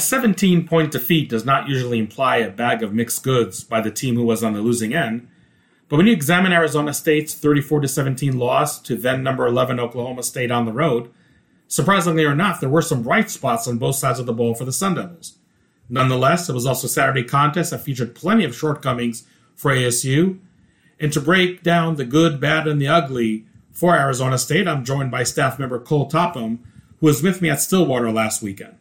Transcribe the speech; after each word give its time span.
A 0.00 0.02
17 0.02 0.66
point 0.66 0.92
defeat 0.92 1.28
does 1.28 1.44
not 1.44 1.68
usually 1.68 1.98
imply 1.98 2.38
a 2.38 2.50
bag 2.50 2.82
of 2.82 2.94
mixed 2.94 3.22
goods 3.22 3.62
by 3.62 3.82
the 3.82 3.90
team 3.90 4.14
who 4.14 4.24
was 4.24 4.42
on 4.42 4.54
the 4.54 4.62
losing 4.62 4.94
end. 4.94 5.28
But 5.90 5.98
when 5.98 6.06
you 6.06 6.14
examine 6.14 6.54
Arizona 6.54 6.94
State's 6.94 7.34
34 7.34 7.86
17 7.86 8.38
loss 8.38 8.80
to 8.80 8.96
then 8.96 9.22
number 9.22 9.46
11 9.46 9.78
Oklahoma 9.78 10.22
State 10.22 10.50
on 10.50 10.64
the 10.64 10.72
road, 10.72 11.10
surprisingly 11.68 12.24
or 12.24 12.34
not, 12.34 12.62
there 12.62 12.70
were 12.70 12.80
some 12.80 13.02
bright 13.02 13.28
spots 13.28 13.68
on 13.68 13.76
both 13.76 13.96
sides 13.96 14.18
of 14.18 14.24
the 14.24 14.32
ball 14.32 14.54
for 14.54 14.64
the 14.64 14.72
Sun 14.72 14.94
Devils. 14.94 15.36
Nonetheless, 15.90 16.48
it 16.48 16.54
was 16.54 16.64
also 16.64 16.86
a 16.86 16.88
Saturday 16.88 17.22
contest 17.22 17.70
that 17.70 17.82
featured 17.82 18.14
plenty 18.14 18.44
of 18.44 18.56
shortcomings 18.56 19.26
for 19.54 19.70
ASU. 19.70 20.38
And 20.98 21.12
to 21.12 21.20
break 21.20 21.62
down 21.62 21.96
the 21.96 22.06
good, 22.06 22.40
bad, 22.40 22.66
and 22.66 22.80
the 22.80 22.88
ugly 22.88 23.44
for 23.70 23.94
Arizona 23.94 24.38
State, 24.38 24.66
I'm 24.66 24.82
joined 24.82 25.10
by 25.10 25.24
staff 25.24 25.58
member 25.58 25.78
Cole 25.78 26.08
Topham, 26.08 26.64
who 27.00 27.06
was 27.06 27.22
with 27.22 27.42
me 27.42 27.50
at 27.50 27.60
Stillwater 27.60 28.10
last 28.10 28.40
weekend. 28.40 28.76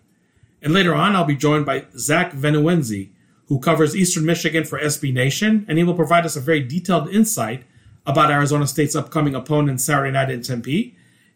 And 0.61 0.73
later 0.73 0.93
on, 0.93 1.15
I'll 1.15 1.25
be 1.25 1.35
joined 1.35 1.65
by 1.65 1.85
Zach 1.97 2.33
Venuenzi, 2.33 3.09
who 3.47 3.59
covers 3.59 3.95
Eastern 3.95 4.25
Michigan 4.25 4.63
for 4.63 4.79
SB 4.79 5.13
Nation, 5.13 5.65
and 5.67 5.77
he 5.77 5.83
will 5.83 5.95
provide 5.95 6.25
us 6.25 6.35
a 6.35 6.41
very 6.41 6.61
detailed 6.61 7.09
insight 7.09 7.63
about 8.05 8.31
Arizona 8.31 8.67
State's 8.67 8.95
upcoming 8.95 9.35
opponent 9.35 9.81
Saturday 9.81 10.11
night 10.11 10.29
in 10.29 10.41
Tempe 10.41 10.95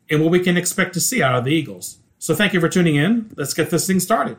and 0.10 0.22
what 0.22 0.32
we 0.32 0.40
can 0.40 0.58
expect 0.58 0.94
to 0.94 1.00
see 1.00 1.22
out 1.22 1.36
of 1.36 1.46
the 1.46 1.52
Eagles. 1.52 1.98
So 2.20 2.36
thank 2.36 2.54
you 2.54 2.60
for 2.60 2.70
tuning 2.70 2.96
in. 2.96 3.32
Let's 3.36 3.54
get 3.54 3.70
this 3.70 3.88
thing 3.88 4.00
started. 4.00 4.38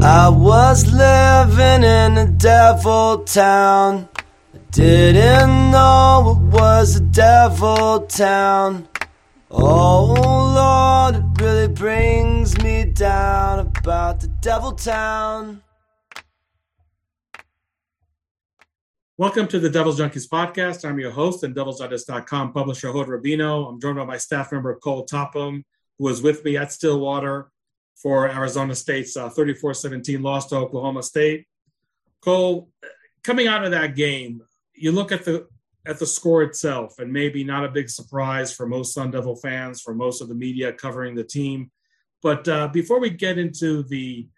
I 0.00 0.28
was 0.28 0.92
living 0.92 1.84
in 1.84 2.18
a 2.18 2.30
devil 2.30 3.24
town. 3.24 4.08
I 4.54 4.58
didn't 4.70 5.70
know 5.70 6.38
it 6.38 6.54
was 6.54 6.96
a 6.96 7.00
devil 7.00 8.00
town. 8.06 8.88
Oh 9.54 11.10
Lord, 11.12 11.22
it 11.22 11.42
really 11.42 11.68
brings 11.68 12.56
me 12.62 12.86
down 12.86 13.58
about 13.58 14.20
the 14.20 14.28
devil 14.28 14.72
town. 14.72 15.62
Welcome 19.18 19.46
to 19.48 19.58
the 19.58 19.68
Devil's 19.68 20.00
Junkies 20.00 20.26
podcast. 20.26 20.88
I'm 20.88 20.98
your 20.98 21.10
host 21.10 21.44
and 21.44 21.54
DevilsDigest.com 21.54 22.54
publisher, 22.54 22.92
Hod 22.92 23.08
Rabino. 23.08 23.68
I'm 23.68 23.78
joined 23.78 23.98
by 23.98 24.06
my 24.06 24.16
staff 24.16 24.52
member, 24.52 24.74
Cole 24.76 25.04
Topham, 25.04 25.64
who 25.98 26.04
was 26.04 26.22
with 26.22 26.42
me 26.46 26.56
at 26.56 26.72
Stillwater 26.72 27.50
for 27.94 28.30
Arizona 28.30 28.74
State's 28.74 29.12
34 29.12 29.70
uh, 29.70 29.74
17 29.74 30.22
loss 30.22 30.46
to 30.46 30.56
Oklahoma 30.56 31.02
State. 31.02 31.46
Cole, 32.22 32.70
coming 33.22 33.48
out 33.48 33.66
of 33.66 33.72
that 33.72 33.96
game, 33.96 34.40
you 34.74 34.92
look 34.92 35.12
at 35.12 35.26
the 35.26 35.46
at 35.86 35.98
the 35.98 36.06
score 36.06 36.42
itself, 36.42 36.98
and 36.98 37.12
maybe 37.12 37.42
not 37.42 37.64
a 37.64 37.68
big 37.70 37.90
surprise 37.90 38.54
for 38.54 38.66
most 38.66 38.94
Sun 38.94 39.10
Devil 39.10 39.36
fans, 39.36 39.80
for 39.80 39.94
most 39.94 40.22
of 40.22 40.28
the 40.28 40.34
media 40.34 40.72
covering 40.72 41.14
the 41.14 41.24
team. 41.24 41.70
But 42.22 42.46
uh, 42.46 42.68
before 42.68 43.00
we 43.00 43.10
get 43.10 43.38
into 43.38 43.82
the 43.82 44.28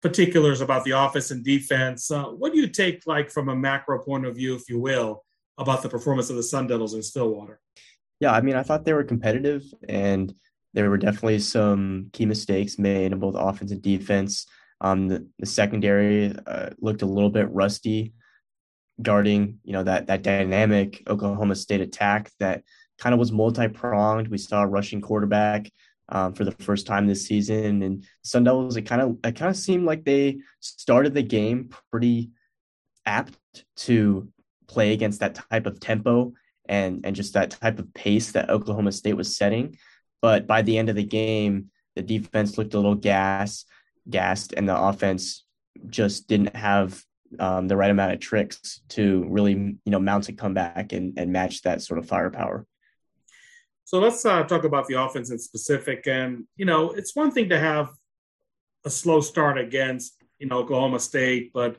particulars 0.00 0.60
about 0.60 0.84
the 0.84 0.92
offense 0.92 1.30
and 1.30 1.44
defense, 1.44 2.10
uh, 2.10 2.24
what 2.24 2.52
do 2.52 2.60
you 2.60 2.68
take, 2.68 3.02
like 3.06 3.30
from 3.30 3.48
a 3.48 3.56
macro 3.56 3.98
point 4.02 4.26
of 4.26 4.36
view, 4.36 4.54
if 4.54 4.68
you 4.68 4.78
will, 4.78 5.24
about 5.58 5.82
the 5.82 5.88
performance 5.88 6.30
of 6.30 6.36
the 6.36 6.42
Sun 6.42 6.68
Devils 6.68 6.94
in 6.94 7.02
Stillwater? 7.02 7.60
Yeah, 8.20 8.32
I 8.32 8.40
mean, 8.40 8.54
I 8.54 8.62
thought 8.62 8.84
they 8.84 8.92
were 8.92 9.04
competitive, 9.04 9.64
and 9.88 10.32
there 10.72 10.88
were 10.88 10.98
definitely 10.98 11.40
some 11.40 12.10
key 12.12 12.26
mistakes 12.26 12.78
made 12.78 13.12
in 13.12 13.18
both 13.18 13.34
offense 13.34 13.72
and 13.72 13.82
defense. 13.82 14.46
Um, 14.80 15.08
the, 15.08 15.26
the 15.38 15.46
secondary 15.46 16.32
uh, 16.46 16.70
looked 16.80 17.02
a 17.02 17.06
little 17.06 17.30
bit 17.30 17.50
rusty 17.50 18.14
guarding, 19.02 19.58
you 19.64 19.72
know, 19.72 19.82
that 19.82 20.06
that 20.06 20.22
dynamic 20.22 21.02
Oklahoma 21.08 21.54
State 21.54 21.80
attack 21.80 22.30
that 22.38 22.62
kind 22.98 23.12
of 23.12 23.18
was 23.18 23.32
multi-pronged. 23.32 24.28
We 24.28 24.38
saw 24.38 24.62
a 24.62 24.66
rushing 24.66 25.00
quarterback 25.00 25.70
um, 26.08 26.34
for 26.34 26.44
the 26.44 26.52
first 26.52 26.86
time 26.86 27.06
this 27.06 27.26
season, 27.26 27.82
and 27.82 28.04
Sun 28.22 28.44
Devils. 28.44 28.76
It 28.76 28.82
kind 28.82 29.02
of 29.02 29.18
it 29.24 29.36
kind 29.36 29.50
of 29.50 29.56
seemed 29.56 29.86
like 29.86 30.04
they 30.04 30.38
started 30.60 31.14
the 31.14 31.22
game 31.22 31.70
pretty 31.90 32.30
apt 33.06 33.38
to 33.76 34.28
play 34.68 34.92
against 34.92 35.20
that 35.20 35.34
type 35.50 35.66
of 35.66 35.80
tempo 35.80 36.32
and 36.68 37.04
and 37.04 37.16
just 37.16 37.34
that 37.34 37.50
type 37.50 37.78
of 37.78 37.92
pace 37.94 38.32
that 38.32 38.50
Oklahoma 38.50 38.92
State 38.92 39.16
was 39.16 39.36
setting. 39.36 39.76
But 40.22 40.46
by 40.46 40.62
the 40.62 40.78
end 40.78 40.88
of 40.88 40.96
the 40.96 41.04
game, 41.04 41.70
the 41.96 42.02
defense 42.02 42.58
looked 42.58 42.74
a 42.74 42.78
little 42.78 42.94
gas 42.94 43.64
gassed, 44.08 44.52
and 44.56 44.68
the 44.68 44.78
offense 44.78 45.44
just 45.88 46.28
didn't 46.28 46.54
have 46.56 47.02
um, 47.38 47.68
the 47.68 47.76
right 47.76 47.90
amount 47.90 48.12
of 48.12 48.20
tricks 48.20 48.80
to 48.90 49.26
really 49.28 49.52
you 49.52 49.80
know 49.86 49.98
mount 49.98 50.28
a 50.28 50.32
comeback 50.32 50.92
and, 50.92 51.18
and 51.18 51.32
match 51.32 51.62
that 51.62 51.82
sort 51.82 51.98
of 51.98 52.06
firepower. 52.06 52.66
So 53.84 53.98
let's 53.98 54.24
uh, 54.24 54.44
talk 54.44 54.64
about 54.64 54.86
the 54.86 55.02
offense 55.02 55.30
in 55.30 55.38
specific. 55.38 56.06
And 56.06 56.44
you 56.56 56.64
know, 56.64 56.90
it's 56.92 57.16
one 57.16 57.30
thing 57.30 57.48
to 57.48 57.58
have 57.58 57.90
a 58.84 58.90
slow 58.90 59.20
start 59.20 59.58
against 59.58 60.16
you 60.38 60.48
know 60.48 60.58
Oklahoma 60.58 61.00
State, 61.00 61.52
but 61.52 61.76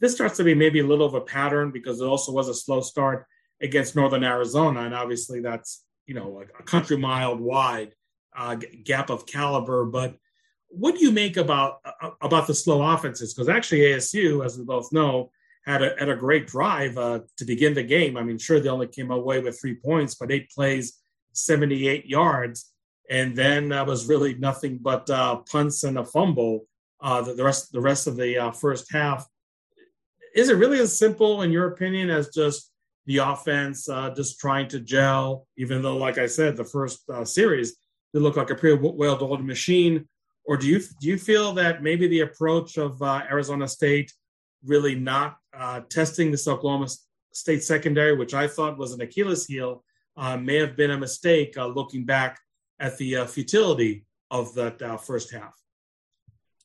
this 0.00 0.14
starts 0.14 0.36
to 0.36 0.44
be 0.44 0.54
maybe 0.54 0.80
a 0.80 0.86
little 0.86 1.06
of 1.06 1.14
a 1.14 1.20
pattern 1.20 1.70
because 1.70 2.00
it 2.00 2.06
also 2.06 2.32
was 2.32 2.48
a 2.48 2.54
slow 2.54 2.80
start 2.80 3.26
against 3.62 3.96
Northern 3.96 4.24
Arizona, 4.24 4.80
and 4.80 4.94
obviously 4.94 5.40
that's 5.40 5.84
you 6.06 6.14
know 6.14 6.42
a 6.58 6.62
country 6.62 6.96
mile 6.96 7.36
wide 7.36 7.94
uh, 8.36 8.56
gap 8.84 9.10
of 9.10 9.26
caliber, 9.26 9.84
but 9.84 10.16
what 10.76 10.96
do 10.96 11.04
you 11.04 11.12
make 11.12 11.36
about 11.36 11.80
uh, 11.84 12.10
about 12.20 12.46
the 12.46 12.54
slow 12.54 12.82
offenses? 12.82 13.32
Because 13.32 13.48
actually, 13.48 13.80
ASU, 13.80 14.44
as 14.44 14.58
we 14.58 14.64
both 14.64 14.92
know, 14.92 15.30
had 15.64 15.82
a, 15.82 15.94
had 15.98 16.08
a 16.08 16.16
great 16.16 16.46
drive 16.46 16.98
uh, 16.98 17.20
to 17.36 17.44
begin 17.44 17.74
the 17.74 17.82
game. 17.82 18.16
I 18.16 18.22
mean, 18.22 18.38
sure, 18.38 18.60
they 18.60 18.68
only 18.68 18.88
came 18.88 19.10
away 19.10 19.40
with 19.40 19.58
three 19.60 19.74
points, 19.74 20.14
but 20.14 20.30
eight 20.30 20.50
plays, 20.50 20.98
78 21.32 22.06
yards, 22.06 22.72
and 23.08 23.36
then 23.36 23.68
that 23.70 23.86
was 23.86 24.08
really 24.08 24.34
nothing 24.34 24.78
but 24.78 25.08
uh, 25.10 25.36
punts 25.50 25.84
and 25.84 25.98
a 25.98 26.04
fumble. 26.04 26.66
Uh, 27.00 27.20
the, 27.20 27.34
the, 27.34 27.44
rest 27.44 27.72
the 27.72 27.80
rest 27.80 28.06
of 28.06 28.16
the 28.16 28.38
uh, 28.38 28.50
first 28.50 28.90
half. 28.92 29.26
Is 30.34 30.48
it 30.48 30.56
really 30.56 30.80
as 30.80 30.98
simple, 30.98 31.42
in 31.42 31.52
your 31.52 31.68
opinion, 31.68 32.10
as 32.10 32.28
just 32.30 32.70
the 33.06 33.18
offense 33.18 33.88
uh, 33.88 34.10
just 34.10 34.40
trying 34.40 34.68
to 34.68 34.80
gel? 34.80 35.46
Even 35.56 35.82
though, 35.82 35.96
like 35.96 36.18
I 36.18 36.26
said, 36.26 36.56
the 36.56 36.64
first 36.64 37.04
series 37.24 37.76
they 38.12 38.20
looked 38.20 38.36
like 38.36 38.50
a 38.50 38.54
pretty 38.54 38.80
well-oiled 38.80 39.44
machine 39.44 40.08
or 40.44 40.56
do 40.56 40.66
you 40.66 40.80
do 41.00 41.08
you 41.08 41.18
feel 41.18 41.52
that 41.54 41.82
maybe 41.82 42.06
the 42.06 42.20
approach 42.20 42.76
of 42.76 43.00
uh, 43.02 43.22
Arizona 43.30 43.66
State 43.66 44.12
really 44.64 44.94
not 44.94 45.36
uh, 45.56 45.80
testing 45.88 46.30
this 46.30 46.48
Oklahoma 46.48 46.88
State 47.32 47.62
secondary, 47.62 48.16
which 48.16 48.34
I 48.34 48.46
thought 48.48 48.78
was 48.78 48.92
an 48.92 49.00
Achilles 49.00 49.46
heel, 49.46 49.84
uh, 50.16 50.36
may 50.36 50.56
have 50.56 50.76
been 50.76 50.92
a 50.92 50.98
mistake 50.98 51.56
uh, 51.56 51.66
looking 51.66 52.04
back 52.04 52.38
at 52.78 52.96
the 52.98 53.16
uh, 53.16 53.26
futility 53.26 54.04
of 54.30 54.54
that 54.54 54.80
uh, 54.80 54.96
first 54.96 55.32
half? 55.32 55.54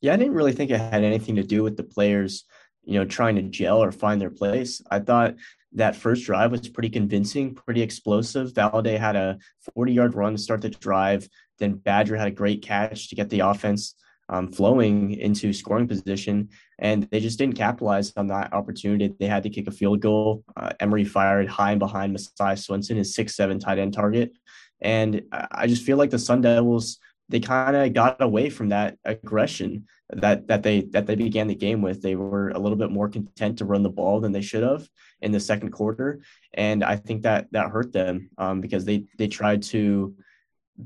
Yeah, 0.01 0.13
I 0.13 0.17
didn't 0.17 0.33
really 0.33 0.53
think 0.53 0.71
it 0.71 0.79
had 0.79 1.03
anything 1.03 1.35
to 1.35 1.43
do 1.43 1.63
with 1.63 1.75
the 1.75 1.83
players, 1.83 2.45
you 2.83 2.99
know, 2.99 3.05
trying 3.05 3.35
to 3.35 3.41
gel 3.41 3.83
or 3.83 3.91
find 3.91 4.21
their 4.21 4.29
place. 4.29 4.81
I 4.89 4.99
thought 4.99 5.35
that 5.73 5.95
first 5.95 6.25
drive 6.25 6.51
was 6.51 6.67
pretty 6.69 6.89
convincing, 6.89 7.53
pretty 7.53 7.81
explosive. 7.81 8.53
Valladay 8.53 8.97
had 8.97 9.15
a 9.15 9.37
40 9.75 9.93
yard 9.93 10.15
run 10.15 10.33
to 10.33 10.37
start 10.37 10.61
the 10.61 10.69
drive. 10.69 11.27
Then 11.59 11.73
Badger 11.75 12.15
had 12.15 12.27
a 12.27 12.31
great 12.31 12.61
catch 12.61 13.09
to 13.09 13.15
get 13.15 13.29
the 13.29 13.41
offense 13.41 13.95
um, 14.29 14.51
flowing 14.51 15.11
into 15.13 15.53
scoring 15.53 15.87
position, 15.87 16.49
and 16.77 17.07
they 17.11 17.19
just 17.19 17.39
didn't 17.39 17.55
capitalize 17.55 18.13
on 18.15 18.27
that 18.27 18.53
opportunity. 18.53 19.13
They 19.19 19.25
had 19.25 19.43
to 19.43 19.49
kick 19.49 19.67
a 19.67 19.71
field 19.71 20.01
goal. 20.01 20.43
Uh, 20.55 20.71
Emory 20.79 21.03
fired 21.03 21.49
high 21.49 21.71
and 21.71 21.79
behind 21.79 22.13
Messiah 22.13 22.55
Swinson, 22.55 22.95
his 22.95 23.15
six 23.15 23.35
seven 23.35 23.59
tight 23.59 23.79
end 23.79 23.93
target, 23.93 24.33
and 24.81 25.23
I 25.51 25.67
just 25.67 25.83
feel 25.83 25.97
like 25.97 26.11
the 26.11 26.19
Sun 26.19 26.41
Devils 26.41 26.99
they 27.29 27.39
kind 27.39 27.75
of 27.75 27.93
got 27.93 28.21
away 28.21 28.49
from 28.49 28.69
that 28.69 28.97
aggression 29.05 29.85
that 30.09 30.47
that 30.47 30.63
they 30.63 30.81
that 30.81 31.05
they 31.05 31.15
began 31.15 31.47
the 31.47 31.55
game 31.55 31.81
with. 31.81 32.01
They 32.01 32.15
were 32.15 32.49
a 32.49 32.59
little 32.59 32.77
bit 32.77 32.91
more 32.91 33.07
content 33.07 33.59
to 33.59 33.65
run 33.65 33.83
the 33.83 33.89
ball 33.89 34.19
than 34.19 34.31
they 34.31 34.41
should 34.41 34.63
have 34.63 34.89
in 35.21 35.31
the 35.31 35.39
second 35.39 35.69
quarter, 35.69 36.21
and 36.53 36.83
I 36.83 36.95
think 36.95 37.21
that 37.23 37.47
that 37.51 37.69
hurt 37.69 37.93
them 37.93 38.31
um, 38.37 38.61
because 38.61 38.83
they 38.83 39.05
they 39.17 39.27
tried 39.27 39.61
to 39.63 40.15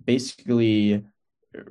basically 0.05 1.03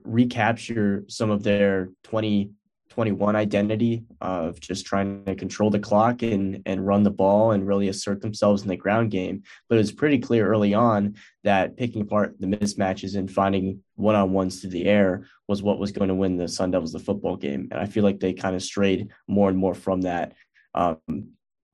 recapture 0.04 1.04
some 1.08 1.30
of 1.30 1.42
their 1.42 1.86
2021 2.04 3.34
identity 3.36 4.04
of 4.20 4.60
just 4.60 4.86
trying 4.86 5.24
to 5.24 5.34
control 5.34 5.70
the 5.70 5.78
clock 5.78 6.22
and, 6.22 6.62
and 6.66 6.86
run 6.86 7.02
the 7.02 7.10
ball 7.10 7.52
and 7.52 7.66
really 7.66 7.88
assert 7.88 8.20
themselves 8.20 8.62
in 8.62 8.68
the 8.68 8.76
ground 8.76 9.10
game. 9.10 9.42
But 9.68 9.76
it 9.76 9.78
was 9.78 9.92
pretty 9.92 10.18
clear 10.18 10.46
early 10.46 10.74
on 10.74 11.16
that 11.44 11.76
picking 11.76 12.02
apart 12.02 12.36
the 12.38 12.46
mismatches 12.46 13.16
and 13.16 13.30
finding 13.30 13.80
one 13.96 14.14
on 14.14 14.32
ones 14.32 14.60
through 14.60 14.70
the 14.70 14.86
air 14.86 15.26
was 15.48 15.62
what 15.62 15.78
was 15.78 15.92
going 15.92 16.08
to 16.08 16.14
win 16.14 16.36
the 16.36 16.48
Sun 16.48 16.70
Devils 16.70 16.92
the 16.92 16.98
football 16.98 17.36
game. 17.36 17.68
And 17.72 17.80
I 17.80 17.86
feel 17.86 18.04
like 18.04 18.20
they 18.20 18.32
kind 18.32 18.54
of 18.54 18.62
strayed 18.62 19.08
more 19.26 19.48
and 19.48 19.58
more 19.58 19.74
from 19.74 20.02
that 20.02 20.34
um, 20.74 21.00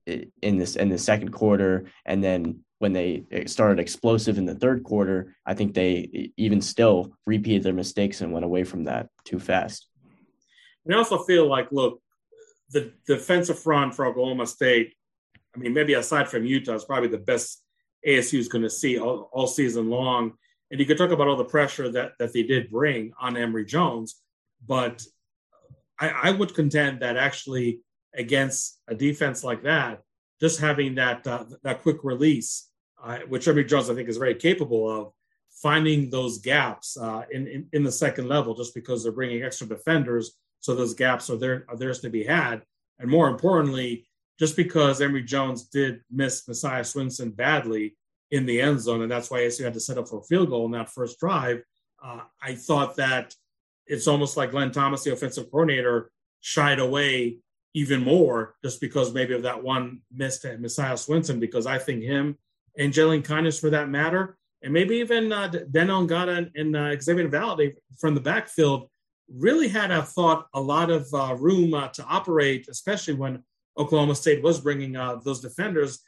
in 0.07 0.57
this 0.57 0.77
in 0.77 0.89
the 0.89 0.99
second 0.99 1.33
quarter 1.33 1.85
and 2.07 2.25
then 2.25 2.61
when 2.79 2.93
they 2.93 3.25
started 3.47 3.81
explosive 3.81 4.39
in 4.39 4.47
the 4.47 4.55
third 4.55 4.85
quarter, 4.85 5.35
I 5.45 5.55
think 5.55 5.75
they 5.75 6.31
even 6.37 6.61
still 6.61 7.13
repeated 7.27 7.65
their 7.65 7.73
mistakes 7.73 8.21
and 8.21 8.33
went 8.33 8.45
away 8.45 8.65
from 8.65 8.85
that 8.85 9.09
too 9.25 9.39
fast. 9.39 9.89
And 10.85 10.95
I 10.95 10.99
also 10.99 11.19
feel 11.25 11.49
like, 11.49 11.73
look, 11.73 12.01
the 12.71 12.93
defensive 13.07 13.59
front 13.59 13.95
for 13.95 14.07
Oklahoma 14.07 14.47
State, 14.47 14.95
I 15.55 15.59
mean, 15.59 15.75
maybe 15.75 15.95
aside 15.95 16.29
from 16.29 16.45
Utah, 16.45 16.75
is 16.75 16.85
probably 16.85 17.09
the 17.09 17.19
best 17.19 17.63
ASU 18.07 18.39
is 18.39 18.49
going 18.49 18.63
to 18.63 18.71
see 18.71 18.99
all, 18.99 19.29
all 19.33 19.47
season 19.47 19.91
long. 19.91 20.35
And 20.71 20.79
you 20.79 20.87
could 20.87 20.99
talk 20.99 21.11
about 21.11 21.29
all 21.29 21.37
the 21.37 21.45
pressure 21.45 21.91
that, 21.93 22.13
that 22.19 22.33
they 22.33 22.43
did 22.43 22.71
bring 22.71 23.13
on 23.19 23.37
Emory 23.37 23.65
Jones, 23.65 24.21
but 24.67 25.03
I, 25.99 26.09
I 26.09 26.31
would 26.31 26.55
contend 26.55 27.01
that 27.01 27.17
actually 27.17 27.81
against 28.15 28.81
a 28.89 28.95
defense 28.95 29.43
like 29.43 29.63
that, 29.63 30.03
just 30.41 30.61
having 30.61 30.97
that 30.97 31.27
uh, 31.27 31.45
that 31.63 31.83
quick 31.83 31.99
release, 32.03 32.68
which 33.29 33.49
Emory 33.49 33.65
Jones 33.65 33.91
I 33.91 33.95
think 33.95 34.09
is 34.09 34.17
very 34.17 34.35
capable 34.35 34.91
of, 34.91 35.13
finding 35.51 36.09
those 36.09 36.39
gaps 36.39 36.97
uh, 36.97 37.23
in, 37.33 37.47
in, 37.49 37.67
in 37.73 37.83
the 37.83 37.93
second 37.93 38.29
level, 38.29 38.55
just 38.55 38.75
because 38.75 39.03
they're 39.03 39.13
bringing 39.13 39.43
extra 39.43 39.67
defenders, 39.67 40.37
so 40.61 40.75
those 40.75 40.95
gaps 40.95 41.31
are 41.31 41.37
there 41.37 41.65
are 41.69 41.77
theirs 41.77 42.01
to 42.01 42.11
be 42.11 42.25
had, 42.25 42.63
and 42.99 43.11
more 43.11 43.29
importantly, 43.29 44.07
just 44.39 44.57
because 44.57 45.01
Emory 45.01 45.23
Jones 45.23 45.65
did 45.65 46.01
miss 46.11 46.47
Messiah 46.47 46.83
Swinson 46.83 47.35
badly 47.35 47.97
in 48.31 48.47
the 48.47 48.61
end 48.61 48.81
zone, 48.81 49.03
and 49.03 49.11
that's 49.11 49.31
why 49.31 49.41
ASU 49.41 49.65
had 49.65 49.75
to 49.75 49.81
set 49.81 49.99
up 49.99 50.09
for 50.09 50.19
a 50.19 50.25
field 50.25 50.51
goal 50.51 50.67
in 50.67 50.73
that 50.73 50.91
first 50.91 51.19
drive. 51.19 51.63
Uh, 52.03 52.21
I 52.41 52.55
thought 52.55 52.97
that 52.97 53.35
it's 53.87 54.07
almost 54.07 54.37
like 54.37 54.51
Glenn 54.51 54.71
Thomas, 54.71 55.03
the 55.03 55.13
offensive 55.13 55.51
coordinator, 55.51 56.11
shied 56.41 56.79
away 56.79 57.39
even 57.75 58.03
more 58.03 58.55
just 58.63 58.81
because 58.81 59.13
maybe 59.13 59.35
of 59.35 59.43
that 59.43 59.63
one 59.63 60.01
missed 60.13 60.45
Messiah 60.59 60.95
Swinson, 60.95 61.41
because 61.41 61.67
I 61.67 61.79
think 61.79 62.03
him 62.03 62.37
and 62.79 62.93
Jalen 62.93 63.25
Kindness, 63.25 63.59
for 63.59 63.71
that 63.71 63.89
matter, 63.89 64.39
and 64.63 64.73
maybe 64.73 64.97
even 64.97 65.33
uh, 65.33 65.49
Daniyel 65.49 66.09
Ngata 66.09 66.51
and 66.55 66.77
uh, 66.77 67.01
Xavier 67.01 67.29
Valladay 67.29 67.75
from 67.99 68.15
the 68.15 68.21
backfield 68.21 68.89
really 69.33 69.69
had, 69.69 69.91
I 69.91 70.01
thought, 70.01 70.47
a 70.55 70.61
lot 70.61 70.91
of 70.91 71.07
uh, 71.13 71.37
room 71.39 71.75
uh, 71.75 71.89
to 71.89 72.05
operate, 72.05 72.67
especially 72.69 73.15
when 73.15 73.43
Oklahoma 73.77 74.15
State 74.15 74.43
was 74.43 74.61
bringing 74.61 74.93
those 75.25 75.41
defenders 75.41 76.01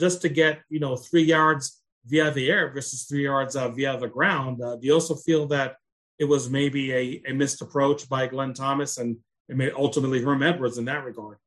just 0.00 0.22
to 0.22 0.28
get, 0.28 0.60
you 0.70 0.80
know, 0.80 0.96
three 0.96 1.22
yards 1.22 1.82
via 2.06 2.30
the 2.30 2.50
air 2.50 2.72
versus 2.72 3.04
three 3.04 3.24
yards 3.24 3.54
via 3.54 3.98
the 3.98 4.08
ground. 4.08 4.58
do 4.58 4.78
you 4.80 4.94
also 4.94 5.14
feel 5.14 5.46
that 5.48 5.76
it 6.18 6.24
was 6.24 6.50
maybe 6.50 6.92
a, 6.92 7.22
a 7.26 7.32
missed 7.32 7.62
approach 7.62 8.08
by 8.08 8.26
Glenn 8.26 8.54
Thomas 8.54 8.98
and, 8.98 9.16
and 9.48 9.70
ultimately 9.76 10.22
Herm 10.22 10.42
Edwards 10.42 10.78
in 10.78 10.84
that 10.86 11.04
regard. 11.04 11.38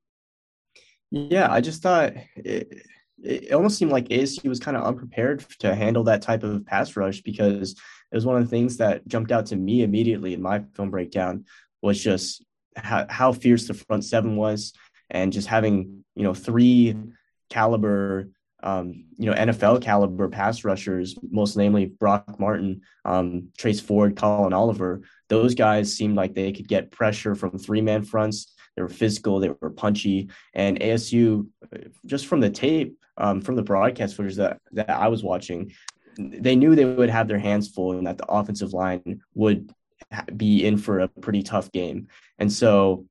Yeah, 1.11 1.51
I 1.51 1.59
just 1.59 1.81
thought 1.81 2.13
it 3.23 3.53
almost 3.53 3.77
seemed 3.77 3.91
like 3.91 4.09
ASU 4.09 4.47
was 4.49 4.59
kind 4.59 4.77
of 4.77 4.83
unprepared 4.83 5.45
to 5.59 5.75
handle 5.75 6.03
that 6.05 6.21
type 6.21 6.43
of 6.43 6.65
pass 6.65 6.95
rush 6.95 7.21
because 7.21 7.71
it 7.71 8.15
was 8.15 8.25
one 8.25 8.37
of 8.37 8.43
the 8.43 8.49
things 8.49 8.77
that 8.77 9.07
jumped 9.07 9.31
out 9.31 9.47
to 9.47 9.55
me 9.55 9.83
immediately 9.83 10.33
in 10.33 10.41
my 10.41 10.63
film 10.75 10.89
breakdown 10.89 11.45
was 11.81 12.01
just 12.01 12.43
how, 12.75 13.05
how 13.09 13.31
fierce 13.31 13.67
the 13.67 13.73
front 13.73 14.03
seven 14.05 14.35
was 14.35 14.73
and 15.09 15.33
just 15.33 15.47
having, 15.47 16.03
you 16.15 16.23
know, 16.23 16.33
three 16.33 16.95
caliber 17.49 18.29
um, 18.63 19.05
you 19.17 19.29
know, 19.29 19.35
NFL 19.35 19.81
caliber 19.81 20.29
pass 20.29 20.63
rushers, 20.63 21.15
most 21.29 21.57
namely 21.57 21.85
Brock 21.85 22.39
Martin, 22.39 22.81
um, 23.05 23.49
Trace 23.57 23.79
Ford, 23.79 24.15
Collin 24.15 24.53
Oliver. 24.53 25.01
Those 25.29 25.55
guys 25.55 25.93
seemed 25.93 26.15
like 26.15 26.35
they 26.35 26.51
could 26.51 26.67
get 26.67 26.91
pressure 26.91 27.33
from 27.33 27.57
three 27.57 27.81
man 27.81 28.03
fronts. 28.03 28.53
They 28.75 28.83
were 28.83 28.89
physical, 28.89 29.39
they 29.39 29.49
were 29.49 29.71
punchy, 29.71 30.29
and 30.53 30.79
ASU, 30.79 31.47
just 32.05 32.27
from 32.27 32.39
the 32.39 32.49
tape, 32.49 32.97
um, 33.21 33.39
from 33.39 33.55
the 33.55 33.63
broadcast 33.63 34.15
footage 34.15 34.35
that 34.35 34.59
that 34.71 34.89
I 34.89 35.07
was 35.07 35.23
watching, 35.23 35.73
they 36.17 36.55
knew 36.55 36.75
they 36.75 36.85
would 36.85 37.09
have 37.09 37.27
their 37.27 37.39
hands 37.39 37.69
full 37.69 37.93
and 37.93 38.07
that 38.07 38.17
the 38.17 38.25
offensive 38.25 38.73
line 38.73 39.21
would 39.35 39.71
be 40.35 40.65
in 40.65 40.77
for 40.77 40.99
a 40.99 41.07
pretty 41.07 41.43
tough 41.43 41.71
game. 41.71 42.07
And 42.39 42.51
so 42.51 43.05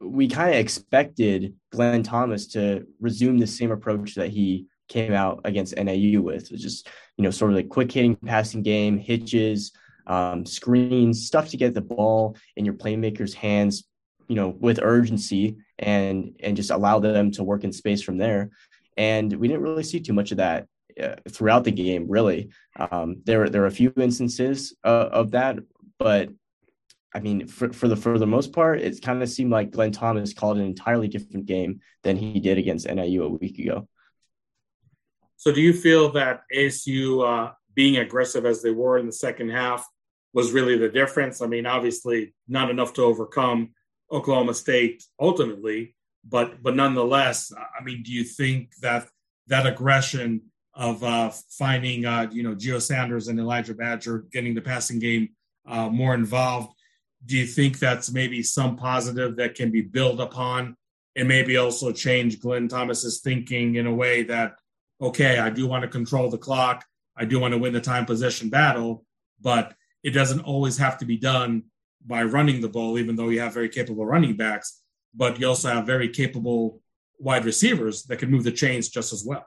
we 0.00 0.28
kind 0.28 0.50
of 0.50 0.56
expected 0.56 1.54
Glenn 1.70 2.02
Thomas 2.02 2.48
to 2.48 2.86
resume 3.00 3.38
the 3.38 3.46
same 3.46 3.70
approach 3.70 4.16
that 4.16 4.30
he 4.30 4.66
came 4.88 5.12
out 5.12 5.40
against 5.44 5.76
NAU 5.76 6.20
with, 6.20 6.50
just 6.50 6.88
you 7.16 7.22
know, 7.22 7.30
sort 7.30 7.52
of 7.52 7.56
like 7.56 7.68
quick 7.68 7.92
hitting 7.92 8.16
passing 8.16 8.62
game, 8.62 8.98
hitches, 8.98 9.72
um, 10.08 10.44
screens, 10.44 11.26
stuff 11.26 11.48
to 11.50 11.56
get 11.56 11.74
the 11.74 11.80
ball 11.80 12.36
in 12.56 12.64
your 12.64 12.74
playmakers' 12.74 13.34
hands, 13.34 13.84
you 14.26 14.34
know, 14.34 14.48
with 14.48 14.80
urgency 14.82 15.58
and 15.78 16.36
and 16.40 16.56
just 16.56 16.70
allow 16.70 16.98
them 16.98 17.30
to 17.32 17.44
work 17.44 17.64
in 17.64 17.72
space 17.72 18.02
from 18.02 18.18
there. 18.18 18.50
And 18.96 19.32
we 19.32 19.48
didn't 19.48 19.62
really 19.62 19.82
see 19.82 20.00
too 20.00 20.12
much 20.12 20.30
of 20.30 20.38
that 20.38 20.66
uh, 21.02 21.16
throughout 21.30 21.64
the 21.64 21.72
game. 21.72 22.06
Really, 22.08 22.50
um, 22.78 23.16
there 23.24 23.48
there 23.48 23.62
are 23.62 23.66
a 23.66 23.72
few 23.72 23.92
instances 23.96 24.74
uh, 24.84 25.08
of 25.10 25.32
that, 25.32 25.58
but 25.98 26.30
I 27.14 27.20
mean, 27.20 27.46
for, 27.46 27.72
for 27.72 27.86
the 27.86 27.96
for 27.96 28.18
the 28.18 28.26
most 28.26 28.52
part, 28.52 28.80
it 28.80 29.00
kind 29.00 29.22
of 29.22 29.28
seemed 29.28 29.52
like 29.52 29.70
Glenn 29.70 29.92
Thomas 29.92 30.34
called 30.34 30.56
an 30.56 30.64
entirely 30.64 31.06
different 31.06 31.46
game 31.46 31.80
than 32.02 32.16
he 32.16 32.40
did 32.40 32.58
against 32.58 32.88
NIU 32.88 33.22
a 33.22 33.28
week 33.28 33.58
ago. 33.58 33.88
So, 35.36 35.52
do 35.52 35.60
you 35.60 35.72
feel 35.72 36.10
that 36.12 36.42
ASU 36.54 37.24
uh, 37.24 37.52
being 37.74 37.98
aggressive 37.98 38.46
as 38.46 38.62
they 38.62 38.72
were 38.72 38.98
in 38.98 39.06
the 39.06 39.12
second 39.12 39.50
half 39.50 39.86
was 40.32 40.50
really 40.50 40.76
the 40.76 40.88
difference? 40.88 41.40
I 41.40 41.46
mean, 41.46 41.66
obviously, 41.66 42.34
not 42.48 42.68
enough 42.68 42.94
to 42.94 43.02
overcome 43.02 43.74
Oklahoma 44.14 44.54
State 44.54 45.04
ultimately, 45.20 45.94
but 46.24 46.62
but 46.62 46.74
nonetheless, 46.74 47.52
I 47.52 47.82
mean, 47.82 48.02
do 48.02 48.12
you 48.12 48.24
think 48.24 48.76
that 48.80 49.08
that 49.48 49.66
aggression 49.66 50.42
of 50.72 51.04
uh, 51.04 51.30
finding 51.50 52.06
uh, 52.06 52.28
you 52.32 52.42
know 52.42 52.54
Geo 52.54 52.78
Sanders 52.78 53.28
and 53.28 53.38
Elijah 53.38 53.74
Badger 53.74 54.24
getting 54.32 54.54
the 54.54 54.62
passing 54.62 54.98
game 54.98 55.30
uh, 55.66 55.88
more 55.88 56.14
involved 56.14 56.74
do 57.26 57.36
you 57.36 57.46
think 57.46 57.78
that's 57.78 58.12
maybe 58.12 58.42
some 58.42 58.76
positive 58.76 59.36
that 59.36 59.54
can 59.54 59.70
be 59.70 59.80
built 59.80 60.20
upon 60.20 60.76
and 61.16 61.28
maybe 61.28 61.56
also 61.56 61.92
change 61.92 62.40
Glenn 62.40 62.68
Thomas's 62.68 63.20
thinking 63.20 63.76
in 63.76 63.86
a 63.86 63.94
way 63.94 64.24
that, 64.24 64.56
okay, 65.00 65.38
I 65.38 65.50
do 65.50 65.66
want 65.66 65.82
to 65.82 65.88
control 65.88 66.28
the 66.28 66.38
clock. 66.38 66.84
I 67.16 67.24
do 67.24 67.38
want 67.38 67.52
to 67.52 67.58
win 67.58 67.72
the 67.72 67.80
time 67.80 68.04
possession 68.04 68.50
battle, 68.50 69.04
but 69.40 69.74
it 70.02 70.10
doesn't 70.10 70.40
always 70.40 70.76
have 70.78 70.98
to 70.98 71.04
be 71.04 71.16
done 71.16 71.64
by 72.04 72.22
running 72.22 72.60
the 72.60 72.68
ball, 72.68 72.98
even 72.98 73.16
though 73.16 73.28
you 73.28 73.40
have 73.40 73.54
very 73.54 73.68
capable 73.68 74.06
running 74.06 74.36
backs, 74.36 74.82
but 75.14 75.38
you 75.40 75.48
also 75.48 75.68
have 75.68 75.86
very 75.86 76.08
capable 76.08 76.80
wide 77.18 77.44
receivers 77.44 78.04
that 78.04 78.18
can 78.18 78.30
move 78.30 78.44
the 78.44 78.52
chains 78.52 78.88
just 78.88 79.12
as 79.12 79.24
well. 79.26 79.46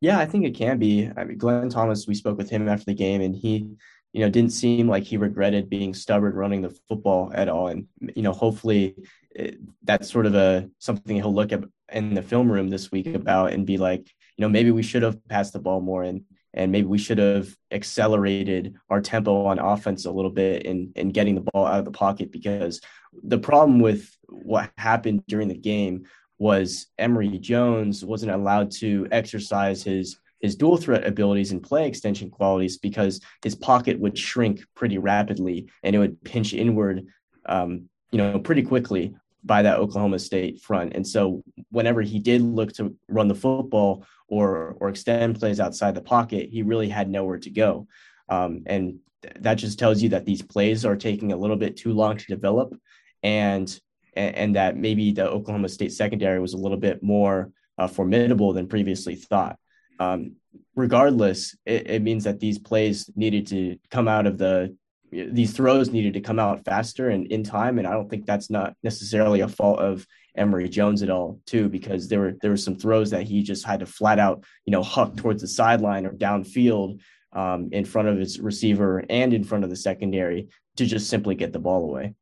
Yeah, 0.00 0.18
I 0.18 0.26
think 0.26 0.44
it 0.44 0.54
can 0.54 0.78
be. 0.78 1.10
I 1.16 1.24
mean, 1.24 1.38
Glenn 1.38 1.68
Thomas, 1.68 2.06
we 2.06 2.14
spoke 2.14 2.36
with 2.36 2.50
him 2.50 2.68
after 2.68 2.84
the 2.84 2.94
game, 2.94 3.22
and 3.22 3.34
he 3.34 3.76
you 4.16 4.22
know, 4.22 4.30
didn't 4.30 4.52
seem 4.52 4.88
like 4.88 5.04
he 5.04 5.18
regretted 5.18 5.68
being 5.68 5.92
stubborn 5.92 6.32
running 6.32 6.62
the 6.62 6.74
football 6.88 7.30
at 7.34 7.50
all. 7.50 7.68
And, 7.68 7.86
you 8.14 8.22
know, 8.22 8.32
hopefully 8.32 8.96
eh, 9.36 9.50
that's 9.84 10.10
sort 10.10 10.24
of 10.24 10.34
a 10.34 10.70
something 10.78 11.16
he'll 11.16 11.34
look 11.34 11.52
at 11.52 11.64
in 11.92 12.14
the 12.14 12.22
film 12.22 12.50
room 12.50 12.70
this 12.70 12.90
week 12.90 13.14
about 13.14 13.52
and 13.52 13.66
be 13.66 13.76
like, 13.76 14.08
you 14.38 14.42
know, 14.42 14.48
maybe 14.48 14.70
we 14.70 14.82
should 14.82 15.02
have 15.02 15.22
passed 15.28 15.52
the 15.52 15.58
ball 15.58 15.82
more 15.82 16.02
and 16.02 16.22
and 16.56 16.72
maybe 16.72 16.86
we 16.86 16.98
should 16.98 17.18
have 17.18 17.54
accelerated 17.70 18.74
our 18.88 19.00
tempo 19.00 19.44
on 19.44 19.58
offense 19.58 20.06
a 20.06 20.10
little 20.10 20.30
bit 20.30 20.62
in 20.64 20.92
in 20.96 21.10
getting 21.10 21.34
the 21.34 21.46
ball 21.52 21.66
out 21.66 21.78
of 21.78 21.84
the 21.84 21.90
pocket 21.90 22.32
because 22.32 22.80
the 23.22 23.38
problem 23.38 23.78
with 23.78 24.16
what 24.28 24.70
happened 24.78 25.22
during 25.28 25.48
the 25.48 25.56
game 25.56 26.04
was 26.38 26.86
Emory 26.98 27.38
Jones 27.38 28.04
wasn't 28.04 28.32
allowed 28.32 28.70
to 28.70 29.06
exercise 29.10 29.82
his 29.82 30.18
his 30.40 30.56
dual 30.56 30.76
threat 30.76 31.06
abilities 31.06 31.52
and 31.52 31.62
play 31.62 31.86
extension 31.86 32.30
qualities 32.30 32.78
because 32.78 33.20
his 33.42 33.54
pocket 33.54 33.98
would 33.98 34.18
shrink 34.18 34.64
pretty 34.74 34.98
rapidly 34.98 35.68
and 35.82 35.96
it 35.96 35.98
would 35.98 36.22
pinch 36.24 36.52
inward, 36.52 37.06
um, 37.46 37.88
you 38.10 38.18
know, 38.18 38.38
pretty 38.38 38.62
quickly 38.62 39.14
by 39.44 39.62
that 39.62 39.78
Oklahoma 39.78 40.18
State 40.18 40.60
front. 40.60 40.94
And 40.94 41.06
so 41.06 41.42
whenever 41.70 42.02
he 42.02 42.18
did 42.18 42.42
look 42.42 42.72
to 42.74 42.94
run 43.08 43.28
the 43.28 43.34
football 43.34 44.04
or 44.28 44.76
or 44.80 44.88
extend 44.88 45.38
plays 45.38 45.60
outside 45.60 45.94
the 45.94 46.02
pocket, 46.02 46.50
he 46.50 46.62
really 46.62 46.88
had 46.88 47.08
nowhere 47.08 47.38
to 47.38 47.50
go. 47.50 47.86
Um, 48.28 48.62
and 48.66 48.98
that 49.40 49.54
just 49.54 49.78
tells 49.78 50.02
you 50.02 50.10
that 50.10 50.24
these 50.24 50.42
plays 50.42 50.84
are 50.84 50.96
taking 50.96 51.32
a 51.32 51.36
little 51.36 51.56
bit 51.56 51.76
too 51.76 51.92
long 51.92 52.16
to 52.16 52.26
develop 52.26 52.74
and 53.22 53.78
and, 54.14 54.56
that 54.56 54.78
maybe 54.78 55.12
the 55.12 55.28
Oklahoma 55.28 55.68
State 55.68 55.92
secondary 55.92 56.40
was 56.40 56.54
a 56.54 56.56
little 56.56 56.78
bit 56.78 57.02
more 57.02 57.52
uh, 57.76 57.86
formidable 57.86 58.54
than 58.54 58.66
previously 58.66 59.14
thought 59.14 59.58
um, 59.98 60.36
regardless, 60.74 61.56
it, 61.64 61.90
it, 61.90 62.02
means 62.02 62.24
that 62.24 62.40
these 62.40 62.58
plays 62.58 63.10
needed 63.16 63.46
to 63.48 63.78
come 63.90 64.08
out 64.08 64.26
of 64.26 64.38
the 64.38 64.76
these 65.12 65.52
throws 65.52 65.90
needed 65.90 66.14
to 66.14 66.20
come 66.20 66.38
out 66.38 66.64
faster 66.64 67.08
and 67.08 67.28
in 67.28 67.44
time. 67.44 67.78
And 67.78 67.86
I 67.86 67.92
don't 67.92 68.10
think 68.10 68.26
that's 68.26 68.50
not 68.50 68.74
necessarily 68.82 69.40
a 69.40 69.48
fault 69.48 69.78
of 69.78 70.04
Emory 70.36 70.68
Jones 70.68 71.02
at 71.02 71.10
all, 71.10 71.40
too, 71.46 71.68
because 71.68 72.08
there 72.08 72.20
were 72.20 72.36
there 72.40 72.50
were 72.50 72.56
some 72.56 72.76
throws 72.76 73.10
that 73.10 73.24
he 73.24 73.42
just 73.42 73.64
had 73.64 73.80
to 73.80 73.86
flat 73.86 74.18
out, 74.18 74.44
you 74.64 74.70
know, 74.70 74.82
huck 74.82 75.16
towards 75.16 75.42
the 75.42 75.48
sideline 75.48 76.06
or 76.06 76.12
downfield 76.12 77.00
um, 77.32 77.68
in 77.72 77.84
front 77.84 78.08
of 78.08 78.18
his 78.18 78.40
receiver 78.40 79.04
and 79.10 79.34
in 79.34 79.44
front 79.44 79.64
of 79.64 79.70
the 79.70 79.76
secondary 79.76 80.48
to 80.76 80.86
just 80.86 81.08
simply 81.08 81.34
get 81.34 81.52
the 81.52 81.58
ball 81.58 81.84
away. 81.84 82.14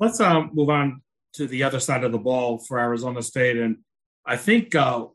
Let's 0.00 0.20
um, 0.20 0.50
move 0.52 0.70
on 0.70 1.02
to 1.34 1.46
the 1.46 1.62
other 1.62 1.80
side 1.80 2.04
of 2.04 2.12
the 2.12 2.18
ball 2.18 2.58
for 2.58 2.78
Arizona 2.78 3.22
State, 3.22 3.56
and 3.56 3.78
I 4.26 4.36
think 4.36 4.74
uh, 4.74 5.06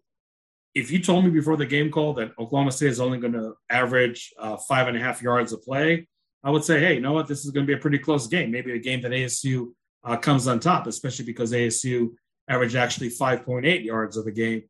if 0.76 0.92
you 0.92 1.00
told 1.00 1.26
me 1.26 1.32
before 1.32 1.58
the 1.58 1.66
game 1.66 1.92
call 1.92 2.14
that 2.14 2.32
Oklahoma 2.40 2.72
State 2.72 2.90
is 2.90 3.00
only 3.00 3.18
going 3.18 3.34
to 3.34 3.54
average 3.70 4.34
uh, 4.40 4.58
five 4.58 4.88
and 4.88 4.96
a 4.96 5.00
half 5.00 5.22
yards 5.22 5.52
a 5.52 5.58
play, 5.58 6.08
I 6.44 6.52
would 6.52 6.64
say, 6.64 6.80
hey, 6.80 6.94
you 6.96 7.02
know 7.02 7.14
what? 7.14 7.28
This 7.28 7.44
is 7.44 7.52
going 7.52 7.66
to 7.66 7.68
be 7.68 7.78
a 7.78 7.82
pretty 7.82 8.00
close 8.00 8.28
game. 8.28 8.52
Maybe 8.52 8.72
a 8.74 8.80
game 8.80 9.02
that 9.02 9.12
ASU 9.12 9.74
uh, 10.04 10.18
comes 10.18 10.48
on 10.48 10.60
top, 10.60 10.88
especially 10.88 11.26
because 11.26 11.52
ASU 11.52 12.10
averaged 12.48 12.76
actually 12.76 13.10
5.8 13.10 13.84
yards 13.84 14.18
of 14.18 14.26
the 14.26 14.32
game, 14.32 14.64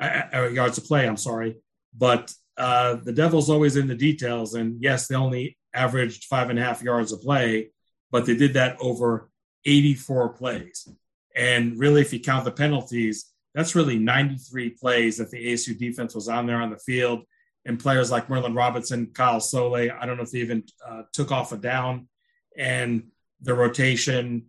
uh, 0.00 0.22
uh, 0.32 0.48
yards 0.48 0.78
of 0.78 0.84
play. 0.84 1.06
I'm 1.06 1.16
sorry, 1.16 1.56
but 1.96 2.32
uh, 2.56 2.96
the 2.96 3.12
devil's 3.12 3.50
always 3.50 3.76
in 3.76 3.88
the 3.88 3.94
details. 3.94 4.54
And 4.54 4.80
yes, 4.82 5.08
they 5.08 5.16
only 5.16 5.58
averaged 5.74 6.24
five 6.24 6.50
and 6.50 6.58
a 6.58 6.62
half 6.62 6.82
yards 6.82 7.12
of 7.12 7.20
play, 7.20 7.70
but 8.10 8.26
they 8.26 8.36
did 8.36 8.54
that 8.54 8.76
over 8.80 9.28
84 9.64 10.30
plays. 10.30 10.88
And 11.34 11.78
really, 11.78 12.00
if 12.00 12.12
you 12.12 12.20
count 12.20 12.44
the 12.44 12.52
penalties, 12.52 13.32
that's 13.54 13.74
really 13.74 13.98
93 13.98 14.70
plays 14.70 15.18
that 15.18 15.30
the 15.30 15.52
ASU 15.52 15.76
defense 15.76 16.14
was 16.14 16.28
on 16.28 16.46
there 16.46 16.60
on 16.60 16.70
the 16.70 16.78
field. 16.78 17.22
And 17.66 17.80
players 17.80 18.10
like 18.10 18.28
Merlin 18.28 18.54
Robinson, 18.54 19.06
Kyle 19.14 19.40
Soelle, 19.40 19.90
I 19.90 20.04
don't 20.04 20.16
know 20.16 20.22
if 20.22 20.30
they 20.30 20.40
even 20.40 20.64
uh, 20.86 21.02
took 21.12 21.32
off 21.32 21.52
a 21.52 21.56
down. 21.56 22.08
And 22.56 23.08
the 23.40 23.54
rotation, 23.54 24.46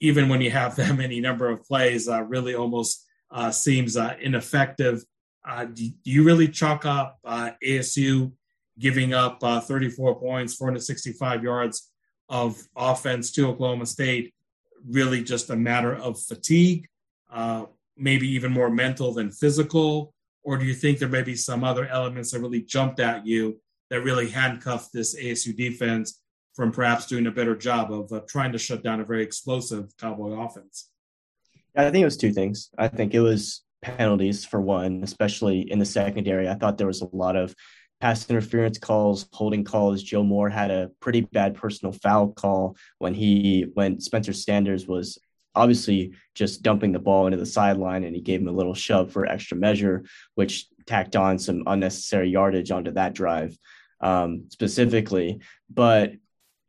even 0.00 0.28
when 0.28 0.40
you 0.40 0.50
have 0.50 0.76
that 0.76 0.96
many 0.96 1.20
number 1.20 1.48
of 1.48 1.64
plays, 1.64 2.08
uh, 2.08 2.22
really 2.22 2.54
almost 2.54 3.04
uh, 3.30 3.50
seems 3.50 3.96
uh, 3.96 4.14
ineffective. 4.20 5.04
Uh, 5.46 5.66
do, 5.66 5.90
you 6.04 6.24
really 6.24 6.48
chalk 6.48 6.86
up 6.86 7.18
uh, 7.24 7.50
ASU 7.62 8.32
giving 8.78 9.14
up 9.14 9.40
34 9.40 10.18
points, 10.18 10.54
465 10.56 11.44
yards 11.44 11.90
of 12.28 12.60
offense 12.76 13.30
to 13.30 13.46
Oklahoma 13.48 13.86
State 13.86 14.34
really 14.88 15.22
just 15.22 15.50
a 15.50 15.56
matter 15.56 15.94
of 15.94 16.20
fatigue, 16.20 16.86
uh, 17.32 17.64
maybe 17.96 18.28
even 18.28 18.52
more 18.52 18.70
mental 18.70 19.12
than 19.12 19.30
physical? 19.30 20.12
Or 20.42 20.58
do 20.58 20.64
you 20.64 20.74
think 20.74 20.98
there 20.98 21.08
may 21.08 21.22
be 21.22 21.36
some 21.36 21.64
other 21.64 21.86
elements 21.86 22.30
that 22.30 22.40
really 22.40 22.62
jumped 22.62 23.00
at 23.00 23.26
you 23.26 23.60
that 23.90 24.02
really 24.02 24.28
handcuffed 24.28 24.92
this 24.92 25.18
ASU 25.18 25.56
defense 25.56 26.20
from 26.54 26.72
perhaps 26.72 27.06
doing 27.06 27.26
a 27.26 27.30
better 27.30 27.56
job 27.56 27.92
of 27.92 28.12
uh, 28.12 28.20
trying 28.28 28.52
to 28.52 28.58
shut 28.58 28.82
down 28.82 29.00
a 29.00 29.04
very 29.04 29.22
explosive 29.22 29.96
Cowboy 29.98 30.32
offense? 30.40 30.90
I 31.76 31.90
think 31.90 32.02
it 32.02 32.06
was 32.06 32.16
two 32.16 32.32
things. 32.32 32.70
I 32.78 32.88
think 32.88 33.14
it 33.14 33.20
was 33.20 33.62
penalties 33.82 34.44
for 34.44 34.60
one, 34.60 35.02
especially 35.02 35.70
in 35.70 35.78
the 35.78 35.84
secondary. 35.84 36.48
I 36.48 36.54
thought 36.54 36.78
there 36.78 36.86
was 36.86 37.02
a 37.02 37.08
lot 37.12 37.36
of 37.36 37.54
pass 38.00 38.28
interference 38.30 38.78
calls, 38.78 39.26
holding 39.32 39.64
calls. 39.64 40.02
Joe 40.02 40.22
Moore 40.22 40.48
had 40.48 40.70
a 40.70 40.90
pretty 41.00 41.22
bad 41.22 41.54
personal 41.54 41.92
foul 41.92 42.32
call 42.32 42.76
when 42.98 43.14
he 43.14 43.66
when 43.74 44.00
Spencer 44.00 44.32
Sanders 44.32 44.86
was 44.86 45.18
obviously 45.54 46.12
just 46.34 46.62
dumping 46.62 46.92
the 46.92 46.98
ball 46.98 47.26
into 47.26 47.38
the 47.38 47.46
sideline 47.46 48.04
and 48.04 48.14
he 48.14 48.20
gave 48.20 48.40
him 48.40 48.48
a 48.48 48.52
little 48.52 48.74
shove 48.74 49.12
for 49.12 49.26
extra 49.26 49.56
measure, 49.56 50.04
which 50.34 50.66
tacked 50.86 51.16
on 51.16 51.38
some 51.38 51.62
unnecessary 51.66 52.28
yardage 52.28 52.70
onto 52.70 52.90
that 52.92 53.14
drive 53.14 53.56
um, 54.00 54.46
specifically. 54.50 55.40
But 55.72 56.12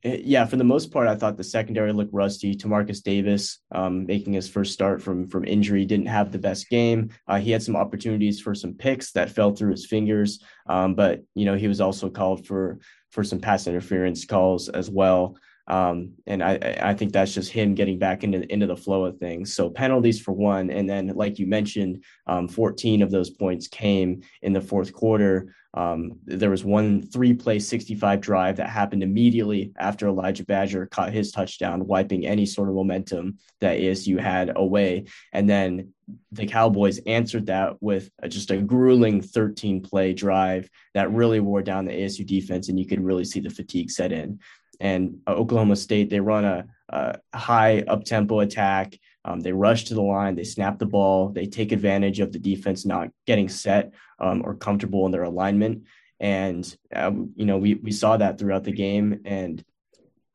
yeah, 0.06 0.46
for 0.46 0.56
the 0.56 0.64
most 0.64 0.92
part, 0.92 1.08
I 1.08 1.16
thought 1.16 1.36
the 1.36 1.44
secondary 1.44 1.92
looked 1.92 2.14
rusty. 2.14 2.56
Tamarcus 2.56 3.02
Davis, 3.02 3.60
um, 3.72 4.06
making 4.06 4.34
his 4.34 4.48
first 4.48 4.72
start 4.72 5.02
from 5.02 5.28
from 5.28 5.46
injury, 5.46 5.84
didn't 5.84 6.06
have 6.06 6.32
the 6.32 6.38
best 6.38 6.70
game. 6.70 7.10
Uh, 7.28 7.40
he 7.40 7.50
had 7.50 7.64
some 7.64 7.76
opportunities 7.76 8.40
for 8.40 8.54
some 8.54 8.74
picks 8.74 9.12
that 9.14 9.32
fell 9.32 9.56
through 9.56 9.72
his 9.72 9.88
fingers, 9.88 10.44
um, 10.70 10.94
but 10.94 11.24
you 11.34 11.46
know 11.46 11.56
he 11.56 11.68
was 11.68 11.82
also 11.82 12.10
called 12.10 12.46
for 12.46 12.80
for 13.12 13.24
some 13.24 13.40
pass 13.40 13.66
interference 13.66 14.26
calls 14.26 14.70
as 14.70 14.92
well. 14.92 15.38
Um, 15.68 16.14
and 16.28 16.44
I, 16.44 16.78
I 16.82 16.94
think 16.94 17.12
that's 17.12 17.34
just 17.34 17.52
him 17.52 17.74
getting 17.74 17.98
back 17.98 18.24
into 18.24 18.52
into 18.52 18.68
the 18.68 18.78
flow 18.78 19.06
of 19.06 19.18
things. 19.18 19.56
So 19.56 19.70
penalties 19.70 20.22
for 20.22 20.32
one, 20.32 20.70
and 20.70 20.88
then 20.88 21.08
like 21.16 21.40
you 21.40 21.48
mentioned, 21.48 22.04
um, 22.28 22.48
14 22.48 23.02
of 23.02 23.12
those 23.12 23.32
points 23.32 23.68
came 23.68 24.22
in 24.42 24.54
the 24.54 24.62
fourth 24.62 24.94
quarter. 24.94 25.56
Um, 25.74 26.20
there 26.24 26.52
was 26.52 26.64
one 26.64 27.02
three 27.02 27.34
play 27.34 27.60
65 27.60 28.22
drive 28.22 28.58
that 28.58 28.70
happened 28.70 29.04
immediately 29.04 29.74
after 29.78 30.08
Elijah 30.08 30.46
Badger 30.46 30.86
caught 30.86 31.12
his 31.12 31.32
touchdown, 31.32 31.86
wiping 31.86 32.26
any 32.26 32.46
sort 32.46 32.70
of 32.70 32.76
momentum 32.76 33.40
that 33.60 33.80
ASU 33.80 34.18
had 34.18 34.54
away. 34.56 35.06
And 35.34 35.50
then 35.50 35.94
the 36.32 36.46
Cowboys 36.46 37.00
answered 37.08 37.48
that 37.48 37.82
with 37.82 38.10
just 38.30 38.52
a 38.52 38.62
grueling 38.62 39.22
13 39.22 39.82
play 39.82 40.14
drive 40.14 40.70
that 40.94 41.12
really 41.12 41.40
wore 41.40 41.64
down 41.64 41.86
the 41.86 41.92
ASU 41.92 42.26
defense, 42.26 42.70
and 42.70 42.80
you 42.80 42.86
could 42.86 43.04
really 43.04 43.26
see 43.26 43.40
the 43.40 43.50
fatigue 43.50 43.90
set 43.92 44.12
in 44.12 44.40
and 44.80 45.20
uh, 45.28 45.32
Oklahoma 45.32 45.76
State 45.76 46.10
they 46.10 46.20
run 46.20 46.46
a, 46.46 46.66
a 46.90 47.20
high 47.38 47.82
up 47.82 48.04
tempo 48.04 48.40
attack. 48.40 48.98
Um, 49.24 49.40
they 49.40 49.54
rush 49.54 49.86
to 49.86 49.96
the 49.96 50.04
line, 50.04 50.36
they 50.36 50.44
snap 50.44 50.78
the 50.78 50.86
ball, 50.86 51.30
they 51.30 51.48
take 51.48 51.72
advantage 51.72 52.20
of 52.20 52.32
the 52.32 52.38
defense 52.38 52.86
not 52.86 53.10
getting 53.26 53.50
set 53.50 53.92
um, 54.20 54.44
or 54.46 54.54
comfortable 54.54 55.06
in 55.08 55.12
their 55.12 55.24
alignment. 55.24 55.86
And 56.20 56.78
um, 56.94 57.32
you 57.36 57.46
know 57.46 57.58
we 57.58 57.76
we 57.76 57.92
saw 57.92 58.18
that 58.18 58.38
throughout 58.38 58.64
the 58.64 58.72
game. 58.72 59.22
And 59.26 59.64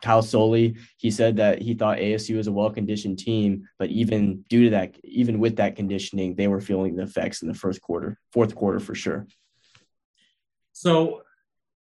Kyle 0.03 0.23
Soelle, 0.23 0.75
he 0.97 1.11
said 1.11 1.37
that 1.37 1.61
he 1.61 1.75
thought 1.75 1.99
ASU 1.99 2.37
was 2.37 2.47
a 2.47 2.53
well 2.53 2.71
conditioned 2.71 3.19
team, 3.19 3.69
but 3.79 3.91
even 3.91 4.43
due 4.49 4.65
to 4.65 4.71
that, 4.71 4.97
even 5.05 5.39
with 5.39 5.57
that 5.57 5.77
conditioning, 5.77 6.35
they 6.35 6.49
were 6.49 6.61
feeling 6.61 6.97
the 6.97 7.03
effects 7.03 7.43
in 7.43 7.49
the 7.49 7.55
first 7.55 7.81
quarter, 7.81 8.19
fourth 8.33 8.55
quarter 8.55 8.81
for 8.81 8.95
sure. 8.95 9.27
So 10.73 11.23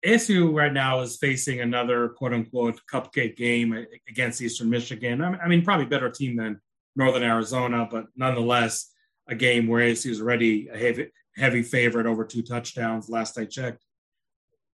ASU 0.07 0.55
right 0.55 0.73
now 0.73 1.01
is 1.01 1.17
facing 1.17 1.61
another 1.61 2.11
quote 2.11 2.33
unquote 2.33 2.81
cupcake 2.91 3.37
game 3.37 3.87
against 4.09 4.41
Eastern 4.41 4.71
Michigan. 4.71 5.23
I 5.23 5.49
mean, 5.49 5.65
probably 5.65 5.87
better 5.87 6.11
team 6.11 6.37
than 6.37 6.61
Northern 6.95 7.23
Arizona, 7.23 7.89
but 7.91 8.07
nonetheless, 8.17 8.91
a 9.29 9.35
game 9.35 9.67
where 9.67 9.85
ASU 9.85 10.11
is 10.11 10.21
already 10.21 10.69
a 10.69 10.79
heavy, 10.79 11.09
heavy 11.37 11.63
favorite 11.63 12.07
over 12.07 12.25
two 12.25 12.43
touchdowns 12.43 13.09
last 13.09 13.39
I 13.39 13.45
checked. 13.45 13.85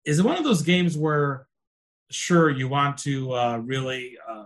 Is 0.06 0.20
it 0.20 0.26
one 0.26 0.38
of 0.38 0.44
those 0.44 0.64
games 0.64 0.98
where, 0.98 1.48
sure, 2.10 2.50
you 2.50 2.68
want 2.68 2.98
to 3.00 3.34
uh, 3.34 3.58
really 3.58 4.18
uh, 4.28 4.46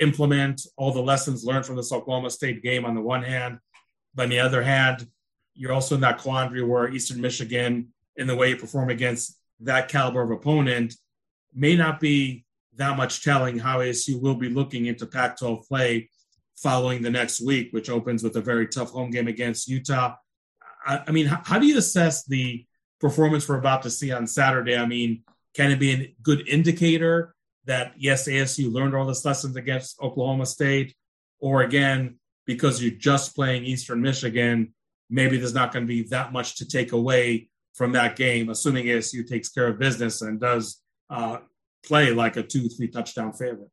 implement 0.00 0.66
all 0.76 0.92
the 0.92 1.00
lessons 1.00 1.44
learned 1.44 1.64
from 1.64 1.76
this 1.76 1.92
Oklahoma 1.92 2.30
State 2.30 2.62
game 2.62 2.84
on 2.84 2.94
the 2.94 3.00
one 3.00 3.22
hand, 3.22 3.58
but 4.14 4.24
on 4.24 4.28
the 4.30 4.40
other 4.40 4.62
hand, 4.62 5.06
you're 5.54 5.72
also 5.72 5.94
in 5.94 6.00
that 6.02 6.18
quandary 6.18 6.62
where 6.62 6.88
Eastern 6.88 7.20
Michigan 7.20 7.92
in 8.18 8.26
the 8.26 8.36
way 8.36 8.50
you 8.50 8.56
perform 8.56 8.90
against 8.90 9.38
that 9.60 9.88
caliber 9.88 10.22
of 10.22 10.30
opponent 10.30 10.94
may 11.54 11.76
not 11.76 12.00
be 12.00 12.44
that 12.76 12.96
much 12.96 13.24
telling 13.24 13.58
how 13.58 13.78
ASU 13.78 14.20
will 14.20 14.34
be 14.34 14.48
looking 14.48 14.86
into 14.86 15.06
Pac 15.06 15.38
12 15.38 15.66
play 15.66 16.10
following 16.56 17.02
the 17.02 17.10
next 17.10 17.40
week, 17.40 17.72
which 17.72 17.88
opens 17.88 18.22
with 18.22 18.36
a 18.36 18.40
very 18.40 18.66
tough 18.66 18.90
home 18.90 19.10
game 19.10 19.28
against 19.28 19.68
Utah. 19.68 20.14
I, 20.84 21.02
I 21.06 21.10
mean, 21.10 21.26
how, 21.26 21.40
how, 21.44 21.58
do 21.58 21.66
you 21.66 21.78
assess 21.78 22.24
the 22.26 22.64
performance 23.00 23.48
we're 23.48 23.58
about 23.58 23.82
to 23.82 23.90
see 23.90 24.12
on 24.12 24.26
Saturday? 24.26 24.76
I 24.76 24.86
mean, 24.86 25.22
can 25.54 25.70
it 25.70 25.78
be 25.78 25.92
a 25.92 26.14
good 26.22 26.48
indicator 26.48 27.34
that, 27.64 27.94
yes, 27.96 28.28
ASU 28.28 28.72
learned 28.72 28.94
all 28.94 29.06
this 29.06 29.24
lessons 29.24 29.56
against 29.56 30.00
Oklahoma 30.00 30.46
State? 30.46 30.94
Or 31.40 31.62
again, 31.62 32.18
because 32.46 32.82
you're 32.82 32.92
just 32.92 33.34
playing 33.34 33.64
Eastern 33.64 34.02
Michigan, 34.02 34.74
maybe 35.10 35.36
there's 35.36 35.54
not 35.54 35.72
going 35.72 35.84
to 35.84 35.88
be 35.88 36.02
that 36.08 36.32
much 36.32 36.56
to 36.56 36.68
take 36.68 36.92
away 36.92 37.48
from 37.78 37.92
that 37.92 38.16
game, 38.16 38.50
assuming 38.50 38.86
ASU 38.86 39.26
takes 39.26 39.48
care 39.48 39.68
of 39.68 39.78
business 39.78 40.20
and 40.20 40.40
does 40.40 40.82
uh, 41.08 41.38
play 41.86 42.12
like 42.12 42.36
a 42.36 42.42
two, 42.42 42.68
three 42.68 42.88
touchdown 42.88 43.32
favorite. 43.32 43.70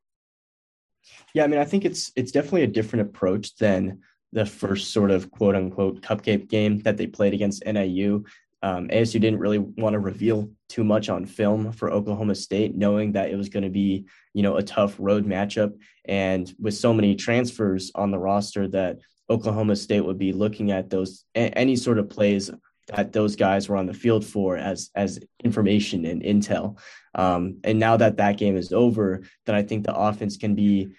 Yeah, 1.33 1.43
I 1.43 1.47
mean, 1.47 1.59
I 1.59 1.65
think 1.65 1.83
it's 1.83 2.11
it's 2.15 2.31
definitely 2.31 2.63
a 2.63 2.67
different 2.67 3.09
approach 3.09 3.55
than 3.57 4.01
the 4.31 4.45
first 4.45 4.91
sort 4.91 5.11
of 5.11 5.31
quote 5.31 5.55
unquote 5.55 6.01
cupcake 6.01 6.47
game 6.47 6.79
that 6.81 6.97
they 6.97 7.07
played 7.07 7.33
against 7.33 7.65
NIU. 7.65 8.23
Um, 8.61 8.87
ASU 8.89 9.19
didn't 9.19 9.39
really 9.39 9.59
want 9.59 9.93
to 9.93 9.99
reveal 9.99 10.49
too 10.69 10.83
much 10.83 11.09
on 11.09 11.25
film 11.25 11.71
for 11.71 11.91
Oklahoma 11.91 12.35
State, 12.35 12.75
knowing 12.75 13.11
that 13.13 13.29
it 13.29 13.35
was 13.35 13.49
going 13.49 13.63
to 13.63 13.69
be, 13.69 14.05
you 14.33 14.43
know, 14.43 14.55
a 14.57 14.63
tough 14.63 14.95
road 14.99 15.25
matchup, 15.25 15.73
and 16.05 16.51
with 16.59 16.75
so 16.75 16.93
many 16.93 17.15
transfers 17.15 17.91
on 17.95 18.11
the 18.11 18.19
roster 18.19 18.67
that 18.69 18.99
Oklahoma 19.29 19.75
State 19.75 20.01
would 20.01 20.19
be 20.19 20.31
looking 20.31 20.71
at 20.71 20.89
those 20.89 21.23
any 21.33 21.75
sort 21.75 21.97
of 21.97 22.09
plays 22.09 22.51
that 22.87 23.13
those 23.13 23.35
guys 23.35 23.67
were 23.67 23.77
on 23.77 23.85
the 23.85 23.93
field 23.93 24.25
for 24.25 24.57
as 24.57 24.91
as 24.95 25.19
information 25.43 26.05
and 26.05 26.21
intel. 26.21 26.77
Um, 27.13 27.59
and 27.63 27.79
now 27.79 27.97
that 27.97 28.17
that 28.17 28.37
game 28.37 28.57
is 28.57 28.71
over, 28.71 29.23
then 29.45 29.55
I 29.55 29.63
think 29.63 29.85
the 29.85 29.95
offense 29.95 30.37
can 30.37 30.55
be 30.55 30.95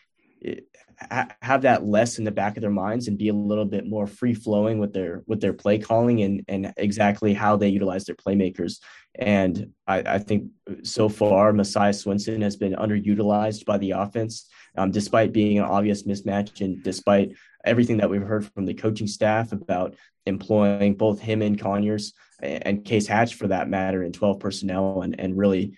have 1.43 1.63
that 1.63 1.85
less 1.85 2.19
in 2.19 2.25
the 2.25 2.31
back 2.31 2.57
of 2.57 2.63
their 2.63 2.71
minds 2.71 3.07
and 3.07 3.19
be 3.19 3.29
a 3.29 3.35
little 3.35 3.67
bit 3.67 3.87
more 3.87 4.07
free 4.07 4.33
flowing 4.33 4.79
with 4.79 4.93
their 4.93 5.23
with 5.27 5.41
their 5.41 5.53
play 5.53 5.79
calling 5.79 6.23
and 6.23 6.43
and 6.49 6.73
exactly 6.77 7.35
how 7.35 7.57
they 7.57 7.69
utilize 7.69 8.05
their 8.05 8.15
playmakers. 8.15 8.79
And 9.15 9.73
I, 9.87 9.99
I 9.99 10.19
think 10.19 10.51
so 10.83 11.09
far 11.09 11.53
Messiah 11.53 11.93
Swinson 11.93 12.43
has 12.43 12.57
been 12.57 12.75
underutilized 12.75 13.65
by 13.65 13.79
the 13.79 13.93
offense, 13.93 14.49
um, 14.77 14.91
despite 14.91 15.33
being 15.33 15.59
an 15.59 15.65
obvious 15.65 16.05
mismatch 16.05 16.61
and 16.61 16.83
despite 16.83 17.33
everything 17.67 17.99
that 17.99 18.11
we've 18.11 18.23
heard 18.23 18.47
from 18.53 18.65
the 18.65 18.75
coaching 18.75 19.07
staff 19.07 19.53
about 19.53 19.95
employing 20.27 20.95
both 20.95 21.21
him 21.21 21.43
and 21.43 21.59
Conyers 21.59 22.13
and 22.41 22.85
Case 22.85 23.07
Hatch 23.07 23.35
for 23.35 23.49
that 23.49 23.69
matter 23.69 24.03
in 24.03 24.13
12 24.13 24.39
personnel 24.39 25.03
and, 25.03 25.19
and 25.19 25.37
really 25.37 25.77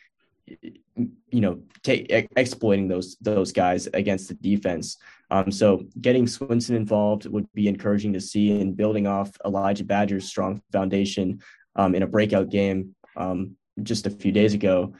you 1.31 1.41
know 1.41 1.61
take, 1.83 2.11
exploiting 2.37 2.89
those 2.89 3.17
those 3.21 3.53
guys 3.53 3.87
against 3.89 4.29
the 4.29 4.35
defense. 4.35 4.97
Um, 5.31 5.51
so 5.51 5.85
getting 6.01 6.27
Swinson 6.27 6.75
involved 6.77 7.27
would 7.27 7.51
be 7.53 7.69
encouraging 7.69 8.13
to 8.15 8.21
see 8.21 8.61
and 8.61 8.77
building 8.77 9.07
off 9.07 9.31
Elijah 9.45 9.85
Badger's 9.85 10.27
strong 10.27 10.63
foundation 10.73 11.41
um, 11.77 11.95
in 11.95 12.03
a 12.03 12.07
breakout 12.07 12.49
game 12.49 12.95
um, 13.17 13.57
just 13.83 14.07
a 14.07 14.11
few 14.11 14.33
days 14.33 14.55
ago 14.55 14.95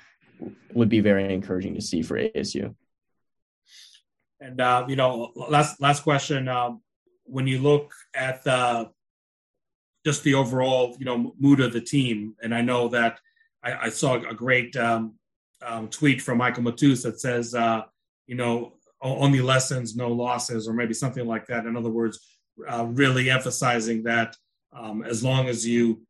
would 0.75 0.89
be 0.89 1.01
very 1.01 1.33
encouraging 1.33 1.75
to 1.75 1.81
see 1.81 2.03
for 2.03 2.19
ASU. 2.19 2.75
And 4.41 4.61
uh, 4.61 4.85
you 4.89 4.97
know, 4.97 5.33
last 5.35 5.81
last 5.81 6.03
question. 6.03 6.49
Um, 6.49 6.81
when 7.25 7.47
you 7.47 7.61
look 7.61 7.93
at 8.15 8.43
the 8.45 8.91
just 10.05 10.23
the 10.23 10.35
overall 10.35 10.97
you 10.99 11.05
know 11.05 11.35
mood 11.39 11.61
of 11.61 11.73
the 11.73 11.81
team, 11.81 12.35
and 12.43 12.55
I 12.55 12.63
know 12.63 12.89
that 12.89 13.19
I, 13.63 13.75
I 13.75 13.89
saw 13.89 14.15
a 14.15 14.35
great 14.35 14.77
um, 14.77 15.15
um, 15.63 15.89
tweet 15.89 16.23
from 16.23 16.39
Michael 16.39 16.63
Matus 16.63 17.03
that 17.03 17.21
says 17.21 17.55
uh, 17.55 17.83
you 18.29 18.37
know, 18.37 18.75
only 19.01 19.41
lessons, 19.41 19.97
no 19.97 20.09
losses, 20.09 20.69
or 20.69 20.73
maybe 20.73 20.95
something 20.95 21.27
like 21.27 21.47
that. 21.47 21.67
In 21.67 21.77
other 21.77 21.91
words, 21.91 22.39
uh, 22.69 22.85
really 22.85 23.31
emphasizing 23.31 24.05
that 24.05 24.37
um, 24.73 25.03
as 25.03 25.25
long 25.25 25.49
as 25.49 25.67
you 25.67 26.03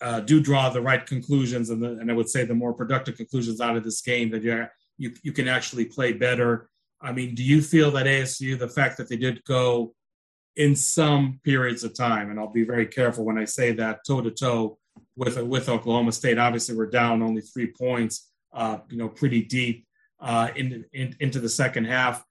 uh, 0.00 0.20
do 0.20 0.40
draw 0.40 0.70
the 0.70 0.80
right 0.80 1.06
conclusions 1.06 1.70
and, 1.70 1.82
the, 1.82 1.92
and 1.92 2.10
I 2.10 2.14
would 2.14 2.28
say 2.28 2.44
the 2.44 2.54
more 2.54 2.72
productive 2.72 3.16
conclusions 3.16 3.60
out 3.60 3.76
of 3.76 3.84
this 3.84 4.00
game, 4.00 4.30
that 4.30 4.42
you 4.42 4.66
you 4.98 5.12
you 5.22 5.32
can 5.32 5.46
actually 5.46 5.84
play 5.84 6.12
better. 6.12 6.68
I 7.00 7.12
mean, 7.12 7.34
do 7.34 7.42
you 7.42 7.60
feel 7.62 7.90
that 7.92 8.06
ASU, 8.06 8.58
the 8.58 8.68
fact 8.68 8.96
that 8.96 9.08
they 9.08 9.16
did 9.16 9.44
go 9.44 9.94
in 10.56 10.74
some 10.74 11.38
periods 11.44 11.84
of 11.84 11.94
time, 11.94 12.30
and 12.30 12.40
I'll 12.40 12.52
be 12.52 12.64
very 12.64 12.86
careful 12.86 13.24
when 13.24 13.38
I 13.38 13.44
say 13.44 13.72
that 13.72 14.00
toe 14.06 14.22
to 14.22 14.30
toe 14.30 14.78
with 15.16 15.40
with 15.42 15.68
Oklahoma 15.68 16.12
State. 16.12 16.38
Obviously, 16.38 16.74
we're 16.74 16.86
down 16.86 17.22
only 17.22 17.42
three 17.42 17.72
points, 17.72 18.30
uh, 18.52 18.78
you 18.88 18.96
know, 18.96 19.08
pretty 19.08 19.42
deep 19.42 19.86
uh, 20.20 20.48
in, 20.56 20.84
in, 20.92 21.14
into 21.20 21.40
the 21.40 21.48
second 21.48 21.84
half. 21.84 22.24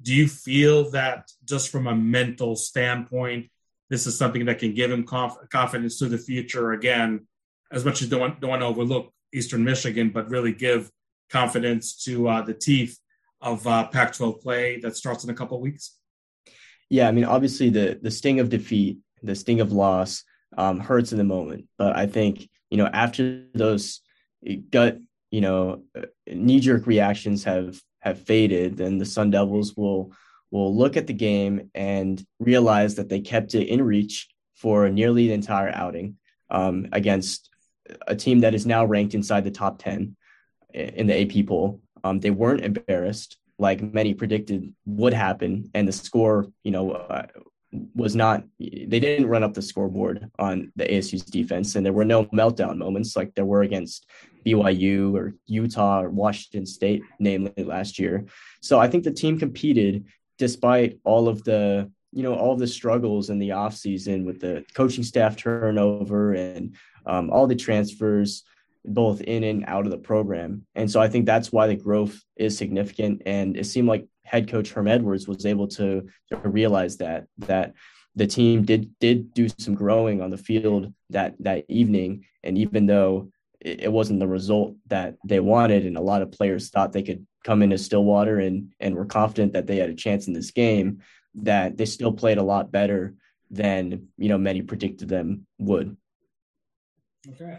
Do 0.00 0.14
you 0.14 0.28
feel 0.28 0.90
that 0.90 1.30
just 1.44 1.70
from 1.70 1.86
a 1.86 1.94
mental 1.94 2.56
standpoint, 2.56 3.50
this 3.90 4.06
is 4.06 4.16
something 4.16 4.46
that 4.46 4.58
can 4.58 4.74
give 4.74 4.90
him 4.90 5.04
conf- 5.04 5.48
confidence 5.50 5.98
to 5.98 6.08
the 6.08 6.18
future? 6.18 6.72
Again, 6.72 7.26
as 7.70 7.84
much 7.84 8.02
as 8.02 8.08
don't 8.08 8.20
want, 8.20 8.40
don't 8.40 8.50
want 8.50 8.62
to 8.62 8.66
overlook 8.66 9.12
Eastern 9.34 9.64
Michigan, 9.64 10.10
but 10.10 10.30
really 10.30 10.52
give 10.52 10.90
confidence 11.30 12.04
to 12.04 12.28
uh, 12.28 12.42
the 12.42 12.54
teeth 12.54 12.98
of 13.42 13.66
uh, 13.66 13.88
Pac-12 13.88 14.40
play 14.40 14.80
that 14.80 14.96
starts 14.96 15.24
in 15.24 15.30
a 15.30 15.34
couple 15.34 15.56
of 15.56 15.62
weeks. 15.62 15.96
Yeah, 16.88 17.08
I 17.08 17.12
mean, 17.12 17.24
obviously 17.24 17.70
the 17.70 17.98
the 18.00 18.10
sting 18.10 18.38
of 18.38 18.48
defeat, 18.50 18.98
the 19.22 19.34
sting 19.34 19.60
of 19.60 19.72
loss, 19.72 20.24
um, 20.56 20.78
hurts 20.78 21.12
in 21.12 21.18
the 21.18 21.24
moment, 21.24 21.66
but 21.78 21.96
I 21.96 22.06
think 22.06 22.48
you 22.70 22.76
know 22.76 22.86
after 22.86 23.44
those 23.54 24.00
gut 24.70 24.98
you 25.30 25.40
know 25.40 25.84
knee 26.26 26.60
jerk 26.60 26.86
reactions 26.86 27.44
have 27.44 27.80
have 28.00 28.20
faded, 28.20 28.76
then 28.76 28.98
the 28.98 29.06
Sun 29.06 29.30
Devils 29.30 29.74
will 29.76 30.12
will 30.50 30.76
look 30.76 30.96
at 30.96 31.06
the 31.06 31.14
game 31.14 31.70
and 31.74 32.22
realize 32.38 32.96
that 32.96 33.08
they 33.08 33.20
kept 33.20 33.54
it 33.54 33.68
in 33.68 33.82
reach 33.82 34.28
for 34.54 34.88
nearly 34.90 35.28
the 35.28 35.32
entire 35.32 35.70
outing 35.74 36.16
um, 36.50 36.88
against 36.92 37.48
a 38.06 38.14
team 38.14 38.40
that 38.40 38.54
is 38.54 38.66
now 38.66 38.84
ranked 38.84 39.14
inside 39.14 39.44
the 39.44 39.50
top 39.50 39.82
10 39.82 40.14
in 40.74 41.06
the 41.06 41.20
AP 41.20 41.46
poll. 41.46 41.80
Um, 42.04 42.20
they 42.20 42.30
weren't 42.30 42.64
embarrassed 42.64 43.38
like 43.58 43.82
many 43.82 44.14
predicted 44.14 44.74
would 44.86 45.12
happen, 45.14 45.70
and 45.74 45.86
the 45.86 45.92
score, 45.92 46.46
you 46.64 46.70
know, 46.70 46.92
uh, 46.92 47.26
was 47.94 48.14
not. 48.16 48.44
They 48.58 49.00
didn't 49.00 49.28
run 49.28 49.44
up 49.44 49.54
the 49.54 49.62
scoreboard 49.62 50.28
on 50.38 50.72
the 50.76 50.84
ASU's 50.84 51.22
defense, 51.22 51.74
and 51.74 51.86
there 51.86 51.92
were 51.92 52.04
no 52.04 52.24
meltdown 52.26 52.76
moments 52.76 53.16
like 53.16 53.34
there 53.34 53.44
were 53.44 53.62
against 53.62 54.10
BYU 54.44 55.14
or 55.14 55.34
Utah 55.46 56.02
or 56.02 56.10
Washington 56.10 56.66
State, 56.66 57.02
namely 57.18 57.64
last 57.64 57.98
year. 57.98 58.26
So 58.60 58.78
I 58.78 58.88
think 58.88 59.04
the 59.04 59.12
team 59.12 59.38
competed 59.38 60.06
despite 60.38 60.98
all 61.04 61.28
of 61.28 61.44
the 61.44 61.90
you 62.12 62.22
know 62.22 62.34
all 62.34 62.56
the 62.56 62.66
struggles 62.66 63.30
in 63.30 63.38
the 63.38 63.50
offseason 63.50 64.24
with 64.24 64.40
the 64.40 64.64
coaching 64.74 65.04
staff 65.04 65.36
turnover 65.36 66.34
and 66.34 66.76
um, 67.06 67.30
all 67.30 67.46
the 67.46 67.56
transfers 67.56 68.44
both 68.84 69.20
in 69.20 69.44
and 69.44 69.64
out 69.66 69.84
of 69.84 69.92
the 69.92 69.98
program 69.98 70.64
and 70.74 70.90
so 70.90 71.00
i 71.00 71.08
think 71.08 71.24
that's 71.24 71.52
why 71.52 71.66
the 71.66 71.76
growth 71.76 72.20
is 72.36 72.56
significant 72.56 73.22
and 73.26 73.56
it 73.56 73.64
seemed 73.64 73.88
like 73.88 74.06
head 74.24 74.48
coach 74.48 74.72
herm 74.72 74.88
edwards 74.88 75.28
was 75.28 75.46
able 75.46 75.68
to, 75.68 76.06
to 76.28 76.36
realize 76.44 76.96
that 76.96 77.26
that 77.38 77.74
the 78.14 78.26
team 78.26 78.64
did 78.64 78.90
did 78.98 79.32
do 79.34 79.48
some 79.58 79.74
growing 79.74 80.20
on 80.20 80.30
the 80.30 80.36
field 80.36 80.92
that 81.10 81.34
that 81.38 81.64
evening 81.68 82.24
and 82.42 82.58
even 82.58 82.86
though 82.86 83.30
it, 83.60 83.84
it 83.84 83.92
wasn't 83.92 84.18
the 84.18 84.26
result 84.26 84.74
that 84.88 85.14
they 85.24 85.40
wanted 85.40 85.86
and 85.86 85.96
a 85.96 86.00
lot 86.00 86.22
of 86.22 86.32
players 86.32 86.68
thought 86.68 86.92
they 86.92 87.02
could 87.02 87.26
come 87.44 87.62
into 87.62 87.78
Stillwater 87.78 88.38
and 88.38 88.72
and 88.80 88.94
were 88.94 89.04
confident 89.04 89.52
that 89.52 89.66
they 89.66 89.76
had 89.76 89.90
a 89.90 89.94
chance 89.94 90.26
in 90.26 90.32
this 90.32 90.50
game, 90.50 91.02
that 91.34 91.76
they 91.76 91.84
still 91.84 92.12
played 92.12 92.38
a 92.38 92.42
lot 92.42 92.72
better 92.72 93.14
than 93.50 94.08
you 94.16 94.28
know 94.28 94.38
many 94.38 94.62
predicted 94.62 95.08
them 95.08 95.46
would. 95.58 95.96
Okay. 97.28 97.58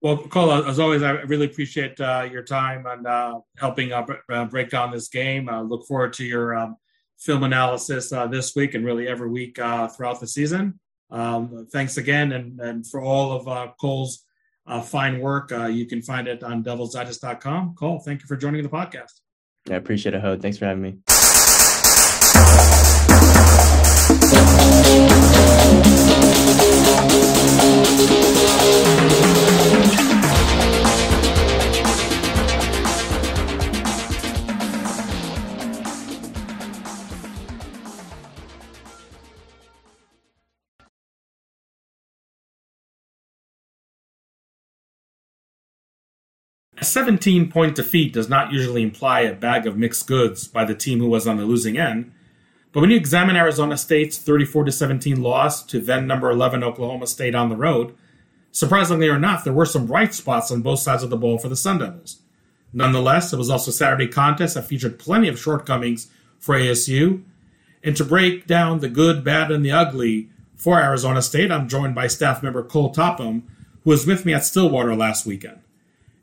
Well, 0.00 0.18
Cole, 0.18 0.52
as 0.52 0.78
always, 0.78 1.02
I 1.02 1.10
really 1.10 1.46
appreciate 1.46 2.00
uh, 2.00 2.28
your 2.30 2.42
time 2.42 2.86
and 2.86 3.06
uh, 3.06 3.40
helping 3.56 3.92
uh, 3.92 4.44
break 4.44 4.70
down 4.70 4.92
this 4.92 5.08
game. 5.08 5.48
I 5.48 5.60
look 5.60 5.86
forward 5.86 6.12
to 6.14 6.24
your 6.24 6.56
um, 6.56 6.76
film 7.18 7.42
analysis 7.42 8.12
uh, 8.12 8.26
this 8.28 8.54
week 8.54 8.74
and 8.74 8.84
really 8.84 9.08
every 9.08 9.28
week 9.28 9.58
uh, 9.58 9.88
throughout 9.88 10.20
the 10.20 10.26
season. 10.26 10.78
Um, 11.10 11.66
thanks 11.72 11.96
again, 11.96 12.32
and, 12.32 12.60
and 12.60 12.86
for 12.86 13.00
all 13.00 13.32
of 13.32 13.48
uh, 13.48 13.72
Cole's 13.80 14.24
uh, 14.66 14.82
fine 14.82 15.20
work. 15.20 15.50
Uh, 15.50 15.66
you 15.66 15.86
can 15.86 16.02
find 16.02 16.28
it 16.28 16.44
on 16.44 16.62
devilsdigest.com. 16.62 17.74
Cole, 17.74 17.98
thank 18.00 18.20
you 18.20 18.26
for 18.26 18.36
joining 18.36 18.62
the 18.62 18.68
podcast. 18.68 19.20
I 19.68 19.74
appreciate 19.74 20.14
it, 20.14 20.20
Hode. 20.20 20.40
Thanks 20.40 20.58
for 20.58 20.66
having 20.66 20.82
me. 20.82 21.17
17 46.88 47.50
point 47.50 47.74
defeat 47.74 48.12
does 48.12 48.28
not 48.28 48.52
usually 48.52 48.82
imply 48.82 49.20
a 49.20 49.34
bag 49.34 49.66
of 49.66 49.76
mixed 49.76 50.06
goods 50.06 50.48
by 50.48 50.64
the 50.64 50.74
team 50.74 50.98
who 50.98 51.08
was 51.08 51.26
on 51.26 51.36
the 51.36 51.44
losing 51.44 51.78
end. 51.78 52.12
But 52.72 52.80
when 52.80 52.90
you 52.90 52.96
examine 52.96 53.36
Arizona 53.36 53.76
State's 53.76 54.18
34 54.18 54.70
17 54.70 55.22
loss 55.22 55.62
to 55.66 55.80
then 55.80 56.06
number 56.06 56.30
11 56.30 56.62
Oklahoma 56.62 57.06
State 57.06 57.34
on 57.34 57.48
the 57.48 57.56
road, 57.56 57.94
surprisingly 58.52 59.08
or 59.08 59.18
not, 59.18 59.44
there 59.44 59.52
were 59.52 59.66
some 59.66 59.86
bright 59.86 60.14
spots 60.14 60.50
on 60.50 60.62
both 60.62 60.80
sides 60.80 61.02
of 61.02 61.10
the 61.10 61.16
ball 61.16 61.38
for 61.38 61.48
the 61.48 61.56
Sun 61.56 61.78
Devils. 61.78 62.20
Nonetheless, 62.72 63.32
it 63.32 63.36
was 63.36 63.50
also 63.50 63.70
a 63.70 63.74
Saturday 63.74 64.08
contest 64.08 64.54
that 64.54 64.66
featured 64.66 64.98
plenty 64.98 65.28
of 65.28 65.38
shortcomings 65.38 66.10
for 66.38 66.54
ASU. 66.54 67.22
And 67.82 67.96
to 67.96 68.04
break 68.04 68.46
down 68.46 68.80
the 68.80 68.88
good, 68.88 69.24
bad, 69.24 69.50
and 69.50 69.64
the 69.64 69.70
ugly 69.70 70.28
for 70.54 70.80
Arizona 70.80 71.22
State, 71.22 71.50
I'm 71.50 71.68
joined 71.68 71.94
by 71.94 72.08
staff 72.08 72.42
member 72.42 72.62
Cole 72.62 72.92
Topham, 72.92 73.44
who 73.84 73.90
was 73.90 74.06
with 74.06 74.26
me 74.26 74.34
at 74.34 74.44
Stillwater 74.44 74.94
last 74.94 75.24
weekend. 75.24 75.60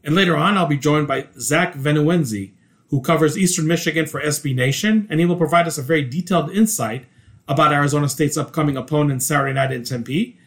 And 0.05 0.15
later 0.15 0.37
on, 0.37 0.57
I'll 0.57 0.67
be 0.67 0.77
joined 0.77 1.07
by 1.07 1.27
Zach 1.39 1.73
Venuenzi, 1.73 2.51
who 2.89 3.01
covers 3.01 3.37
Eastern 3.37 3.67
Michigan 3.67 4.05
for 4.05 4.21
SB 4.21 4.55
Nation, 4.55 5.07
and 5.09 5.19
he 5.19 5.25
will 5.25 5.35
provide 5.35 5.67
us 5.67 5.79
a 5.79 5.81
very 5.81 6.03
detailed 6.03 6.51
insight 6.51 7.05
about 7.47 7.73
Arizona 7.73 8.07
State's 8.07 8.37
upcoming 8.37 8.77
opponent 8.77 9.23
Saturday 9.23 9.53
night 9.53 9.71
in 9.71 9.83
Tempe 9.83 10.37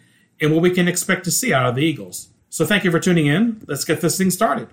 and 0.40 0.52
what 0.52 0.62
we 0.62 0.70
can 0.70 0.88
expect 0.88 1.24
to 1.24 1.30
see 1.30 1.52
out 1.52 1.66
of 1.66 1.74
the 1.74 1.82
Eagles. 1.82 2.28
So 2.48 2.64
thank 2.64 2.84
you 2.84 2.90
for 2.90 3.00
tuning 3.00 3.26
in. 3.26 3.62
Let's 3.66 3.84
get 3.84 4.00
this 4.00 4.16
thing 4.16 4.30
started. 4.30 4.68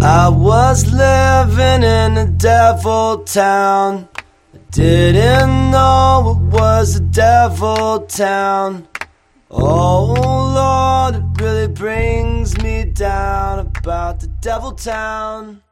I 0.00 0.28
was 0.28 0.92
living 0.92 1.82
in 1.82 2.18
a 2.18 2.26
devil 2.26 3.24
town. 3.24 4.08
I 4.54 4.58
didn't 4.70 5.70
know 5.70 6.38
it 6.38 6.52
was 6.52 6.96
a 6.96 7.00
devil 7.00 8.00
town. 8.00 8.86
Oh 9.50 10.12
Lord, 10.54 11.16
it 11.16 11.42
really 11.42 11.68
brings 11.68 12.60
me 12.62 12.84
down 12.84 13.45
about 13.86 14.18
the 14.18 14.26
Devil 14.40 14.72
Town. 14.72 15.62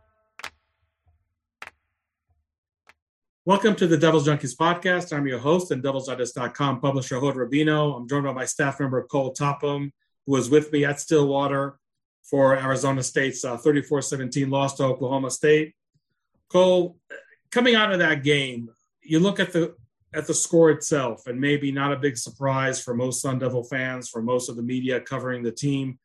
Welcome 3.45 3.75
to 3.75 3.89
the 3.89 3.97
Devil's 3.97 4.29
Junkies 4.29 4.57
podcast. 4.57 5.13
I'm 5.13 5.27
your 5.27 5.41
host 5.41 5.73
and 5.73 5.83
devilsdigest.com 5.83 6.81
publisher, 6.81 7.19
Hod 7.19 7.35
Rabino. 7.35 7.97
I'm 7.97 8.07
joined 8.07 8.23
by 8.23 8.33
my 8.33 8.45
staff 8.45 8.79
member, 8.79 9.03
Cole 9.03 9.33
Topham, 9.33 9.91
who 10.27 10.33
was 10.33 10.49
with 10.49 10.71
me 10.71 10.85
at 10.85 11.01
Stillwater 11.01 11.77
for 12.23 12.57
Arizona 12.57 13.03
State's 13.03 13.45
uh, 13.45 13.57
34 13.57 13.99
uh, 13.99 14.03
17 14.03 14.49
loss 14.49 14.77
to 14.77 14.85
Oklahoma 14.85 15.33
State. 15.33 15.75
Cole, 16.49 16.97
coming 17.51 17.75
out 17.75 17.91
of 17.91 17.99
that 17.99 18.23
game, 18.23 18.71
you 19.03 19.19
look 19.19 19.41
at 19.41 19.53
the 19.53 19.75
at 20.15 20.29
the 20.29 20.35
score 20.35 20.71
itself, 20.71 21.27
and 21.27 21.41
maybe 21.41 21.73
not 21.73 21.93
a 21.93 21.97
big 21.97 22.17
surprise 22.17 22.81
for 22.81 22.95
most 22.95 23.21
Sun 23.21 23.41
Devil 23.41 23.65
fans, 23.65 24.09
for 24.09 24.23
most 24.23 24.49
of 24.49 24.55
the 24.55 24.63
media 24.63 25.01
covering 25.01 25.43
the 25.43 25.51
team. 25.51 25.99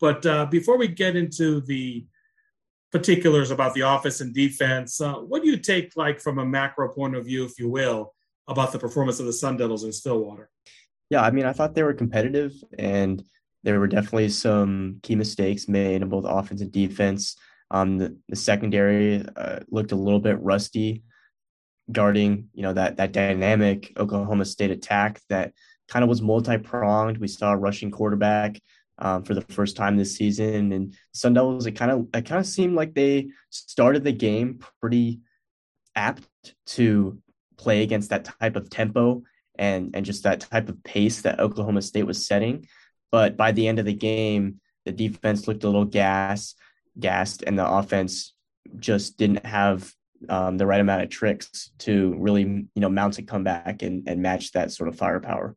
But 0.00 0.24
uh, 0.26 0.46
before 0.46 0.76
we 0.76 0.88
get 0.88 1.16
into 1.16 1.60
the 1.60 2.06
particulars 2.92 3.50
about 3.50 3.74
the 3.74 3.82
offense 3.82 4.20
and 4.20 4.34
defense, 4.34 5.00
uh, 5.00 5.14
what 5.14 5.42
do 5.42 5.48
you 5.48 5.56
take, 5.56 5.92
like 5.96 6.20
from 6.20 6.38
a 6.38 6.44
macro 6.44 6.88
point 6.92 7.16
of 7.16 7.24
view, 7.24 7.44
if 7.44 7.58
you 7.58 7.68
will, 7.68 8.14
about 8.48 8.72
the 8.72 8.78
performance 8.78 9.20
of 9.20 9.26
the 9.26 9.32
Sun 9.32 9.56
Devils 9.56 9.84
in 9.84 9.92
Stillwater? 9.92 10.50
Yeah, 11.10 11.22
I 11.22 11.30
mean, 11.30 11.44
I 11.44 11.52
thought 11.52 11.74
they 11.74 11.82
were 11.82 11.94
competitive, 11.94 12.52
and 12.78 13.22
there 13.62 13.80
were 13.80 13.86
definitely 13.86 14.28
some 14.28 15.00
key 15.02 15.16
mistakes 15.16 15.68
made 15.68 16.02
in 16.02 16.08
both 16.08 16.24
offense 16.26 16.60
and 16.60 16.72
defense. 16.72 17.36
Um, 17.70 17.98
the, 17.98 18.16
the 18.28 18.36
secondary 18.36 19.24
uh, 19.36 19.60
looked 19.70 19.92
a 19.92 19.96
little 19.96 20.20
bit 20.20 20.40
rusty 20.40 21.02
guarding, 21.90 22.48
you 22.54 22.62
know, 22.62 22.72
that 22.72 22.96
that 22.96 23.12
dynamic 23.12 23.92
Oklahoma 23.96 24.44
State 24.44 24.70
attack 24.70 25.20
that 25.28 25.52
kind 25.88 26.02
of 26.02 26.08
was 26.08 26.22
multi-pronged. 26.22 27.18
We 27.18 27.28
saw 27.28 27.52
a 27.52 27.56
rushing 27.56 27.90
quarterback 27.90 28.60
um, 28.98 29.24
for 29.24 29.34
the 29.34 29.40
first 29.42 29.76
time 29.76 29.96
this 29.96 30.16
season, 30.16 30.72
and 30.72 30.94
Sun 31.12 31.34
Devils. 31.34 31.66
It 31.66 31.72
kind 31.72 31.90
of 31.90 32.08
it 32.14 32.26
kind 32.26 32.40
of 32.40 32.46
seemed 32.46 32.74
like 32.74 32.94
they 32.94 33.28
started 33.50 34.04
the 34.04 34.12
game 34.12 34.60
pretty 34.80 35.20
apt 35.96 36.26
to 36.66 37.18
play 37.56 37.82
against 37.82 38.10
that 38.10 38.24
type 38.24 38.56
of 38.56 38.68
tempo 38.68 39.22
and 39.56 39.94
and 39.94 40.04
just 40.04 40.24
that 40.24 40.40
type 40.40 40.68
of 40.68 40.82
pace 40.84 41.22
that 41.22 41.40
Oklahoma 41.40 41.82
State 41.82 42.06
was 42.06 42.26
setting. 42.26 42.66
But 43.10 43.36
by 43.36 43.52
the 43.52 43.68
end 43.68 43.78
of 43.78 43.84
the 43.84 43.94
game, 43.94 44.60
the 44.84 44.92
defense 44.92 45.46
looked 45.46 45.64
a 45.64 45.68
little 45.68 45.84
gas 45.84 46.54
gassed, 46.98 47.42
and 47.46 47.58
the 47.58 47.68
offense 47.68 48.34
just 48.78 49.18
didn't 49.18 49.44
have 49.44 49.92
um, 50.28 50.56
the 50.56 50.66
right 50.66 50.80
amount 50.80 51.02
of 51.02 51.10
tricks 51.10 51.70
to 51.78 52.14
really 52.18 52.42
you 52.42 52.68
know 52.76 52.88
mount 52.88 53.18
a 53.18 53.22
comeback 53.22 53.82
and, 53.82 54.08
and 54.08 54.22
match 54.22 54.52
that 54.52 54.72
sort 54.72 54.88
of 54.88 54.96
firepower. 54.96 55.56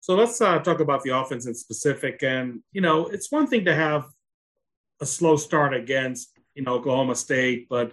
So 0.00 0.14
let's 0.14 0.40
uh, 0.40 0.58
talk 0.60 0.80
about 0.80 1.02
the 1.02 1.16
offense 1.16 1.46
in 1.46 1.54
specific. 1.54 2.22
And 2.22 2.62
you 2.72 2.80
know, 2.80 3.06
it's 3.06 3.30
one 3.30 3.46
thing 3.46 3.64
to 3.66 3.74
have 3.74 4.06
a 5.00 5.06
slow 5.06 5.36
start 5.36 5.74
against 5.74 6.38
you 6.54 6.62
know 6.62 6.74
Oklahoma 6.74 7.14
State, 7.14 7.68
but 7.68 7.92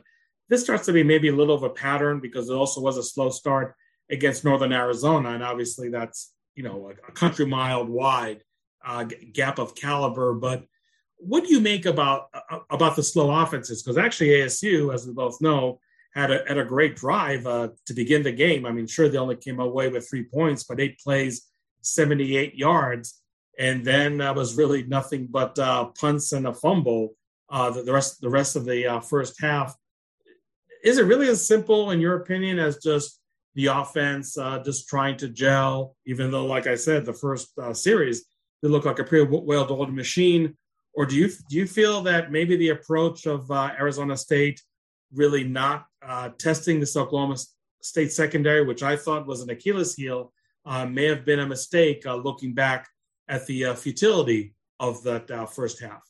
this 0.49 0.63
starts 0.63 0.85
to 0.85 0.93
be 0.93 1.03
maybe 1.03 1.27
a 1.27 1.35
little 1.35 1.55
of 1.55 1.63
a 1.63 1.69
pattern 1.69 2.19
because 2.19 2.49
it 2.49 2.53
also 2.53 2.81
was 2.81 2.97
a 2.97 3.03
slow 3.03 3.29
start 3.29 3.75
against 4.09 4.45
Northern 4.45 4.71
Arizona, 4.71 5.31
and 5.31 5.43
obviously 5.43 5.89
that's 5.89 6.33
you 6.55 6.63
know 6.63 6.89
a, 6.89 7.09
a 7.09 7.11
country 7.11 7.45
mile 7.45 7.85
wide 7.85 8.41
uh, 8.85 9.05
gap 9.33 9.59
of 9.59 9.75
caliber. 9.75 10.33
But 10.33 10.65
what 11.17 11.43
do 11.43 11.53
you 11.53 11.59
make 11.59 11.85
about 11.85 12.27
uh, 12.33 12.59
about 12.69 12.95
the 12.95 13.03
slow 13.03 13.29
offenses? 13.31 13.83
Because 13.83 13.97
actually 13.97 14.29
ASU, 14.29 14.93
as 14.93 15.05
we 15.05 15.13
both 15.13 15.41
know, 15.41 15.79
had 16.13 16.31
a, 16.31 16.43
had 16.47 16.57
a 16.57 16.65
great 16.65 16.95
drive 16.95 17.45
uh, 17.45 17.69
to 17.85 17.93
begin 17.93 18.23
the 18.23 18.31
game. 18.31 18.65
I 18.65 18.71
mean, 18.71 18.87
sure 18.87 19.09
they 19.09 19.17
only 19.17 19.35
came 19.35 19.59
away 19.59 19.89
with 19.89 20.09
three 20.09 20.23
points, 20.23 20.63
but 20.63 20.79
eight 20.79 20.99
plays, 20.99 21.47
seventy 21.93 22.37
eight 22.37 22.55
yards, 22.55 23.21
and 23.59 23.83
then 23.85 24.17
that 24.17 24.35
was 24.35 24.57
really 24.57 24.83
nothing 24.83 25.27
but 25.29 25.57
uh, 25.59 25.85
punts 25.99 26.31
and 26.31 26.47
a 26.47 26.53
fumble. 26.53 27.15
Uh, 27.49 27.69
the, 27.69 27.81
the, 27.83 27.93
rest 27.93 28.21
the 28.21 28.29
rest 28.29 28.55
of 28.55 28.65
the 28.65 28.85
uh, 28.85 28.99
first 28.99 29.39
half. 29.41 29.73
Is 30.83 30.97
it 30.97 31.05
really 31.05 31.29
as 31.29 31.47
simple, 31.47 31.91
in 31.91 31.99
your 31.99 32.17
opinion, 32.17 32.59
as 32.59 32.77
just 32.77 33.19
the 33.55 33.67
offense 33.67 34.37
uh, 34.37 34.61
just 34.63 34.87
trying 34.87 35.17
to 35.17 35.29
gel? 35.29 35.95
Even 36.05 36.29
though, 36.29 36.45
like 36.45 36.67
I 36.67 36.75
said, 36.75 37.05
the 37.05 37.13
first 37.13 37.49
series 37.73 38.25
they 38.61 38.67
look 38.67 38.85
like 38.85 38.97
a 38.97 39.03
pretty 39.03 39.27
well-oiled 39.29 39.93
machine 39.93 40.57
or 40.97 41.05
do 41.05 41.15
you 41.15 41.29
do 41.47 41.55
you 41.55 41.67
feel 41.67 42.01
that 42.01 42.31
maybe 42.31 42.57
the 42.57 42.69
approach 42.69 43.27
of 43.27 43.49
uh, 43.51 43.69
Arizona 43.79 44.17
State 44.17 44.61
really 45.13 45.43
not 45.43 45.85
uh, 46.01 46.29
testing 46.39 46.79
this 46.79 46.97
Oklahoma 46.97 47.37
State 47.83 48.11
secondary, 48.11 48.65
which 48.65 48.81
I 48.81 48.97
thought 48.97 49.27
was 49.27 49.41
an 49.41 49.51
Achilles 49.51 49.93
heel, 49.93 50.19
uh, 50.19 50.36
may 50.85 51.05
have 51.05 51.25
been 51.25 51.39
a 51.39 51.47
mistake 51.47 52.05
uh, 52.05 52.15
looking 52.15 52.53
back 52.53 52.87
at 53.27 53.45
the 53.45 53.65
uh, 53.65 53.73
futility 53.75 54.53
of 54.79 55.03
that 55.03 55.29
uh, 55.31 55.45
first 55.45 55.81
half? 55.81 56.01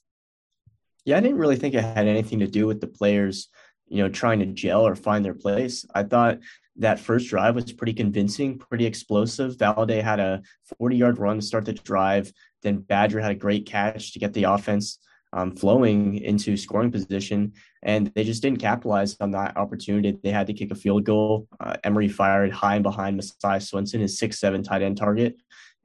Yeah, 1.06 1.18
I 1.18 1.22
didn't 1.22 1.38
really 1.38 1.56
think 1.56 1.74
it 1.74 1.84
had 1.84 2.08
anything 2.08 2.40
to 2.40 2.48
do 2.48 2.68
with 2.68 2.82
the 2.82 2.88
players, 2.88 3.48
you 3.88 4.04
know, 4.04 4.10
trying 4.10 4.40
to 4.40 4.46
gel 4.46 4.86
or 4.86 4.96
find 4.96 5.24
their 5.24 5.34
place. 5.34 5.86
I 5.96 6.04
thought 6.04 6.40
that 6.78 7.00
first 7.00 7.30
drive 7.30 7.56
was 7.56 7.72
pretty 7.72 7.94
convincing, 7.94 8.58
pretty 8.58 8.86
explosive. 8.86 9.56
Valladay 9.56 10.02
had 10.02 10.20
a 10.20 10.42
40 10.78 10.98
yard 10.98 11.18
run 11.18 11.38
to 11.38 11.42
start 11.42 11.66
the 11.66 11.74
drive. 11.74 12.32
Then 12.62 12.80
Badger 12.80 13.20
had 13.20 13.32
a 13.32 13.36
great 13.36 13.66
catch 13.66 14.14
to 14.14 14.20
get 14.20 14.34
the 14.34 14.44
offense 14.44 15.00
um, 15.34 15.56
flowing 15.56 16.18
into 16.18 16.58
scoring 16.58 16.92
position, 16.92 17.54
and 17.84 18.12
they 18.16 18.24
just 18.24 18.42
didn't 18.42 18.60
capitalize 18.60 19.16
on 19.20 19.32
that 19.32 19.58
opportunity. 19.58 20.18
They 20.24 20.32
had 20.32 20.48
to 20.48 20.54
kick 20.54 20.72
a 20.72 20.76
field 20.76 21.04
goal. 21.04 21.48
Uh, 21.60 21.76
Emory 21.84 22.08
fired 22.08 22.52
high 22.52 22.76
and 22.76 22.84
behind 22.84 23.18
Messiah 23.18 23.60
Swinson, 23.60 24.00
his 24.00 24.18
six 24.18 24.40
seven 24.40 24.64
tight 24.64 24.82
end 24.82 24.98
target, 24.98 25.36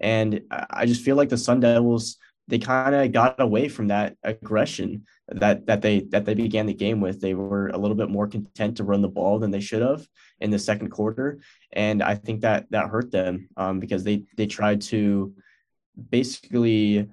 and 0.00 0.40
I 0.70 0.86
just 0.86 1.02
feel 1.02 1.16
like 1.16 1.28
the 1.28 1.38
Sun 1.38 1.60
Devils 1.60 2.18
they 2.48 2.58
kind 2.58 2.94
of 2.94 3.12
got 3.12 3.40
away 3.40 3.68
from 3.68 3.88
that 3.88 4.16
aggression 4.24 5.04
that 5.28 5.66
that 5.66 5.80
they 5.80 6.00
that 6.10 6.24
they 6.24 6.34
began 6.34 6.66
the 6.66 6.74
game 6.74 7.00
with. 7.00 7.20
They 7.20 7.34
were 7.34 7.68
a 7.68 7.78
little 7.78 7.96
bit 7.96 8.10
more 8.10 8.26
content 8.26 8.76
to 8.76 8.84
run 8.84 9.00
the 9.00 9.08
ball 9.08 9.38
than 9.38 9.50
they 9.50 9.60
should 9.60 9.82
have 9.82 10.06
in 10.40 10.50
the 10.50 10.58
second 10.58 10.90
quarter, 10.90 11.40
and 11.72 12.02
I 12.02 12.14
think 12.14 12.40
that 12.42 12.66
that 12.70 12.88
hurt 12.88 13.10
them 13.10 13.48
um, 13.56 13.80
because 13.80 14.04
they 14.04 14.24
they 14.36 14.46
tried 14.46 14.82
to 14.82 15.34
basically 16.10 17.08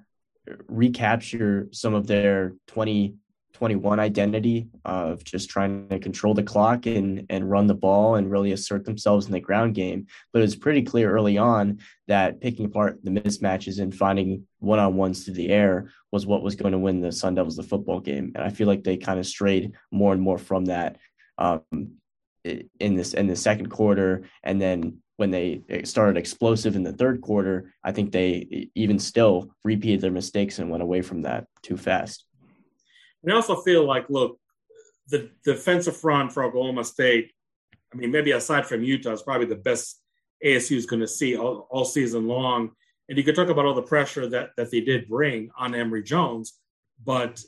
recapture 0.68 1.68
some 1.72 1.94
of 1.94 2.06
their 2.06 2.50
2021 2.68 4.00
identity 4.00 4.68
of 4.84 5.24
just 5.24 5.50
trying 5.50 5.88
to 5.88 5.98
control 5.98 6.34
the 6.34 6.42
clock 6.42 6.86
and 6.86 7.26
and 7.30 7.50
run 7.50 7.66
the 7.66 7.74
ball 7.74 8.14
and 8.16 8.30
really 8.30 8.52
assert 8.52 8.84
themselves 8.84 9.26
in 9.26 9.32
the 9.32 9.40
ground 9.40 9.74
game. 9.74 10.06
But 10.32 10.42
it's 10.42 10.56
pretty 10.56 10.82
clear 10.82 11.10
early 11.10 11.38
on 11.38 11.80
that 12.08 12.40
picking 12.40 12.66
apart 12.66 12.98
the 13.02 13.10
mismatches 13.10 13.80
and 13.80 13.94
finding 13.94 14.46
one-on-ones 14.58 15.24
through 15.24 15.34
the 15.34 15.50
air 15.50 15.90
was 16.12 16.26
what 16.26 16.42
was 16.42 16.56
going 16.56 16.72
to 16.72 16.78
win 16.78 17.00
the 17.00 17.12
Sun 17.12 17.34
Devils 17.34 17.56
the 17.56 17.62
football 17.62 18.00
game. 18.00 18.32
And 18.34 18.44
I 18.44 18.50
feel 18.50 18.66
like 18.66 18.84
they 18.84 18.96
kind 18.96 19.18
of 19.18 19.26
strayed 19.26 19.72
more 19.90 20.12
and 20.12 20.22
more 20.22 20.38
from 20.38 20.66
that 20.66 20.96
um, 21.38 21.62
in 22.44 22.96
this 22.96 23.14
in 23.14 23.26
the 23.26 23.36
second 23.36 23.68
quarter, 23.68 24.22
and 24.42 24.60
then 24.60 24.98
when 25.20 25.30
they 25.30 25.60
started 25.84 26.16
explosive 26.16 26.76
in 26.76 26.82
the 26.82 26.94
third 26.94 27.20
quarter, 27.20 27.74
I 27.84 27.92
think 27.92 28.10
they 28.10 28.70
even 28.74 28.98
still 28.98 29.54
repeated 29.64 30.00
their 30.00 30.10
mistakes 30.10 30.58
and 30.58 30.70
went 30.70 30.82
away 30.82 31.02
from 31.02 31.20
that 31.22 31.44
too 31.60 31.76
fast. 31.76 32.24
And 33.22 33.30
I 33.30 33.36
also 33.36 33.56
feel 33.56 33.84
like, 33.86 34.08
look, 34.08 34.40
the 35.08 35.30
defensive 35.44 35.94
front 35.94 36.32
for 36.32 36.42
Oklahoma 36.42 36.84
State, 36.84 37.32
I 37.92 37.98
mean, 37.98 38.10
maybe 38.10 38.30
aside 38.30 38.64
from 38.64 38.82
Utah, 38.82 39.12
is 39.12 39.20
probably 39.20 39.46
the 39.46 39.56
best 39.56 40.00
ASU 40.42 40.74
is 40.74 40.86
going 40.86 41.00
to 41.00 41.08
see 41.08 41.36
all, 41.36 41.68
all 41.70 41.84
season 41.84 42.26
long. 42.26 42.70
And 43.10 43.18
you 43.18 43.22
could 43.22 43.36
talk 43.36 43.50
about 43.50 43.66
all 43.66 43.74
the 43.74 43.82
pressure 43.82 44.26
that, 44.26 44.52
that 44.56 44.70
they 44.70 44.80
did 44.80 45.06
bring 45.06 45.50
on 45.54 45.74
Emory 45.74 46.02
Jones, 46.02 46.54
but 47.04 47.42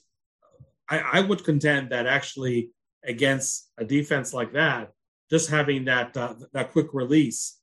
I, 0.90 0.98
I 0.98 1.20
would 1.20 1.42
contend 1.42 1.88
that 1.88 2.06
actually 2.06 2.68
against 3.02 3.70
a 3.78 3.85
defense 3.87 4.35
like 4.35 4.52
that, 4.52 4.92
just 5.30 5.48
having 5.48 5.87
that 5.87 6.14
uh, 6.18 6.35
that 6.52 6.72
quick 6.72 6.88
release 6.92 7.61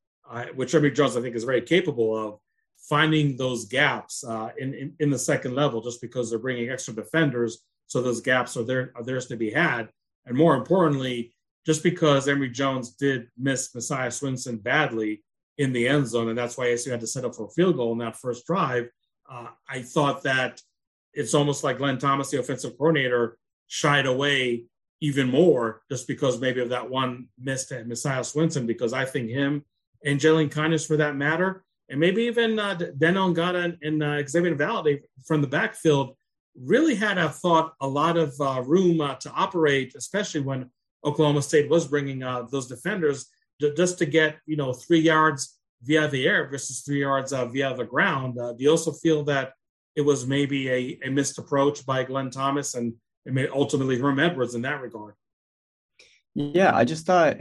which 0.56 0.76
Emory 0.76 0.92
Jones 0.92 1.18
I 1.18 1.22
think 1.22 1.36
is 1.36 1.44
very 1.44 1.62
capable 1.62 2.16
of 2.16 2.40
finding 2.78 3.38
those 3.38 3.66
gaps 3.66 4.24
uh, 4.24 4.50
in, 4.58 4.74
in, 4.74 4.94
in 5.00 5.10
the 5.10 5.20
second 5.20 5.56
level, 5.56 5.82
just 5.82 6.02
because 6.02 6.30
they're 6.30 6.40
bringing 6.40 6.70
extra 6.70 6.94
defenders, 6.94 7.60
so 7.88 8.02
those 8.02 8.22
gaps 8.22 8.56
are 8.56 8.64
there 8.64 8.92
are 8.96 9.04
theirs 9.04 9.28
to 9.28 9.36
be 9.36 9.50
had, 9.50 9.90
and 10.26 10.38
more 10.38 10.56
importantly, 10.56 11.34
just 11.66 11.84
because 11.84 12.28
Emory 12.28 12.50
Jones 12.50 12.92
did 12.92 13.28
miss 13.38 13.74
Messiah 13.76 14.10
Swinson 14.10 14.62
badly 14.62 15.24
in 15.58 15.74
the 15.74 15.88
end 15.88 16.08
zone, 16.08 16.30
and 16.30 16.38
that's 16.38 16.58
why 16.58 16.68
ASU 16.68 16.92
had 16.92 17.02
to 17.02 17.08
set 17.08 17.26
up 17.26 17.36
for 17.36 17.46
a 17.46 17.50
field 17.50 17.76
goal 17.76 17.92
in 17.92 17.98
that 17.98 18.16
first 18.16 18.46
drive. 18.46 18.90
Uh, 19.30 19.48
I 19.68 19.82
thought 19.82 20.24
that 20.24 20.62
it's 21.14 21.34
almost 21.34 21.64
like 21.64 21.80
Glenn 21.80 21.98
Thomas, 21.98 22.32
the 22.32 22.40
offensive 22.40 22.78
coordinator, 22.78 23.38
shied 23.68 24.06
away 24.06 24.66
even 25.02 25.30
more 25.30 25.82
just 25.90 26.08
because 26.08 26.40
maybe 26.40 26.62
of 26.62 26.70
that 26.70 26.90
one 26.90 27.28
missed 27.40 27.72
Messiah 27.86 28.22
Swinson, 28.22 28.66
because 28.66 28.94
I 28.94 29.06
think 29.06 29.30
him 29.30 29.66
and 30.04 30.20
Jalen 30.20 30.52
Kindness 30.52 30.86
for 30.86 30.98
that 30.98 31.16
matter, 31.16 31.64
and 31.90 32.00
maybe 32.00 32.24
even 32.24 32.60
uh, 32.60 32.76
Daniel 32.98 33.28
and 33.28 34.04
uh, 34.04 34.28
Xavier 34.28 34.56
Valladay 34.56 35.02
from 35.26 35.42
the 35.42 35.48
backfield 35.48 36.16
really 36.56 36.96
had, 36.96 37.18
I 37.18 37.28
thought, 37.28 37.74
a 37.82 37.88
lot 37.88 38.18
of 38.18 38.34
uh, 38.40 38.62
room 38.66 39.02
uh, 39.02 39.16
to 39.16 39.32
operate, 39.32 39.96
especially 39.96 40.42
when 40.42 40.70
Oklahoma 41.04 41.42
State 41.42 41.70
was 41.70 41.88
bringing 41.88 42.24
uh, 42.24 42.44
those 42.52 42.68
defenders 42.68 43.28
to, 43.60 43.74
just 43.76 43.98
to 44.00 44.06
get, 44.06 44.38
you 44.46 44.58
know, 44.58 44.74
three 44.74 45.00
yards 45.00 45.58
via 45.84 46.08
the 46.08 46.28
air 46.28 46.50
versus 46.50 46.82
three 46.82 47.00
yards 47.00 47.32
uh, 47.32 47.46
via 47.46 47.74
the 47.76 47.86
ground. 47.86 48.38
Uh, 48.38 48.54
do 48.54 48.64
you 48.64 48.72
also 48.72 48.92
feel 48.92 49.24
that 49.24 49.54
it 49.96 50.02
was 50.02 50.28
maybe 50.28 50.70
a, 50.70 51.00
a 51.04 51.10
missed 51.10 51.40
approach 51.40 51.86
by 51.86 52.04
Glenn 52.04 52.30
Thomas 52.30 52.76
and, 52.76 52.94
and 53.26 53.48
ultimately 53.54 53.98
Herm 53.98 54.20
Edwards 54.20 54.56
in 54.56 54.62
that 54.64 54.82
regard? 54.82 55.16
Yeah, 56.36 56.76
I 56.76 56.86
just 56.86 57.06
thought 57.06 57.38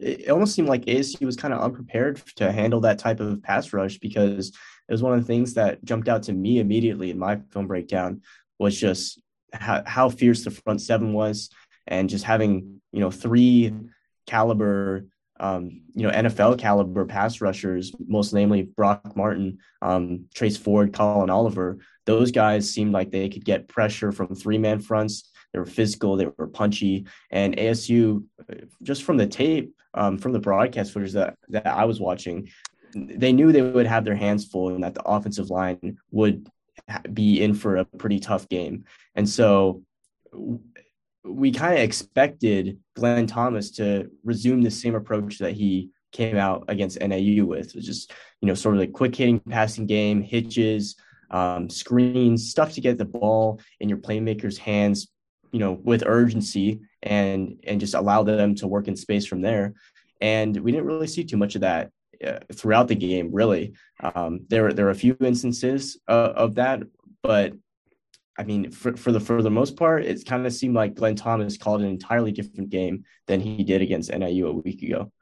it 0.00 0.30
almost 0.30 0.54
seemed 0.54 0.68
like 0.68 0.84
ASU 0.86 1.26
was 1.26 1.36
kind 1.36 1.52
of 1.52 1.60
unprepared 1.60 2.20
to 2.36 2.50
handle 2.50 2.80
that 2.80 2.98
type 2.98 3.20
of 3.20 3.42
pass 3.42 3.72
rush 3.72 3.98
because 3.98 4.48
it 4.48 4.92
was 4.92 5.02
one 5.02 5.12
of 5.12 5.20
the 5.20 5.26
things 5.26 5.54
that 5.54 5.84
jumped 5.84 6.08
out 6.08 6.24
to 6.24 6.32
me 6.32 6.58
immediately 6.58 7.10
in 7.10 7.18
my 7.18 7.40
film 7.50 7.66
breakdown 7.66 8.22
was 8.58 8.78
just 8.78 9.20
how, 9.52 9.82
how 9.86 10.08
fierce 10.08 10.44
the 10.44 10.50
front 10.50 10.80
seven 10.80 11.12
was 11.12 11.50
and 11.86 12.08
just 12.08 12.24
having 12.24 12.80
you 12.92 13.00
know 13.00 13.10
three 13.10 13.72
caliber 14.26 15.06
um, 15.40 15.82
you 15.94 16.06
know 16.06 16.12
NFL 16.12 16.58
caliber 16.58 17.04
pass 17.04 17.40
rushers, 17.40 17.92
most 18.06 18.32
namely 18.32 18.62
Brock 18.62 19.16
Martin, 19.16 19.58
um, 19.82 20.26
Trace 20.34 20.56
Ford, 20.56 20.92
Collin 20.92 21.30
Oliver. 21.30 21.78
Those 22.06 22.30
guys 22.30 22.72
seemed 22.72 22.92
like 22.92 23.10
they 23.10 23.28
could 23.28 23.44
get 23.44 23.68
pressure 23.68 24.12
from 24.12 24.34
three 24.34 24.58
man 24.58 24.78
fronts. 24.78 25.31
They 25.52 25.58
were 25.58 25.66
physical, 25.66 26.16
they 26.16 26.26
were 26.26 26.46
punchy, 26.46 27.06
and 27.30 27.56
ASU, 27.56 28.24
just 28.82 29.02
from 29.02 29.16
the 29.16 29.26
tape, 29.26 29.74
um, 29.94 30.18
from 30.18 30.32
the 30.32 30.38
broadcast 30.38 30.92
footage 30.92 31.12
that 31.12 31.36
that 31.50 31.66
I 31.66 31.84
was 31.84 32.00
watching, 32.00 32.48
they 32.94 33.32
knew 33.32 33.52
they 33.52 33.62
would 33.62 33.86
have 33.86 34.04
their 34.04 34.16
hands 34.16 34.46
full 34.46 34.70
and 34.70 34.82
that 34.84 34.94
the 34.94 35.02
offensive 35.02 35.50
line 35.50 35.98
would 36.10 36.48
be 37.12 37.42
in 37.42 37.54
for 37.54 37.76
a 37.76 37.84
pretty 37.84 38.18
tough 38.18 38.48
game. 38.48 38.84
And 39.14 39.28
so 39.28 39.82
we 41.24 41.52
kind 41.52 41.74
of 41.74 41.80
expected 41.80 42.78
Glenn 42.94 43.26
Thomas 43.26 43.70
to 43.72 44.10
resume 44.24 44.62
the 44.62 44.70
same 44.70 44.94
approach 44.94 45.38
that 45.38 45.52
he 45.52 45.90
came 46.12 46.36
out 46.36 46.64
against 46.68 47.00
NAU 47.00 47.44
with, 47.44 47.74
which 47.74 47.88
is 47.88 48.08
you 48.40 48.48
know 48.48 48.54
sort 48.54 48.74
of 48.74 48.80
like 48.80 48.92
quick 48.92 49.14
hitting 49.14 49.40
passing 49.40 49.86
game, 49.86 50.22
hitches, 50.22 50.96
um, 51.30 51.70
screens, 51.70 52.50
stuff 52.50 52.72
to 52.74 52.80
get 52.80 52.98
the 52.98 53.04
ball 53.04 53.60
in 53.80 53.88
your 53.88 53.98
playmakers' 53.98 54.58
hands 54.58 55.08
you 55.52 55.58
know, 55.58 55.72
with 55.72 56.02
urgency 56.06 56.80
and 57.02 57.60
and 57.64 57.80
just 57.80 57.94
allow 57.94 58.22
them 58.22 58.54
to 58.56 58.66
work 58.66 58.88
in 58.88 58.96
space 58.96 59.26
from 59.26 59.40
there. 59.40 59.74
And 60.20 60.56
we 60.56 60.72
didn't 60.72 60.86
really 60.86 61.06
see 61.06 61.24
too 61.24 61.36
much 61.36 61.54
of 61.54 61.60
that 61.60 61.90
uh, 62.26 62.38
throughout 62.52 62.88
the 62.88 62.94
game. 62.94 63.30
Really, 63.32 63.74
um, 64.02 64.40
there 64.48 64.72
there 64.72 64.86
are 64.86 64.90
a 64.90 64.94
few 64.94 65.16
instances 65.20 65.98
uh, 66.08 66.32
of 66.34 66.56
that, 66.56 66.82
but 67.22 67.52
I 68.38 68.44
mean, 68.44 68.70
for, 68.70 68.96
for 68.96 69.12
the 69.12 69.20
for 69.20 69.42
the 69.42 69.50
most 69.50 69.76
part, 69.76 70.04
it 70.04 70.24
kind 70.24 70.46
of 70.46 70.52
seemed 70.52 70.74
like 70.74 70.94
Glenn 70.94 71.16
Thomas 71.16 71.58
called 71.58 71.82
an 71.82 71.88
entirely 71.88 72.32
different 72.32 72.70
game 72.70 73.04
than 73.26 73.40
he 73.40 73.62
did 73.62 73.82
against 73.82 74.10
NIU 74.10 74.48
a 74.48 74.52
week 74.52 74.82
ago. 74.82 75.12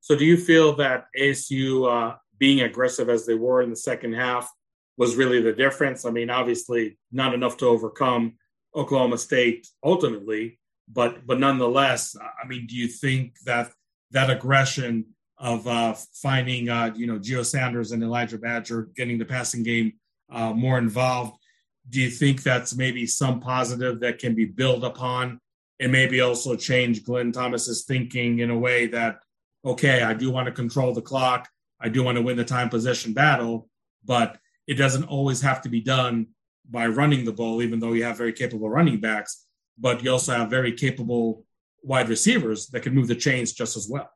So, 0.00 0.16
do 0.16 0.24
you 0.24 0.36
feel 0.36 0.74
that 0.76 1.06
ASU 1.18 1.88
uh, 1.90 2.16
being 2.38 2.60
aggressive 2.60 3.08
as 3.08 3.24
they 3.24 3.34
were 3.34 3.62
in 3.62 3.70
the 3.70 3.76
second 3.76 4.14
half 4.14 4.50
was 4.98 5.16
really 5.16 5.40
the 5.40 5.52
difference? 5.52 6.04
I 6.04 6.10
mean, 6.10 6.28
obviously, 6.28 6.98
not 7.10 7.32
enough 7.32 7.56
to 7.58 7.66
overcome 7.66 8.34
Oklahoma 8.74 9.18
State 9.18 9.68
ultimately, 9.82 10.58
but 10.88 11.26
but 11.26 11.38
nonetheless, 11.38 12.16
I 12.16 12.46
mean, 12.46 12.66
do 12.66 12.76
you 12.76 12.88
think 12.88 13.38
that 13.44 13.72
that 14.10 14.30
aggression 14.30 15.06
of 15.38 15.66
uh, 15.66 15.94
finding 16.14 16.68
uh, 16.68 16.92
you 16.94 17.06
know 17.06 17.18
Geo 17.18 17.42
Sanders 17.42 17.92
and 17.92 18.02
Elijah 18.02 18.38
Badger 18.38 18.88
getting 18.96 19.18
the 19.18 19.24
passing 19.24 19.62
game 19.62 19.94
uh, 20.30 20.52
more 20.52 20.78
involved? 20.78 21.36
Do 21.88 22.00
you 22.00 22.10
think 22.10 22.42
that's 22.42 22.76
maybe 22.76 23.06
some 23.06 23.40
positive 23.40 24.00
that 24.00 24.18
can 24.18 24.34
be 24.34 24.44
built 24.44 24.84
upon, 24.84 25.40
and 25.80 25.90
maybe 25.90 26.20
also 26.20 26.56
change 26.56 27.04
Glenn 27.04 27.32
Thomas's 27.32 27.84
thinking 27.84 28.38
in 28.38 28.50
a 28.50 28.58
way 28.58 28.86
that 28.86 29.20
okay, 29.64 30.02
I 30.02 30.14
do 30.14 30.30
want 30.30 30.46
to 30.46 30.52
control 30.52 30.92
the 30.92 31.02
clock, 31.02 31.48
I 31.80 31.88
do 31.88 32.02
want 32.02 32.16
to 32.16 32.22
win 32.22 32.36
the 32.36 32.44
time 32.44 32.68
possession 32.68 33.12
battle, 33.12 33.68
but 34.04 34.38
it 34.66 34.74
doesn't 34.74 35.04
always 35.04 35.40
have 35.42 35.62
to 35.62 35.68
be 35.68 35.80
done 35.80 36.28
by 36.68 36.86
running 36.86 37.24
the 37.24 37.32
ball, 37.32 37.62
even 37.62 37.80
though 37.80 37.92
you 37.92 38.04
have 38.04 38.16
very 38.16 38.32
capable 38.32 38.68
running 38.68 39.00
backs, 39.00 39.46
but 39.78 40.02
you 40.02 40.10
also 40.10 40.32
have 40.32 40.50
very 40.50 40.72
capable 40.72 41.44
wide 41.82 42.08
receivers 42.08 42.68
that 42.68 42.80
can 42.80 42.94
move 42.94 43.08
the 43.08 43.14
chains 43.14 43.52
just 43.52 43.76
as 43.76 43.88
well. 43.88 44.10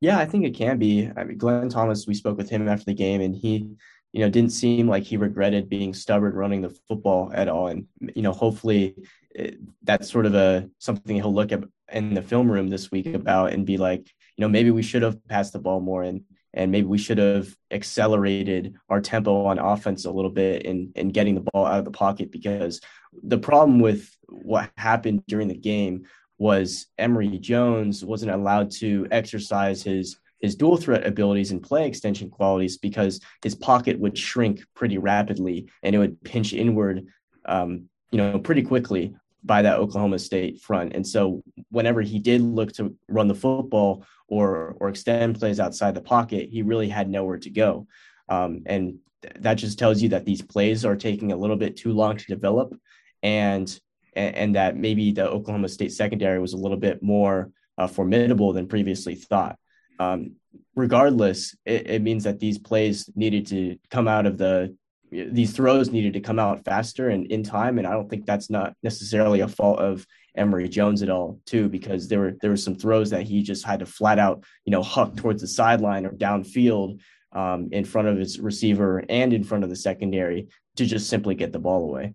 Yeah, 0.00 0.18
I 0.18 0.24
think 0.24 0.46
it 0.46 0.54
can 0.54 0.78
be. 0.78 1.10
I 1.14 1.24
mean, 1.24 1.38
Glenn 1.38 1.68
Thomas, 1.68 2.06
we 2.06 2.14
spoke 2.14 2.38
with 2.38 2.48
him 2.48 2.66
after 2.68 2.86
the 2.86 2.94
game, 2.94 3.20
and 3.20 3.36
he, 3.36 3.68
you 4.12 4.20
know, 4.20 4.30
didn't 4.30 4.52
seem 4.52 4.88
like 4.88 5.02
he 5.02 5.18
regretted 5.18 5.68
being 5.68 5.92
stubborn 5.92 6.32
running 6.32 6.62
the 6.62 6.74
football 6.88 7.30
at 7.34 7.48
all. 7.48 7.68
And 7.68 7.86
you 8.14 8.22
know, 8.22 8.32
hopefully, 8.32 8.96
it, 9.34 9.58
that's 9.82 10.10
sort 10.10 10.26
of 10.26 10.34
a 10.34 10.68
something 10.78 11.16
he'll 11.16 11.34
look 11.34 11.52
at 11.52 11.64
in 11.92 12.14
the 12.14 12.22
film 12.22 12.50
room 12.50 12.68
this 12.68 12.90
week 12.90 13.06
about 13.14 13.52
and 13.52 13.66
be 13.66 13.76
like, 13.76 14.08
you 14.36 14.42
know, 14.42 14.48
maybe 14.48 14.70
we 14.70 14.82
should 14.82 15.02
have 15.02 15.22
passed 15.28 15.52
the 15.52 15.58
ball 15.58 15.80
more 15.80 16.02
and 16.02 16.22
and 16.54 16.70
maybe 16.70 16.86
we 16.86 16.98
should 16.98 17.18
have 17.18 17.54
accelerated 17.70 18.74
our 18.88 19.00
tempo 19.00 19.46
on 19.46 19.58
offense 19.58 20.04
a 20.04 20.10
little 20.10 20.30
bit 20.30 20.62
in 20.62 20.92
in 20.94 21.10
getting 21.10 21.34
the 21.34 21.46
ball 21.52 21.66
out 21.66 21.78
of 21.78 21.84
the 21.84 21.90
pocket 21.90 22.30
because 22.30 22.80
the 23.22 23.38
problem 23.38 23.80
with 23.80 24.08
what 24.28 24.70
happened 24.76 25.22
during 25.26 25.48
the 25.48 25.54
game 25.54 26.04
was 26.38 26.86
Emory 26.98 27.38
Jones 27.38 28.04
wasn't 28.04 28.32
allowed 28.32 28.70
to 28.70 29.06
exercise 29.10 29.82
his 29.82 30.18
his 30.40 30.56
dual 30.56 30.78
threat 30.78 31.06
abilities 31.06 31.50
and 31.50 31.62
play 31.62 31.86
extension 31.86 32.30
qualities 32.30 32.78
because 32.78 33.20
his 33.42 33.54
pocket 33.54 33.98
would 33.98 34.16
shrink 34.16 34.64
pretty 34.74 34.96
rapidly 34.96 35.68
and 35.82 35.94
it 35.94 35.98
would 35.98 36.22
pinch 36.24 36.52
inward 36.52 37.06
um, 37.44 37.88
you 38.10 38.18
know 38.18 38.38
pretty 38.38 38.62
quickly 38.62 39.14
by 39.44 39.62
that 39.62 39.78
Oklahoma 39.78 40.18
State 40.18 40.60
front. 40.60 40.94
And 40.94 41.06
so 41.06 41.42
whenever 41.70 42.02
he 42.02 42.18
did 42.18 42.42
look 42.42 42.72
to 42.74 42.96
run 43.08 43.28
the 43.28 43.34
football 43.34 44.04
or 44.28 44.76
or 44.80 44.88
extend 44.88 45.38
plays 45.38 45.60
outside 45.60 45.94
the 45.94 46.00
pocket, 46.00 46.48
he 46.50 46.62
really 46.62 46.88
had 46.88 47.08
nowhere 47.08 47.38
to 47.38 47.50
go. 47.50 47.86
Um, 48.28 48.62
and 48.66 48.98
that 49.40 49.54
just 49.54 49.78
tells 49.78 50.00
you 50.00 50.10
that 50.10 50.24
these 50.24 50.42
plays 50.42 50.84
are 50.84 50.96
taking 50.96 51.32
a 51.32 51.36
little 51.36 51.56
bit 51.56 51.76
too 51.76 51.92
long 51.92 52.16
to 52.16 52.26
develop 52.26 52.74
and 53.22 53.80
and, 54.16 54.56
that 54.56 54.76
maybe 54.76 55.12
the 55.12 55.28
Oklahoma 55.28 55.68
State 55.68 55.92
secondary 55.92 56.40
was 56.40 56.52
a 56.52 56.58
little 56.58 56.76
bit 56.76 57.00
more 57.00 57.52
uh, 57.78 57.86
formidable 57.86 58.52
than 58.52 58.66
previously 58.66 59.14
thought. 59.14 59.56
Um, 60.00 60.32
regardless, 60.74 61.54
it, 61.64 61.88
it 61.88 62.02
means 62.02 62.24
that 62.24 62.40
these 62.40 62.58
plays 62.58 63.08
needed 63.14 63.46
to 63.46 63.78
come 63.88 64.08
out 64.08 64.26
of 64.26 64.36
the 64.36 64.76
these 65.10 65.52
throws 65.52 65.90
needed 65.90 66.12
to 66.14 66.20
come 66.20 66.38
out 66.38 66.64
faster 66.64 67.10
and 67.10 67.26
in 67.26 67.42
time. 67.42 67.78
And 67.78 67.86
I 67.86 67.92
don't 67.92 68.08
think 68.08 68.26
that's 68.26 68.50
not 68.50 68.74
necessarily 68.82 69.40
a 69.40 69.48
fault 69.48 69.78
of 69.78 70.06
Emory 70.36 70.68
Jones 70.68 71.02
at 71.02 71.10
all, 71.10 71.40
too, 71.46 71.68
because 71.68 72.08
there 72.08 72.20
were 72.20 72.36
there 72.40 72.50
were 72.50 72.56
some 72.56 72.76
throws 72.76 73.10
that 73.10 73.22
he 73.22 73.42
just 73.42 73.64
had 73.64 73.80
to 73.80 73.86
flat 73.86 74.18
out, 74.18 74.44
you 74.64 74.70
know, 74.70 74.82
huck 74.82 75.16
towards 75.16 75.42
the 75.42 75.48
sideline 75.48 76.06
or 76.06 76.12
downfield 76.12 77.00
um, 77.32 77.68
in 77.72 77.84
front 77.84 78.08
of 78.08 78.16
his 78.16 78.38
receiver 78.38 79.04
and 79.08 79.32
in 79.32 79.44
front 79.44 79.64
of 79.64 79.70
the 79.70 79.76
secondary 79.76 80.48
to 80.76 80.86
just 80.86 81.08
simply 81.08 81.34
get 81.34 81.52
the 81.52 81.58
ball 81.58 81.84
away. 81.84 82.14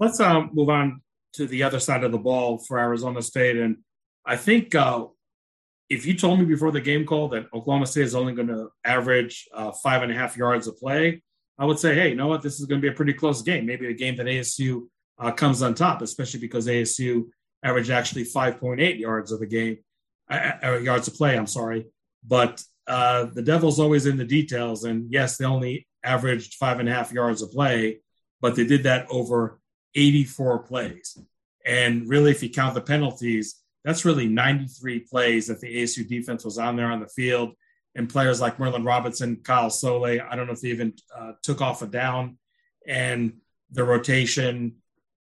Let's 0.00 0.20
um, 0.20 0.50
move 0.52 0.68
on 0.68 1.02
to 1.34 1.46
the 1.46 1.62
other 1.62 1.80
side 1.80 2.04
of 2.04 2.12
the 2.12 2.18
ball 2.18 2.58
for 2.58 2.78
Arizona 2.78 3.22
State, 3.22 3.56
and 3.56 3.78
I 4.26 4.36
think 4.36 4.74
uh, 4.74 5.06
if 5.88 6.04
you 6.04 6.14
told 6.14 6.38
me 6.38 6.44
before 6.44 6.70
the 6.70 6.80
game 6.80 7.06
call 7.06 7.28
that 7.28 7.46
Oklahoma 7.54 7.86
State 7.86 8.04
is 8.04 8.14
only 8.14 8.34
going 8.34 8.48
to 8.48 8.68
average 8.84 9.48
uh, 9.54 9.72
five 9.72 10.02
and 10.02 10.12
a 10.12 10.14
half 10.14 10.36
yards 10.36 10.66
a 10.66 10.72
play, 10.72 11.22
I 11.58 11.64
would 11.64 11.78
say, 11.78 11.94
hey, 11.94 12.10
you 12.10 12.14
know 12.14 12.28
what? 12.28 12.42
This 12.42 12.60
is 12.60 12.66
going 12.66 12.80
to 12.80 12.86
be 12.86 12.92
a 12.92 12.96
pretty 12.96 13.12
close 13.12 13.42
game. 13.42 13.66
Maybe 13.66 13.88
a 13.88 13.92
game 13.92 14.16
that 14.16 14.26
ASU 14.26 14.86
uh, 15.18 15.32
comes 15.32 15.62
on 15.62 15.74
top, 15.74 16.02
especially 16.02 16.40
because 16.40 16.66
ASU 16.66 17.24
averaged 17.62 17.90
actually 17.90 18.24
5.8 18.24 18.98
yards 18.98 19.32
of 19.32 19.40
the 19.40 19.46
game, 19.46 19.78
uh, 20.30 20.52
uh, 20.62 20.76
yards 20.78 21.08
of 21.08 21.14
play. 21.14 21.36
I'm 21.36 21.48
sorry, 21.48 21.86
but 22.24 22.62
uh, 22.86 23.26
the 23.34 23.42
Devils 23.42 23.80
always 23.80 24.06
in 24.06 24.16
the 24.16 24.24
details. 24.24 24.84
And 24.84 25.12
yes, 25.12 25.36
they 25.36 25.44
only 25.44 25.88
averaged 26.04 26.54
five 26.54 26.78
and 26.78 26.88
a 26.88 26.92
half 26.92 27.12
yards 27.12 27.42
of 27.42 27.50
play, 27.50 28.00
but 28.40 28.54
they 28.54 28.64
did 28.64 28.84
that 28.84 29.06
over 29.10 29.60
84 29.96 30.60
plays. 30.60 31.18
And 31.66 32.08
really, 32.08 32.30
if 32.30 32.42
you 32.42 32.50
count 32.50 32.74
the 32.74 32.80
penalties, 32.80 33.56
that's 33.84 34.04
really 34.04 34.28
93 34.28 35.00
plays 35.00 35.48
that 35.48 35.60
the 35.60 35.82
ASU 35.82 36.06
defense 36.06 36.44
was 36.44 36.58
on 36.58 36.76
there 36.76 36.90
on 36.90 37.00
the 37.00 37.08
field 37.08 37.54
and 37.98 38.08
players 38.08 38.40
like 38.40 38.60
Merlin 38.60 38.84
Robinson, 38.84 39.40
Kyle 39.42 39.70
Soelle. 39.70 40.20
I 40.20 40.36
don't 40.36 40.46
know 40.46 40.52
if 40.52 40.60
they 40.60 40.68
even 40.68 40.94
uh, 41.14 41.32
took 41.42 41.60
off 41.60 41.82
a 41.82 41.86
down. 41.88 42.38
And 42.86 43.38
the 43.72 43.82
rotation, 43.82 44.76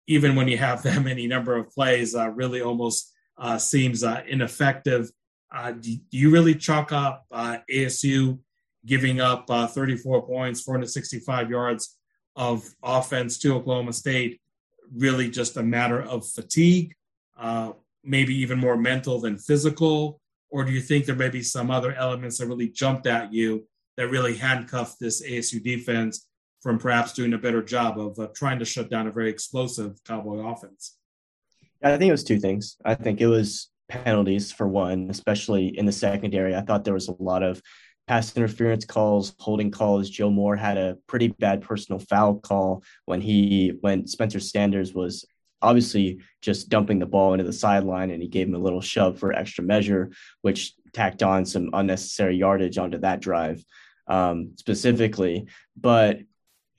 even 0.08 0.36
when 0.36 0.48
you 0.48 0.58
have 0.58 0.82
that 0.84 1.04
many 1.04 1.28
number 1.28 1.56
of 1.56 1.70
plays, 1.70 2.16
uh, 2.16 2.32
really 2.32 2.62
almost 2.62 3.14
uh, 3.38 3.60
seems 3.60 4.04
uh, 4.04 4.24
ineffective. 4.28 5.12
Uh, 5.54 5.74
do, 5.74 5.96
do, 5.96 6.18
you 6.18 6.32
really 6.32 6.56
chalk 6.56 6.92
up 6.92 7.26
uh, 7.32 7.58
ASU 7.72 8.40
giving 8.84 9.22
up 9.22 9.48
34 9.48 10.26
points, 10.26 10.62
465 10.62 11.50
yards 11.52 11.98
of 12.36 12.68
offense 12.84 13.38
to 13.40 13.54
Oklahoma 13.54 13.94
State, 13.94 14.42
really 14.96 15.30
just 15.30 15.58
a 15.58 15.64
matter 15.64 16.02
of 16.02 16.28
fatigue, 16.28 16.96
maybe 18.04 18.36
even 18.36 18.60
more 18.60 18.78
mental 18.78 19.20
than 19.20 19.38
physical? 19.38 20.20
Or 20.50 20.64
do 20.64 20.72
you 20.72 20.82
think 20.82 21.06
there 21.06 21.16
may 21.16 21.30
be 21.30 21.42
some 21.42 21.72
other 21.72 21.94
elements 21.94 22.38
that 22.38 22.48
really 22.48 22.70
jumped 22.70 23.08
at 23.08 23.34
you 23.34 23.68
that 23.98 24.10
really 24.10 24.36
handcuffed 24.36 25.00
this 25.00 25.22
ASU 25.22 25.64
defense 25.64 26.28
from 26.62 26.80
perhaps 26.80 27.14
doing 27.14 27.34
a 27.34 27.38
better 27.38 27.62
job 27.62 28.00
of 28.00 28.18
uh, 28.20 28.28
trying 28.36 28.60
to 28.60 28.66
shut 28.66 28.90
down 28.90 29.08
a 29.08 29.12
very 29.12 29.30
explosive 29.30 30.04
Cowboy 30.04 30.40
offense? 30.40 30.98
I 31.84 31.98
think 31.98 32.10
it 32.10 32.14
was 32.14 32.24
two 32.24 32.40
things. 32.40 32.78
I 32.84 32.96
think 32.96 33.22
it 33.22 33.28
was 33.28 33.70
penalties 33.90 34.52
for 34.52 34.68
one, 34.68 35.08
especially 35.10 35.78
in 35.78 35.86
the 35.86 35.92
secondary. 35.92 36.56
I 36.56 36.62
thought 36.62 36.84
there 36.84 36.94
was 36.94 37.08
a 37.08 37.16
lot 37.20 37.44
of 37.44 37.62
pass 38.08 38.36
interference 38.36 38.86
calls, 38.86 39.36
holding 39.40 39.72
calls. 39.72 40.10
Joe 40.10 40.30
Moore 40.30 40.56
had 40.56 40.78
a 40.78 40.98
pretty 41.08 41.28
bad 41.28 41.62
personal 41.62 42.00
foul 42.00 42.40
call 42.40 42.84
when 43.06 43.22
he 43.22 43.74
when 43.82 44.08
Spencer 44.08 44.40
Sanders 44.40 44.94
was 44.94 45.26
obviously 45.66 46.20
just 46.42 46.70
dumping 46.70 47.00
the 47.00 47.06
ball 47.06 47.34
into 47.34 47.44
the 47.44 47.54
sideline 47.54 48.12
and 48.12 48.22
he 48.22 48.28
gave 48.28 48.48
him 48.48 48.56
a 48.56 48.60
little 48.60 48.82
shove 48.82 49.20
for 49.20 49.34
extra 49.34 49.64
measure, 49.64 50.12
which 50.42 50.74
tacked 50.94 51.24
on 51.24 51.46
some 51.46 51.70
unnecessary 51.74 52.38
yardage 52.38 52.78
onto 52.78 53.00
that 53.00 53.20
drive 53.20 53.64
um, 54.08 54.52
specifically. 54.58 55.48
But 55.76 56.20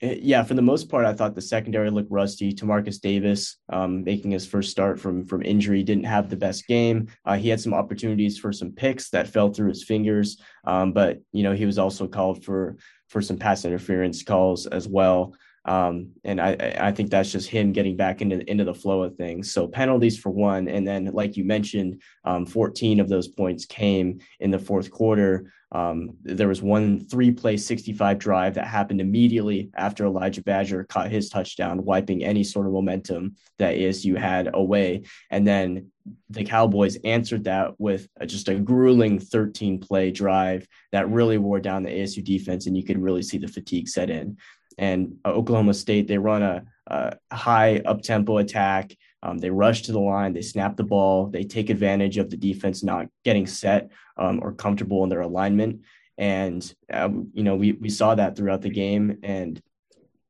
eh, 0.01 0.17
yeah, 0.21 0.43
for 0.43 0.53
the 0.53 0.61
most 0.61 0.89
part, 0.89 1.05
I 1.05 1.13
thought 1.13 1.35
the 1.35 1.41
secondary 1.41 1.89
looked 1.91 2.11
rusty. 2.11 2.53
Tamarcus 2.53 2.99
Davis, 2.99 3.57
um, 3.69 4.03
making 4.03 4.31
his 4.31 4.47
first 4.47 4.71
start 4.71 4.99
from 4.99 5.25
from 5.25 5.43
injury, 5.43 5.83
didn't 5.83 6.05
have 6.05 6.29
the 6.29 6.37
best 6.37 6.67
game. 6.67 7.07
Uh, 7.25 7.37
he 7.37 7.49
had 7.49 7.59
some 7.59 7.73
opportunities 7.73 8.37
for 8.37 8.51
some 8.51 8.71
picks 8.71 9.09
that 9.09 9.27
fell 9.27 9.51
through 9.51 9.69
his 9.69 9.83
fingers, 9.83 10.41
um, 10.65 10.93
but 10.93 11.19
you 11.31 11.43
know 11.43 11.53
he 11.53 11.65
was 11.65 11.77
also 11.77 12.07
called 12.07 12.43
for 12.43 12.77
for 13.09 13.21
some 13.21 13.37
pass 13.37 13.65
interference 13.65 14.23
calls 14.23 14.67
as 14.67 14.87
well. 14.87 15.33
Um, 15.67 16.11
and 16.23 16.39
I, 16.39 16.75
I 16.79 16.91
think 16.91 17.09
that's 17.09 17.31
just 17.31 17.49
him 17.49 17.73
getting 17.73 17.97
back 17.97 18.21
into 18.21 18.49
into 18.49 18.63
the 18.63 18.73
flow 18.73 19.03
of 19.03 19.15
things. 19.15 19.51
So 19.51 19.67
penalties 19.67 20.17
for 20.17 20.29
one, 20.29 20.67
and 20.67 20.87
then 20.87 21.05
like 21.13 21.35
you 21.35 21.43
mentioned, 21.43 22.01
um, 22.23 22.45
14 22.45 22.99
of 22.99 23.09
those 23.09 23.27
points 23.27 23.65
came 23.65 24.19
in 24.39 24.49
the 24.49 24.59
fourth 24.59 24.89
quarter. 24.89 25.51
Um, 25.73 26.11
there 26.23 26.47
was 26.47 26.61
one 26.61 27.01
three 27.01 27.31
play 27.31 27.57
65 27.57 28.17
drive 28.17 28.53
that 28.53 28.67
happened 28.67 29.01
immediately 29.01 29.69
after 29.75 30.05
Elijah 30.05 30.41
Badger 30.41 30.85
caught 30.85 31.11
his 31.11 31.29
touchdown, 31.29 31.83
wiping 31.83 32.23
any 32.23 32.45
sort 32.45 32.67
of 32.67 32.71
momentum 32.71 33.35
that 33.57 33.75
ASU 33.75 34.17
had 34.17 34.49
away. 34.53 35.03
And 35.29 35.45
then 35.45 35.91
the 36.29 36.45
Cowboys 36.45 36.97
answered 37.03 37.43
that 37.45 37.79
with 37.79 38.07
a, 38.17 38.25
just 38.25 38.47
a 38.47 38.55
grueling 38.55 39.19
13 39.19 39.79
play 39.79 40.11
drive 40.11 40.65
that 40.93 41.09
really 41.09 41.37
wore 41.37 41.59
down 41.59 41.83
the 41.83 41.89
ASU 41.89 42.23
defense, 42.23 42.65
and 42.67 42.77
you 42.77 42.83
could 42.83 43.01
really 43.01 43.21
see 43.21 43.37
the 43.37 43.47
fatigue 43.47 43.89
set 43.89 44.09
in. 44.09 44.37
And 44.77 45.17
uh, 45.25 45.29
Oklahoma 45.29 45.73
State 45.73 46.07
they 46.07 46.17
run 46.17 46.43
a, 46.43 46.63
a 46.87 47.17
high 47.31 47.77
up 47.79 48.01
tempo 48.01 48.37
attack. 48.37 48.95
Um, 49.23 49.39
they 49.39 49.49
rush 49.49 49.81
to 49.83 49.91
the 49.91 49.99
line, 49.99 50.33
they 50.33 50.43
snap 50.43 50.77
the 50.77 50.83
ball, 50.83 51.27
they 51.27 51.43
take 51.43 51.69
advantage 51.69 52.17
of 52.17 52.29
the 52.29 52.37
defense 52.37 52.83
not 52.83 53.07
getting 53.25 53.47
set 53.47 53.89
um, 54.15 54.39
or 54.43 54.53
comfortable 54.53 55.03
in 55.03 55.09
their 55.09 55.21
alignment. 55.21 55.81
And 56.17 56.73
uh, 56.91 57.09
you 57.33 57.43
know 57.43 57.55
we 57.55 57.73
we 57.73 57.89
saw 57.89 58.15
that 58.15 58.35
throughout 58.35 58.61
the 58.61 58.69
game. 58.69 59.17
And 59.23 59.61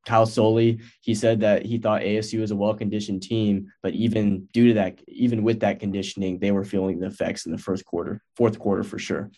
Kyle 0.08 0.24
Soelle, 0.24 0.78
he 1.02 1.14
said 1.14 1.40
that 1.40 1.66
he 1.66 1.76
thought 1.76 2.00
ASU 2.00 2.40
was 2.40 2.50
a 2.50 2.56
well 2.56 2.74
conditioned 2.74 3.22
team, 3.22 3.70
but 3.82 3.92
even 3.92 4.48
due 4.54 4.68
to 4.68 4.74
that, 4.74 5.00
even 5.06 5.42
with 5.42 5.60
that 5.60 5.80
conditioning, 5.80 6.38
they 6.38 6.50
were 6.50 6.64
feeling 6.64 6.98
the 6.98 7.06
effects 7.06 7.44
in 7.44 7.52
the 7.52 7.58
first 7.58 7.84
quarter, 7.84 8.22
fourth 8.34 8.58
quarter 8.58 8.82
for 8.82 8.98
sure. 8.98 9.30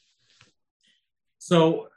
So 1.38 1.88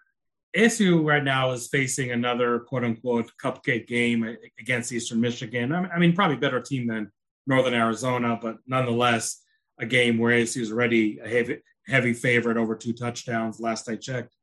ASU 0.56 1.04
right 1.04 1.24
now 1.24 1.52
is 1.52 1.68
facing 1.68 2.12
another 2.12 2.60
quote 2.60 2.84
unquote 2.84 3.32
cupcake 3.42 3.88
game 3.88 4.38
against 4.60 4.92
Eastern 4.92 5.20
Michigan. 5.20 5.74
I 5.74 5.98
mean, 5.98 6.13
probably 6.13 6.38
better 6.38 6.62
team 6.62 6.88
than 6.88 7.12
Northern 7.48 7.74
Arizona, 7.74 8.38
but 8.39 8.58
nonetheless, 8.68 9.42
a 9.80 9.86
game 9.86 10.18
where 10.18 10.38
ASU 10.38 10.62
is 10.62 10.72
already 10.72 11.20
a 11.20 11.28
heavy, 11.28 11.58
heavy 11.88 12.13
favorite 12.13 12.58
over 12.58 12.76
two 12.76 12.94
touchdowns 12.94 13.60
last 13.60 13.89
I 13.89 13.96
checked. 13.96 14.36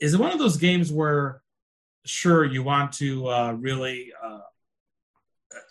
Is 0.00 0.14
it 0.14 0.20
one 0.20 0.32
of 0.32 0.38
those 0.38 0.56
games 0.56 0.90
where, 0.90 1.42
sure, 2.06 2.44
you 2.44 2.62
want 2.62 2.92
to 2.94 3.28
uh, 3.28 3.52
really 3.52 4.12
uh, 4.24 4.40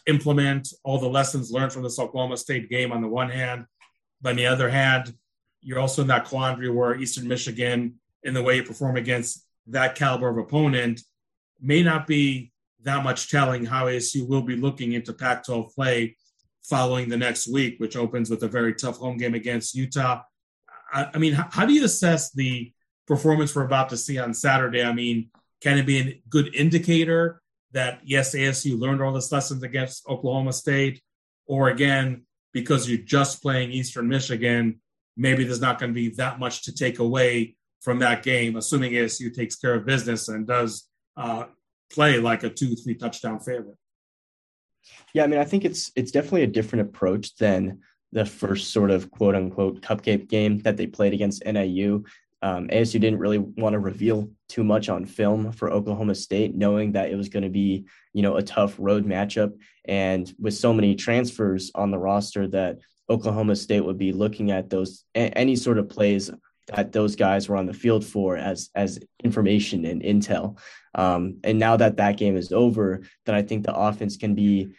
implement 0.05 0.71
all 0.83 0.99
the 0.99 1.09
lessons 1.09 1.51
learned 1.51 1.73
from 1.73 1.81
this 1.81 1.97
Oklahoma 1.97 2.37
State 2.37 2.69
game 2.69 2.91
on 2.91 3.01
the 3.01 3.07
one 3.07 3.29
hand, 3.29 3.65
but 4.21 4.31
on 4.31 4.35
the 4.35 4.45
other 4.45 4.69
hand, 4.69 5.15
you're 5.61 5.79
also 5.79 6.03
in 6.03 6.07
that 6.09 6.25
quandary 6.25 6.69
where 6.69 6.95
Eastern 6.95 7.27
Michigan 7.27 7.95
in 8.23 8.33
the 8.33 8.43
way 8.43 8.57
you 8.57 8.63
perform 8.63 8.97
against 8.97 9.45
that 9.67 9.95
caliber 9.95 10.29
of 10.29 10.37
opponent 10.37 11.01
may 11.61 11.83
not 11.83 12.07
be 12.07 12.51
that 12.83 13.03
much 13.03 13.29
telling 13.29 13.65
how 13.65 13.85
ASU 13.85 14.27
will 14.27 14.41
be 14.41 14.55
looking 14.55 14.93
into 14.93 15.13
Pac 15.13 15.45
12 15.45 15.73
play 15.75 16.15
following 16.63 17.09
the 17.09 17.17
next 17.17 17.47
week, 17.47 17.75
which 17.79 17.95
opens 17.95 18.29
with 18.29 18.43
a 18.43 18.47
very 18.47 18.73
tough 18.73 18.97
home 18.97 19.17
game 19.17 19.33
against 19.33 19.75
Utah. 19.75 20.21
I, 20.91 21.09
I 21.13 21.17
mean, 21.17 21.33
how, 21.33 21.47
how, 21.51 21.65
do 21.65 21.73
you 21.73 21.83
assess 21.83 22.31
the 22.31 22.71
performance 23.07 23.55
we're 23.55 23.65
about 23.65 23.89
to 23.89 23.97
see 23.97 24.17
on 24.17 24.33
Saturday? 24.33 24.83
I 24.83 24.93
mean, 24.93 25.29
can 25.61 25.77
it 25.77 25.85
be 25.85 25.99
a 25.99 26.21
good 26.29 26.55
indicator 26.55 27.41
that, 27.71 27.99
yes, 28.03 28.33
ASU 28.33 28.79
learned 28.79 29.01
all 29.01 29.13
this 29.13 29.31
lessons 29.31 29.63
against 29.63 30.07
Oklahoma 30.07 30.53
State? 30.53 31.01
Or 31.45 31.69
again, 31.69 32.23
because 32.53 32.89
you're 32.89 32.99
just 32.99 33.41
playing 33.41 33.71
Eastern 33.71 34.07
Michigan, 34.07 34.79
maybe 35.17 35.43
there's 35.43 35.61
not 35.61 35.79
going 35.79 35.91
to 35.91 35.95
be 35.95 36.09
that 36.15 36.39
much 36.39 36.63
to 36.63 36.73
take 36.73 36.99
away 36.99 37.55
from 37.81 37.99
that 37.99 38.23
game, 38.23 38.55
assuming 38.55 38.93
ASU 38.93 39.33
takes 39.33 39.55
care 39.55 39.73
of 39.73 39.85
business 39.85 40.27
and 40.27 40.45
does 40.45 40.87
uh, 41.17 41.45
play 41.91 42.19
like 42.19 42.43
a 42.43 42.49
two, 42.49 42.75
three 42.75 42.95
touchdown 42.95 43.39
favorite. 43.39 43.77
Yeah, 45.13 45.23
I 45.23 45.27
mean, 45.27 45.39
I 45.39 45.45
think 45.45 45.65
it's 45.65 45.91
it's 45.95 46.11
definitely 46.11 46.43
a 46.43 46.47
different 46.47 46.87
approach 46.87 47.35
than 47.35 47.79
the 48.11 48.25
first 48.25 48.71
sort 48.71 48.91
of 48.91 49.11
quote 49.11 49.35
unquote 49.35 49.81
cupcake 49.81 50.27
game 50.27 50.59
that 50.59 50.77
they 50.77 50.87
played 50.87 51.13
against 51.13 51.45
NIU. 51.45 52.03
Um, 52.41 52.69
ASU 52.69 52.93
didn't 52.93 53.19
really 53.19 53.37
want 53.37 53.73
to 53.73 53.79
reveal 53.79 54.31
too 54.47 54.63
much 54.63 54.87
on 54.87 55.05
film 55.05 55.51
for 55.51 55.71
Oklahoma 55.71 56.15
State, 56.15 56.55
knowing 56.55 56.93
that 56.93 57.11
it 57.11 57.15
was 57.15 57.27
going 57.27 57.43
to 57.43 57.49
be, 57.49 57.85
you 58.13 58.21
know, 58.21 58.37
a 58.37 58.43
tough 58.43 58.75
road 58.79 59.05
matchup. 59.05 59.51
And 59.85 60.31
with 60.39 60.53
so 60.53 60.73
many 60.73 60.95
transfers 60.95 61.69
on 61.75 61.91
the 61.91 61.97
roster, 61.97 62.47
that 62.47 62.79
Oklahoma 63.09 63.55
State 63.55 63.83
would 63.83 63.97
be 63.97 64.13
looking 64.13 64.51
at 64.51 64.69
those 64.69 65.03
any 65.15 65.55
sort 65.55 65.79
of 65.79 65.89
plays 65.89 66.31
that 66.75 66.91
those 66.91 67.15
guys 67.15 67.47
were 67.47 67.57
on 67.57 67.65
the 67.65 67.73
field 67.73 68.05
for 68.05 68.37
as 68.37 68.69
as 68.75 68.99
information 69.23 69.85
and 69.85 70.01
intel. 70.01 70.57
Um, 70.95 71.39
and 71.43 71.59
now 71.59 71.77
that 71.77 71.97
that 71.97 72.17
game 72.17 72.35
is 72.35 72.51
over, 72.51 73.01
then 73.25 73.35
I 73.35 73.41
think 73.41 73.63
the 73.63 73.75
offense 73.75 74.17
can 74.17 74.35
be 74.35 74.73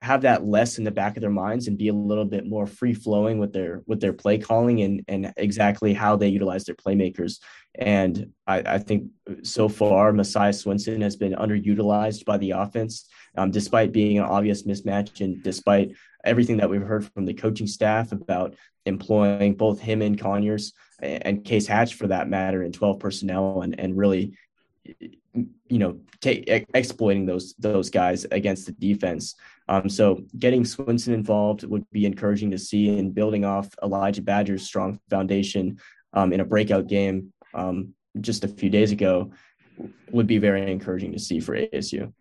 have 0.00 0.22
that 0.22 0.44
less 0.44 0.78
in 0.78 0.84
the 0.84 0.90
back 0.90 1.16
of 1.16 1.20
their 1.20 1.30
minds 1.30 1.68
and 1.68 1.76
be 1.76 1.88
a 1.88 1.92
little 1.92 2.24
bit 2.24 2.46
more 2.46 2.66
free 2.66 2.94
flowing 2.94 3.38
with 3.38 3.52
their 3.52 3.82
with 3.86 4.00
their 4.00 4.12
play 4.12 4.38
calling 4.38 4.82
and 4.82 5.04
and 5.08 5.32
exactly 5.36 5.92
how 5.92 6.16
they 6.16 6.28
utilize 6.28 6.64
their 6.64 6.74
playmakers. 6.74 7.40
And 7.74 8.32
I, 8.46 8.58
I 8.60 8.78
think 8.78 9.10
so 9.42 9.68
far 9.68 10.12
Messiah 10.12 10.52
Swinson 10.52 11.02
has 11.02 11.16
been 11.16 11.34
underutilized 11.34 12.24
by 12.24 12.38
the 12.38 12.52
offense, 12.52 13.08
um, 13.36 13.50
despite 13.50 13.92
being 13.92 14.18
an 14.18 14.24
obvious 14.24 14.64
mismatch 14.64 15.20
and 15.20 15.42
despite 15.42 15.92
everything 16.24 16.58
that 16.58 16.68
we've 16.68 16.82
heard 16.82 17.04
from 17.12 17.24
the 17.24 17.34
coaching 17.34 17.66
staff 17.66 18.12
about 18.12 18.54
employing 18.86 19.54
both 19.54 19.80
him 19.80 20.02
and 20.02 20.18
Conyers 20.18 20.72
and 21.00 21.44
Case 21.44 21.66
Hatch 21.66 21.94
for 21.94 22.08
that 22.08 22.28
matter 22.28 22.62
in 22.62 22.72
12 22.72 22.98
personnel 22.98 23.62
and, 23.62 23.78
and 23.78 23.96
really, 23.96 24.36
you 24.98 25.78
know, 25.78 26.00
take, 26.20 26.48
exploiting 26.74 27.26
those 27.26 27.54
those 27.58 27.90
guys 27.90 28.26
against 28.30 28.66
the 28.66 28.72
defense. 28.72 29.36
Um, 29.68 29.88
so 29.88 30.22
getting 30.38 30.64
Swinson 30.64 31.14
involved 31.14 31.64
would 31.64 31.88
be 31.90 32.04
encouraging 32.04 32.50
to 32.50 32.58
see 32.58 32.98
and 32.98 33.14
building 33.14 33.44
off 33.44 33.68
Elijah 33.82 34.22
Badger's 34.22 34.66
strong 34.66 34.98
foundation 35.08 35.78
um, 36.12 36.32
in 36.32 36.40
a 36.40 36.44
breakout 36.44 36.88
game 36.88 37.32
um, 37.54 37.94
just 38.20 38.44
a 38.44 38.48
few 38.48 38.70
days 38.70 38.92
ago 38.92 39.30
would 40.10 40.26
be 40.26 40.38
very 40.38 40.70
encouraging 40.70 41.12
to 41.12 41.18
see 41.18 41.40
for 41.40 41.56
ASU. 41.56 42.12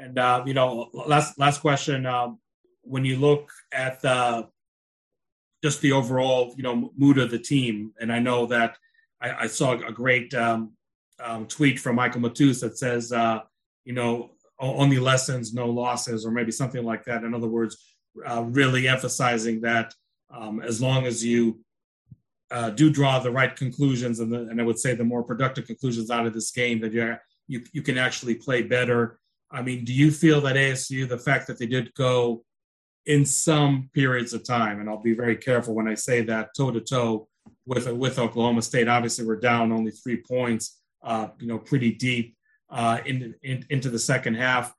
And 0.00 0.18
uh, 0.18 0.42
you 0.46 0.54
know, 0.54 0.88
last 0.94 1.38
last 1.38 1.60
question. 1.60 2.06
Um, 2.06 2.38
when 2.82 3.04
you 3.04 3.16
look 3.16 3.50
at 3.70 4.00
the 4.00 4.48
just 5.62 5.82
the 5.82 5.92
overall, 5.92 6.54
you 6.56 6.62
know, 6.62 6.90
mood 6.96 7.18
of 7.18 7.30
the 7.30 7.38
team, 7.38 7.92
and 8.00 8.10
I 8.10 8.18
know 8.18 8.46
that 8.46 8.78
I, 9.20 9.32
I 9.44 9.46
saw 9.46 9.72
a 9.72 9.92
great 9.92 10.32
um, 10.32 10.72
um, 11.22 11.46
tweet 11.46 11.78
from 11.78 11.96
Michael 11.96 12.22
Matus 12.22 12.62
that 12.62 12.78
says, 12.78 13.12
uh, 13.12 13.40
you 13.84 13.92
know, 13.92 14.30
only 14.58 14.98
lessons, 14.98 15.52
no 15.52 15.68
losses, 15.68 16.24
or 16.24 16.30
maybe 16.30 16.50
something 16.50 16.82
like 16.82 17.04
that. 17.04 17.22
In 17.22 17.34
other 17.34 17.48
words, 17.48 17.76
uh, 18.26 18.42
really 18.44 18.88
emphasizing 18.88 19.60
that 19.60 19.92
um, 20.34 20.62
as 20.62 20.80
long 20.80 21.04
as 21.04 21.22
you 21.22 21.60
uh, 22.50 22.70
do 22.70 22.90
draw 22.90 23.18
the 23.18 23.30
right 23.30 23.54
conclusions, 23.54 24.20
and, 24.20 24.32
the, 24.32 24.40
and 24.48 24.58
I 24.58 24.64
would 24.64 24.78
say 24.78 24.94
the 24.94 25.04
more 25.04 25.22
productive 25.22 25.66
conclusions 25.66 26.10
out 26.10 26.26
of 26.26 26.32
this 26.32 26.50
game, 26.52 26.80
that 26.80 26.94
you 26.94 27.16
you 27.48 27.64
you 27.74 27.82
can 27.82 27.98
actually 27.98 28.36
play 28.36 28.62
better 28.62 29.19
I 29.50 29.62
mean, 29.62 29.84
do 29.84 29.92
you 29.92 30.10
feel 30.10 30.40
that 30.42 30.56
ASU, 30.56 31.08
the 31.08 31.18
fact 31.18 31.46
that 31.48 31.58
they 31.58 31.66
did 31.66 31.92
go 31.94 32.44
in 33.06 33.24
some 33.24 33.90
periods 33.94 34.32
of 34.32 34.44
time, 34.44 34.80
and 34.80 34.88
I'll 34.88 35.02
be 35.02 35.14
very 35.14 35.36
careful 35.36 35.74
when 35.74 35.88
I 35.88 35.94
say 35.94 36.22
that 36.22 36.50
toe 36.56 36.70
to 36.70 36.80
toe 36.80 37.28
with 37.66 37.90
with 37.90 38.18
Oklahoma 38.18 38.62
State. 38.62 38.88
Obviously, 38.88 39.26
we're 39.26 39.36
down 39.36 39.72
only 39.72 39.90
three 39.90 40.22
points, 40.22 40.80
uh, 41.02 41.28
you 41.38 41.46
know, 41.46 41.58
pretty 41.58 41.92
deep 41.92 42.36
uh, 42.68 42.98
in, 43.04 43.34
in, 43.42 43.64
into 43.70 43.90
the 43.90 43.98
second 43.98 44.34
half. 44.34 44.72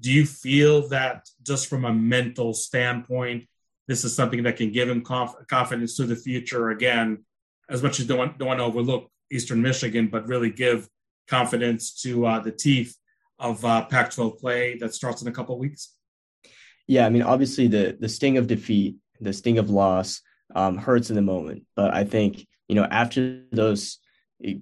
Do 0.00 0.12
you 0.12 0.26
feel 0.26 0.88
that 0.88 1.28
just 1.42 1.68
from 1.68 1.84
a 1.84 1.92
mental 1.92 2.54
standpoint, 2.54 3.46
this 3.86 4.04
is 4.04 4.14
something 4.14 4.42
that 4.44 4.56
can 4.56 4.72
give 4.72 4.88
him 4.88 5.02
conf- 5.02 5.46
confidence 5.48 5.96
to 5.96 6.06
the 6.06 6.16
future? 6.16 6.70
Again, 6.70 7.24
as 7.68 7.82
much 7.82 8.00
as 8.00 8.06
don't 8.06 8.38
don't 8.38 8.48
want 8.48 8.60
to 8.60 8.64
overlook 8.64 9.10
Eastern 9.30 9.62
Michigan, 9.62 10.08
but 10.08 10.28
really 10.28 10.50
give 10.50 10.88
confidence 11.28 12.02
to 12.02 12.26
uh, 12.26 12.38
the 12.38 12.52
teeth 12.52 12.96
of 13.44 13.64
uh, 13.64 13.84
Pac-12 13.84 14.38
play 14.38 14.78
that 14.78 14.94
starts 14.94 15.22
in 15.22 15.28
a 15.28 15.32
couple 15.32 15.56
weeks? 15.58 15.92
Yeah, 16.86 17.06
I 17.06 17.10
mean, 17.10 17.22
obviously 17.22 17.68
the 17.68 17.96
the 17.98 18.08
sting 18.08 18.36
of 18.38 18.46
defeat, 18.46 18.96
the 19.20 19.32
sting 19.32 19.58
of 19.58 19.70
loss, 19.70 20.20
um, 20.54 20.76
hurts 20.76 21.10
in 21.10 21.16
the 21.16 21.22
moment. 21.22 21.64
But 21.76 21.94
I 21.94 22.04
think 22.04 22.46
you 22.68 22.74
know 22.74 22.84
after 22.84 23.42
those 23.52 23.98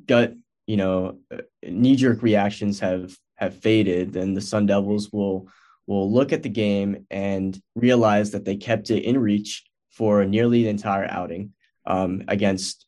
gut, 0.06 0.34
you 0.66 0.76
know, 0.76 1.18
knee 1.66 1.96
jerk 1.96 2.22
reactions 2.22 2.80
have 2.80 3.16
have 3.36 3.56
faded, 3.56 4.12
then 4.12 4.34
the 4.34 4.40
Sun 4.40 4.66
Devils 4.66 5.10
will 5.12 5.48
will 5.86 6.12
look 6.12 6.32
at 6.32 6.42
the 6.42 6.48
game 6.48 7.06
and 7.10 7.60
realize 7.74 8.30
that 8.32 8.44
they 8.44 8.56
kept 8.56 8.90
it 8.90 9.02
in 9.02 9.18
reach 9.18 9.64
for 9.90 10.24
nearly 10.24 10.62
the 10.62 10.68
entire 10.68 11.06
outing 11.10 11.52
um, 11.86 12.22
against 12.28 12.86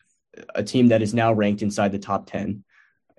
a 0.55 0.63
team 0.63 0.89
that 0.89 1.03
is 1.03 1.13
now 1.13 1.33
ranked 1.33 1.63
inside 1.63 1.93
the 1.93 1.99
top 1.99 2.27
ten 2.27 2.65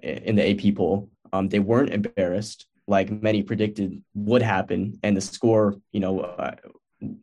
in 0.02 0.36
the 0.36 0.50
AP 0.50 0.76
poll. 0.76 1.10
Um, 1.36 1.50
they 1.50 1.60
weren't 1.60 1.94
embarrassed 1.94 2.66
like 2.88 3.10
many 3.10 3.44
predicted 3.44 4.02
would 4.14 4.42
happen, 4.42 5.00
and 5.04 5.18
the 5.18 5.22
score, 5.22 5.76
you 5.92 6.00
know, 6.00 6.22
uh, 6.22 6.56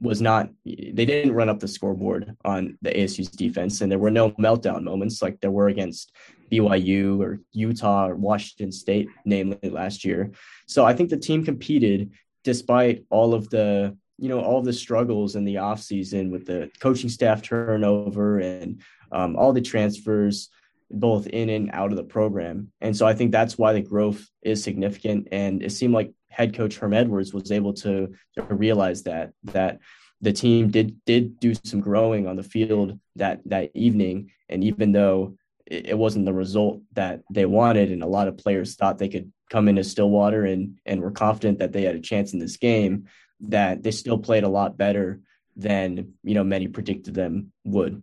was 0.00 0.20
not. 0.20 0.50
They 0.64 1.04
didn't 1.04 1.34
run 1.34 1.48
up 1.48 1.60
the 1.60 1.68
scoreboard 1.68 2.36
on 2.44 2.78
the 2.82 2.90
ASU's 2.90 3.28
defense, 3.28 3.80
and 3.80 3.90
there 3.90 3.98
were 3.98 4.10
no 4.10 4.32
meltdown 4.32 4.82
moments 4.82 5.22
like 5.22 5.40
there 5.40 5.50
were 5.50 5.68
against 5.68 6.12
BYU 6.50 7.20
or 7.20 7.40
Utah 7.52 8.08
or 8.08 8.16
Washington 8.16 8.72
State, 8.72 9.08
namely 9.24 9.70
last 9.70 10.04
year. 10.04 10.30
So 10.66 10.84
I 10.84 10.92
think 10.94 11.10
the 11.10 11.16
team 11.16 11.44
competed 11.44 12.10
despite 12.44 13.04
all 13.08 13.34
of 13.34 13.48
the 13.50 13.96
you 14.18 14.28
know 14.28 14.40
all 14.40 14.62
the 14.62 14.72
struggles 14.72 15.36
in 15.36 15.44
the 15.44 15.56
offseason 15.56 16.30
with 16.30 16.44
the 16.46 16.70
coaching 16.80 17.08
staff 17.08 17.40
turnover 17.42 18.40
and 18.40 18.82
um, 19.10 19.36
all 19.36 19.52
the 19.52 19.60
transfers 19.60 20.50
both 20.92 21.26
in 21.26 21.48
and 21.48 21.70
out 21.72 21.90
of 21.90 21.96
the 21.96 22.04
program. 22.04 22.72
And 22.80 22.96
so 22.96 23.06
I 23.06 23.14
think 23.14 23.32
that's 23.32 23.56
why 23.58 23.72
the 23.72 23.82
growth 23.82 24.26
is 24.42 24.62
significant. 24.62 25.28
And 25.32 25.62
it 25.62 25.70
seemed 25.70 25.94
like 25.94 26.12
head 26.28 26.54
coach 26.54 26.78
Herm 26.78 26.92
Edwards 26.92 27.32
was 27.32 27.52
able 27.52 27.74
to, 27.74 28.12
to 28.36 28.42
realize 28.42 29.02
that 29.04 29.32
that 29.44 29.80
the 30.20 30.32
team 30.32 30.70
did 30.70 31.04
did 31.04 31.40
do 31.40 31.54
some 31.64 31.80
growing 31.80 32.26
on 32.26 32.36
the 32.36 32.42
field 32.42 32.98
that 33.16 33.40
that 33.46 33.70
evening. 33.74 34.30
And 34.48 34.62
even 34.64 34.92
though 34.92 35.36
it, 35.66 35.98
wasn't 35.98 36.26
the 36.26 36.32
result 36.32 36.80
that 36.92 37.22
they 37.30 37.46
wanted. 37.46 37.90
And 37.90 38.02
a 38.02 38.06
lot 38.06 38.28
of 38.28 38.38
players 38.38 38.74
thought 38.74 38.98
they 38.98 39.08
could 39.08 39.32
come 39.50 39.68
into 39.68 39.84
Stillwater 39.84 40.44
and 40.44 40.78
and 40.86 41.00
were 41.00 41.10
confident 41.10 41.58
that 41.58 41.72
they 41.72 41.82
had 41.82 41.96
a 41.96 42.00
chance 42.00 42.32
in 42.32 42.38
this 42.38 42.56
game. 42.56 43.06
That 43.40 43.82
they 43.82 43.90
still 43.90 44.18
played 44.18 44.44
a 44.44 44.48
lot 44.48 44.76
better 44.76 45.20
than 45.56 46.14
you 46.22 46.34
know 46.34 46.44
many 46.44 46.68
predicted 46.68 47.14
them 47.14 47.52
would. 47.64 48.02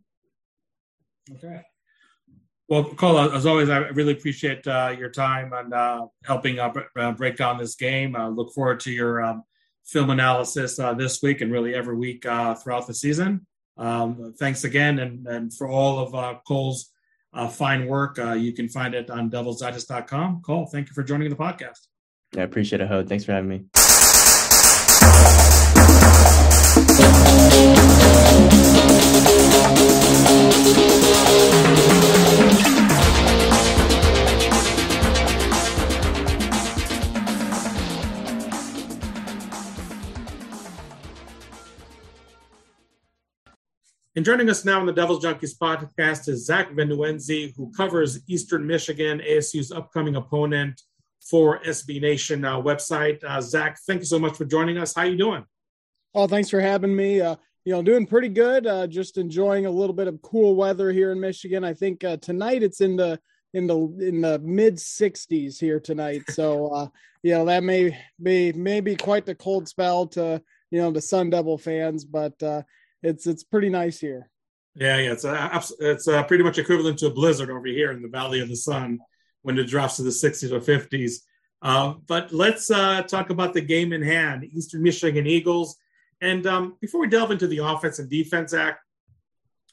Okay. 1.31 1.61
Well, 2.69 2.83
Cole, 2.83 3.17
as 3.17 3.47
always, 3.47 3.67
I 3.67 3.77
really 3.77 4.13
appreciate 4.13 4.67
uh, 4.67 4.95
your 4.95 5.09
time 5.09 5.53
and 5.53 5.73
uh, 5.73 6.05
helping 6.23 6.59
uh, 6.59 6.71
break 7.17 7.35
down 7.35 7.57
this 7.57 7.73
game. 7.73 8.15
I 8.15 8.27
look 8.27 8.53
forward 8.53 8.79
to 8.81 8.91
your 8.91 9.23
um, 9.23 9.43
film 9.85 10.11
analysis 10.11 10.77
uh, 10.77 10.93
this 10.93 11.19
week 11.23 11.41
and 11.41 11.51
really 11.51 11.73
every 11.73 11.95
week 11.95 12.27
uh, 12.27 12.53
throughout 12.53 12.85
the 12.85 12.93
season. 12.93 13.47
Um, 13.75 14.35
thanks 14.37 14.65
again, 14.65 14.99
and, 14.99 15.25
and 15.25 15.51
for 15.51 15.67
all 15.67 15.97
of 15.97 16.13
uh, 16.13 16.35
Cole's 16.47 16.91
fine 17.53 17.87
work, 17.87 18.19
you 18.37 18.53
can 18.53 18.69
find 18.69 18.93
it 18.93 19.09
on 19.09 19.31
devilsdigest.com. 19.31 20.43
Cole, 20.45 20.67
thank 20.67 20.89
you 20.89 20.93
for 20.93 21.01
joining 21.01 21.31
the 21.31 21.35
podcast. 21.35 21.87
I 22.37 22.41
appreciate 22.41 22.81
it, 22.81 22.87
Hod. 22.87 23.09
Thanks 23.09 23.25
for 23.25 23.31
having 23.31 23.49
me. 23.49 23.65
And 44.15 44.25
joining 44.25 44.49
us 44.49 44.65
now 44.65 44.79
on 44.79 44.87
the 44.87 44.91
Devil's 44.91 45.23
Junkies 45.23 45.55
podcast 45.55 46.27
is 46.29 46.43
Zach 46.43 46.71
Venuenzi, 46.71 47.53
who 47.55 47.71
covers 47.71 48.19
Eastern 48.27 48.65
Michigan, 48.65 49.19
ASU's 49.19 49.71
upcoming 49.71 50.15
opponent 50.15 50.81
for 51.21 51.59
SB 51.59 52.01
Nation 52.01 52.43
uh, 52.43 52.59
website. 52.59 53.23
Uh, 53.23 53.39
Zach, 53.39 53.77
thank 53.85 53.99
you 53.99 54.07
so 54.07 54.17
much 54.17 54.35
for 54.35 54.45
joining 54.45 54.79
us. 54.79 54.95
How 54.95 55.03
are 55.03 55.07
you 55.07 55.15
doing? 55.15 55.45
Oh, 56.15 56.25
thanks 56.25 56.49
for 56.49 56.59
having 56.59 56.95
me. 56.95 57.21
Uh, 57.21 57.35
you 57.65 57.73
know, 57.73 57.83
doing 57.83 58.07
pretty 58.07 58.29
good. 58.29 58.65
Uh, 58.65 58.87
just 58.87 59.19
enjoying 59.19 59.67
a 59.67 59.71
little 59.71 59.93
bit 59.93 60.07
of 60.07 60.19
cool 60.23 60.55
weather 60.55 60.91
here 60.91 61.11
in 61.11 61.19
Michigan. 61.19 61.63
I 61.63 61.75
think 61.75 62.03
uh, 62.03 62.17
tonight 62.17 62.63
it's 62.63 62.81
in 62.81 62.95
the 62.95 63.19
in 63.53 63.67
the 63.67 63.77
in 63.99 64.21
the 64.21 64.39
mid 64.39 64.77
60s 64.77 65.59
here 65.59 65.79
tonight. 65.79 66.23
So, 66.29 66.67
uh, 66.73 66.87
you 67.21 67.35
know, 67.35 67.45
that 67.45 67.63
may 67.63 67.95
be 68.23 68.53
maybe 68.53 68.95
quite 68.95 69.27
the 69.27 69.35
cold 69.35 69.67
spell 69.67 70.07
to 70.07 70.41
you 70.71 70.81
know 70.81 70.89
the 70.89 71.01
Sun 71.01 71.29
Devil 71.29 71.59
fans, 71.59 72.05
but 72.05 72.41
it's 73.03 73.27
it's 73.27 73.43
pretty 73.43 73.69
nice 73.69 73.99
here. 73.99 74.29
Yeah, 74.75 74.97
yeah, 74.97 75.11
it's 75.11 75.25
a, 75.25 75.61
it's 75.79 76.07
a 76.07 76.23
pretty 76.23 76.43
much 76.43 76.57
equivalent 76.57 76.99
to 76.99 77.07
a 77.07 77.13
blizzard 77.13 77.49
over 77.49 77.67
here 77.67 77.91
in 77.91 78.01
the 78.01 78.07
Valley 78.07 78.39
of 78.39 78.49
the 78.49 78.55
Sun 78.55 78.99
when 79.41 79.57
it 79.57 79.65
drops 79.65 79.97
to 79.97 80.03
the 80.03 80.09
60s 80.09 80.51
or 80.51 80.59
50s. 80.59 81.15
Uh, 81.61 81.95
but 82.07 82.31
let's 82.31 82.71
uh, 82.71 83.01
talk 83.03 83.29
about 83.29 83.53
the 83.53 83.61
game 83.61 83.91
in 83.91 84.01
hand, 84.01 84.45
Eastern 84.45 84.81
Michigan 84.81 85.27
Eagles. 85.27 85.75
And 86.21 86.45
um, 86.47 86.77
before 86.79 87.01
we 87.01 87.07
delve 87.07 87.31
into 87.31 87.47
the 87.47 87.57
offense 87.59 87.99
and 87.99 88.09
defense 88.09 88.53
act, 88.53 88.79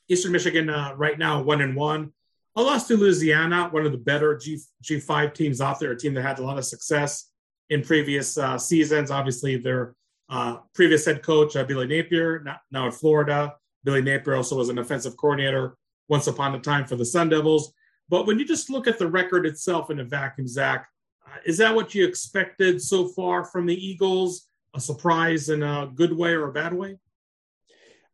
Eastern 0.08 0.32
Michigan 0.32 0.70
uh, 0.70 0.94
right 0.96 1.18
now 1.18 1.42
one 1.42 1.60
and 1.60 1.76
one. 1.76 2.12
I 2.54 2.62
lost 2.62 2.88
to 2.88 2.96
Louisiana, 2.96 3.68
one 3.70 3.84
of 3.84 3.92
the 3.92 3.98
better 3.98 4.36
G 4.36 4.58
G5 4.82 5.34
teams 5.34 5.60
out 5.60 5.78
there, 5.78 5.92
a 5.92 5.98
team 5.98 6.14
that 6.14 6.22
had 6.22 6.38
a 6.38 6.44
lot 6.44 6.58
of 6.58 6.64
success 6.64 7.30
in 7.68 7.82
previous 7.82 8.38
uh, 8.38 8.56
seasons. 8.56 9.10
Obviously, 9.10 9.56
their 9.56 9.94
uh, 10.28 10.58
previous 10.74 11.04
head 11.04 11.22
coach, 11.22 11.56
uh, 11.56 11.64
Billy 11.64 11.86
Napier, 11.86 12.44
now 12.70 12.86
in 12.86 12.92
Florida. 12.92 13.54
Billy 13.84 14.02
Napier 14.02 14.34
also 14.34 14.56
was 14.56 14.68
an 14.68 14.78
offensive 14.78 15.16
coordinator 15.16 15.76
once 16.08 16.26
upon 16.26 16.54
a 16.54 16.60
time 16.60 16.84
for 16.84 16.96
the 16.96 17.04
Sun 17.04 17.28
Devils. 17.28 17.72
But 18.08 18.26
when 18.26 18.38
you 18.38 18.46
just 18.46 18.70
look 18.70 18.86
at 18.86 18.98
the 18.98 19.08
record 19.08 19.46
itself 19.46 19.90
in 19.90 20.00
a 20.00 20.04
vacuum, 20.04 20.46
Zach, 20.46 20.88
uh, 21.26 21.38
is 21.44 21.58
that 21.58 21.74
what 21.74 21.94
you 21.94 22.06
expected 22.06 22.80
so 22.80 23.08
far 23.08 23.44
from 23.44 23.66
the 23.66 23.74
Eagles? 23.74 24.48
A 24.74 24.80
surprise 24.80 25.48
in 25.48 25.62
a 25.62 25.90
good 25.94 26.12
way 26.16 26.32
or 26.32 26.48
a 26.48 26.52
bad 26.52 26.74
way? 26.74 26.98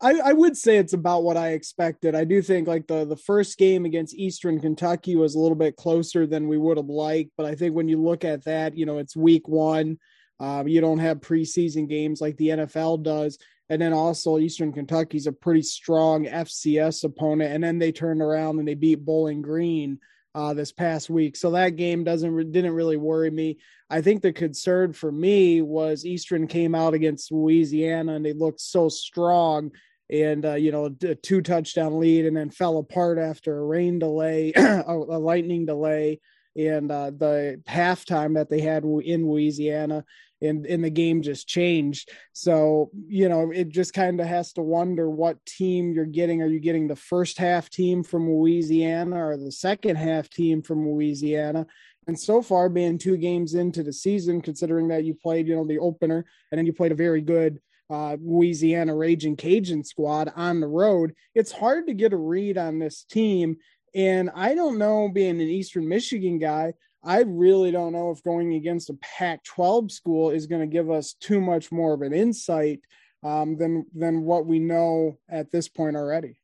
I, 0.01 0.15
I, 0.25 0.33
would 0.33 0.57
say 0.57 0.79
it's 0.79 0.95
about 0.95 1.23
what 1.23 1.37
I 1.37 1.51
expected. 1.51 2.17
I 2.17 2.25
do 2.25 2.43
think 2.43 2.67
like 2.67 2.89
the 2.89 3.05
the 3.05 3.17
first 3.17 3.57
game 3.57 3.85
against 3.85 4.17
Eastern 4.17 4.61
Kentucky 4.61 5.15
was 5.15 5.37
a 5.37 5.39
little 5.39 5.57
bit 5.57 5.77
closer 5.77 6.27
than 6.27 6.49
we 6.49 6.59
would 6.59 6.77
have 6.77 6.89
liked, 6.89 7.31
but 7.37 7.47
I 7.47 7.55
think 7.55 7.77
when 7.77 7.89
you 7.89 8.03
look 8.03 8.25
at 8.25 8.45
that, 8.45 8.77
you 8.77 8.85
know, 8.85 8.99
it's 8.99 9.17
week 9.17 9.47
one. 9.47 9.99
Um, 10.43 10.67
you 10.67 10.81
don't 10.81 10.99
have 10.99 11.21
preseason 11.21 11.89
games 11.89 12.21
like 12.21 12.37
the 12.37 12.49
NFL 12.49 13.05
does. 13.05 13.39
And 13.69 13.81
then 13.81 13.93
also 13.93 14.39
Eastern 14.39 14.73
Kentucky's 14.73 15.29
a 15.29 15.33
pretty 15.33 15.63
strong 15.63 16.27
FCS 16.27 17.05
opponent. 17.05 17.55
And 17.55 17.63
then 17.63 17.79
they 17.79 17.93
turned 17.93 18.21
around 18.21 18.59
and 18.59 18.67
they 18.67 18.75
beat 18.75 19.05
Bowling 19.05 19.41
Green 19.41 20.01
uh, 20.35 20.53
this 20.53 20.73
past 20.73 21.09
week. 21.09 21.37
So 21.37 21.53
that 21.53 21.77
game 21.77 22.03
doesn't 22.03 22.53
didn't 22.53 22.75
really 22.75 22.97
worry 22.97 23.31
me. 23.31 23.59
I 23.89 24.01
think 24.01 24.21
the 24.21 24.33
concern 24.33 24.93
for 24.93 25.13
me 25.13 25.63
was 25.63 26.05
Eastern 26.05 26.49
came 26.49 26.75
out 26.75 26.93
against 26.93 27.31
Louisiana 27.31 28.15
and 28.15 28.27
they 28.27 28.33
looked 28.33 28.61
so 28.61 28.89
strong 28.89 29.71
and 30.11 30.45
uh, 30.45 30.55
you 30.55 30.73
know 30.73 30.95
a 31.05 31.15
two 31.15 31.41
touchdown 31.41 32.01
lead 32.01 32.27
and 32.27 32.37
then 32.37 32.51
fell 32.51 32.79
apart 32.79 33.19
after 33.19 33.59
a 33.59 33.65
rain 33.65 34.01
delay, 34.01 34.53
a 34.57 34.93
lightning 34.93 35.67
delay, 35.67 36.21
and 36.57 36.91
uh, 36.91 37.11
the 37.11 37.63
halftime 37.69 38.35
that 38.35 38.51
they 38.51 38.61
had 38.61 38.85
in 38.85 39.29
Louisiana 39.29 40.05
and, 40.43 40.67
and 40.67 40.85
the 40.85 40.91
game 40.91 41.23
just 41.23 41.49
changed. 41.49 42.11
So, 42.33 42.91
you 43.07 43.29
know, 43.29 43.51
it 43.51 43.69
just 43.69 43.95
kind 43.95 44.21
of 44.21 44.27
has 44.27 44.53
to 44.55 44.63
wonder 44.63 45.09
what 45.09 45.45
team 45.47 45.93
you're 45.93 46.05
getting. 46.05 46.43
Are 46.43 46.47
you 46.47 46.61
getting 46.61 46.89
the 46.89 46.97
first 46.97 47.39
half 47.39 47.71
team 47.71 48.03
from 48.03 48.29
Louisiana 48.29 49.27
or 49.27 49.37
the 49.37 49.53
second 49.53 49.97
half 49.97 50.29
team 50.29 50.63
from 50.63 50.89
Louisiana? 50.89 51.67
And 52.07 52.19
so 52.19 52.43
far, 52.43 52.69
being 52.69 52.99
two 52.99 53.17
games 53.17 53.55
into 53.55 53.83
the 53.83 53.93
season, 53.93 54.41
considering 54.41 54.89
that 54.89 55.05
you 55.05 55.15
played, 55.15 55.47
you 55.47 55.55
know, 55.55 55.67
the 55.67 55.79
opener 55.79 56.25
and 56.51 56.59
then 56.59 56.67
you 56.67 56.73
played 56.73 56.93
a 56.93 56.97
very 56.97 57.21
good 57.21 57.61
uh, 57.91 58.17
Louisiana 58.21 58.97
Raging 58.97 59.37
Cajun 59.37 59.85
squad 59.85 60.33
on 60.35 60.61
the 60.61 60.67
road, 60.67 61.15
it's 61.35 61.53
hard 61.53 61.87
to 61.87 61.95
get 61.95 62.13
a 62.13 62.17
read 62.17 62.59
on 62.59 62.79
this 62.79 63.05
team. 63.05 63.57
And 63.95 64.31
I 64.35 64.55
don't 64.55 64.79
know, 64.79 65.11
being 65.13 65.41
an 65.41 65.49
Eastern 65.49 65.87
Michigan 65.87 66.39
guy, 66.39 66.73
I 67.05 67.23
really 67.23 67.71
don't 67.71 67.93
know 67.93 68.11
if 68.11 68.23
going 68.23 68.55
against 68.55 68.91
a 68.91 68.95
Pac 68.95 69.43
12 69.45 69.91
school 69.91 70.31
is 70.31 70.47
going 70.47 70.61
to 70.61 70.73
give 70.73 70.91
us 70.91 71.15
too 71.15 71.41
much 71.41 71.73
more 71.73 71.95
of 71.95 72.03
an 72.03 72.13
insight 72.13 72.81
um, 73.25 73.57
than, 73.57 73.87
than 73.95 74.23
what 74.23 74.47
we 74.47 74.59
know 74.59 75.19
at 75.29 75.51
this 75.51 75.69
point 75.69 75.97
already. 75.97 76.37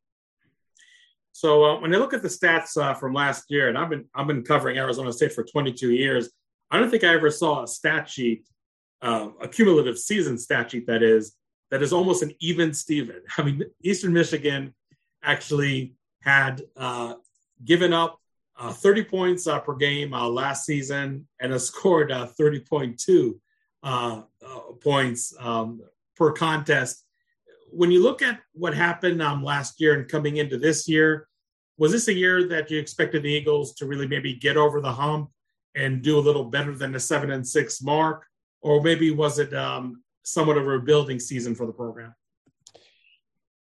So 1.32 1.64
uh, 1.64 1.80
when 1.80 1.94
I 1.94 1.98
look 1.98 2.14
at 2.14 2.22
the 2.22 2.28
stats 2.28 2.76
uh, 2.76 2.94
from 2.94 3.14
last 3.14 3.44
year, 3.48 3.68
and 3.68 3.78
I've 3.78 3.88
been 3.88 4.06
I've 4.12 4.26
been 4.26 4.42
covering 4.42 4.76
Arizona 4.76 5.12
State 5.12 5.32
for 5.32 5.44
22 5.44 5.92
years, 5.92 6.30
I 6.68 6.80
don't 6.80 6.90
think 6.90 7.04
I 7.04 7.14
ever 7.14 7.30
saw 7.30 7.62
a 7.62 7.68
stat 7.68 8.09
sheet, 8.09 8.44
uh, 9.02 9.28
a 9.40 9.46
cumulative 9.46 9.98
season 9.98 10.36
stat 10.36 10.72
sheet 10.72 10.88
that 10.88 11.00
is 11.04 11.36
that 11.70 11.80
is 11.80 11.92
almost 11.92 12.24
an 12.24 12.32
even 12.40 12.74
Steven. 12.74 13.22
I 13.38 13.42
mean, 13.42 13.62
Eastern 13.84 14.12
Michigan 14.12 14.74
actually 15.22 15.94
had 16.22 16.62
uh, 16.76 17.14
given 17.64 17.92
up 17.92 18.20
uh, 18.59 18.72
30 18.72 19.04
points 19.04 19.46
uh, 19.46 19.61
per 19.61 19.74
game 19.74 20.12
uh, 20.12 20.28
last 20.28 20.64
season 20.66 21.26
and 21.40 21.52
has 21.52 21.66
scored 21.72 22.11
uh, 22.11 22.28
30.2 22.38 23.38
uh, 23.82 23.86
uh, 23.86 24.22
points 24.82 25.32
um, 25.38 25.80
per 26.16 26.32
contest. 26.32 27.04
When 27.70 27.90
you 27.90 28.02
look 28.02 28.22
at 28.22 28.40
what 28.54 28.74
happened 28.74 29.22
um, 29.22 29.44
last 29.44 29.80
year 29.80 29.94
and 29.98 30.09
coming 30.09 30.38
into 30.38 30.59
this 30.59 30.88
year, 30.88 31.28
was 31.76 31.92
this 31.92 32.09
a 32.09 32.12
year 32.12 32.48
that 32.48 32.70
you 32.70 32.78
expected 32.80 33.22
the 33.22 33.30
Eagles 33.30 33.74
to 33.74 33.86
really 33.86 34.09
maybe 34.09 34.34
get 34.34 34.56
over 34.56 34.80
the 34.80 34.92
hump 34.92 35.30
and 35.76 36.02
do 36.02 36.18
a 36.18 36.20
little 36.20 36.44
better 36.44 36.74
than 36.74 36.90
the 36.90 36.98
seven 36.98 37.30
and 37.30 37.46
six 37.46 37.80
mark, 37.80 38.26
or 38.62 38.82
maybe 38.82 39.12
was 39.12 39.38
it 39.38 39.54
um, 39.54 40.02
somewhat 40.24 40.56
of 40.59 40.64
a 40.64 40.70
rebuilding 40.70 41.20
season 41.20 41.54
for 41.54 41.66
the 41.66 41.72
program? 41.72 42.12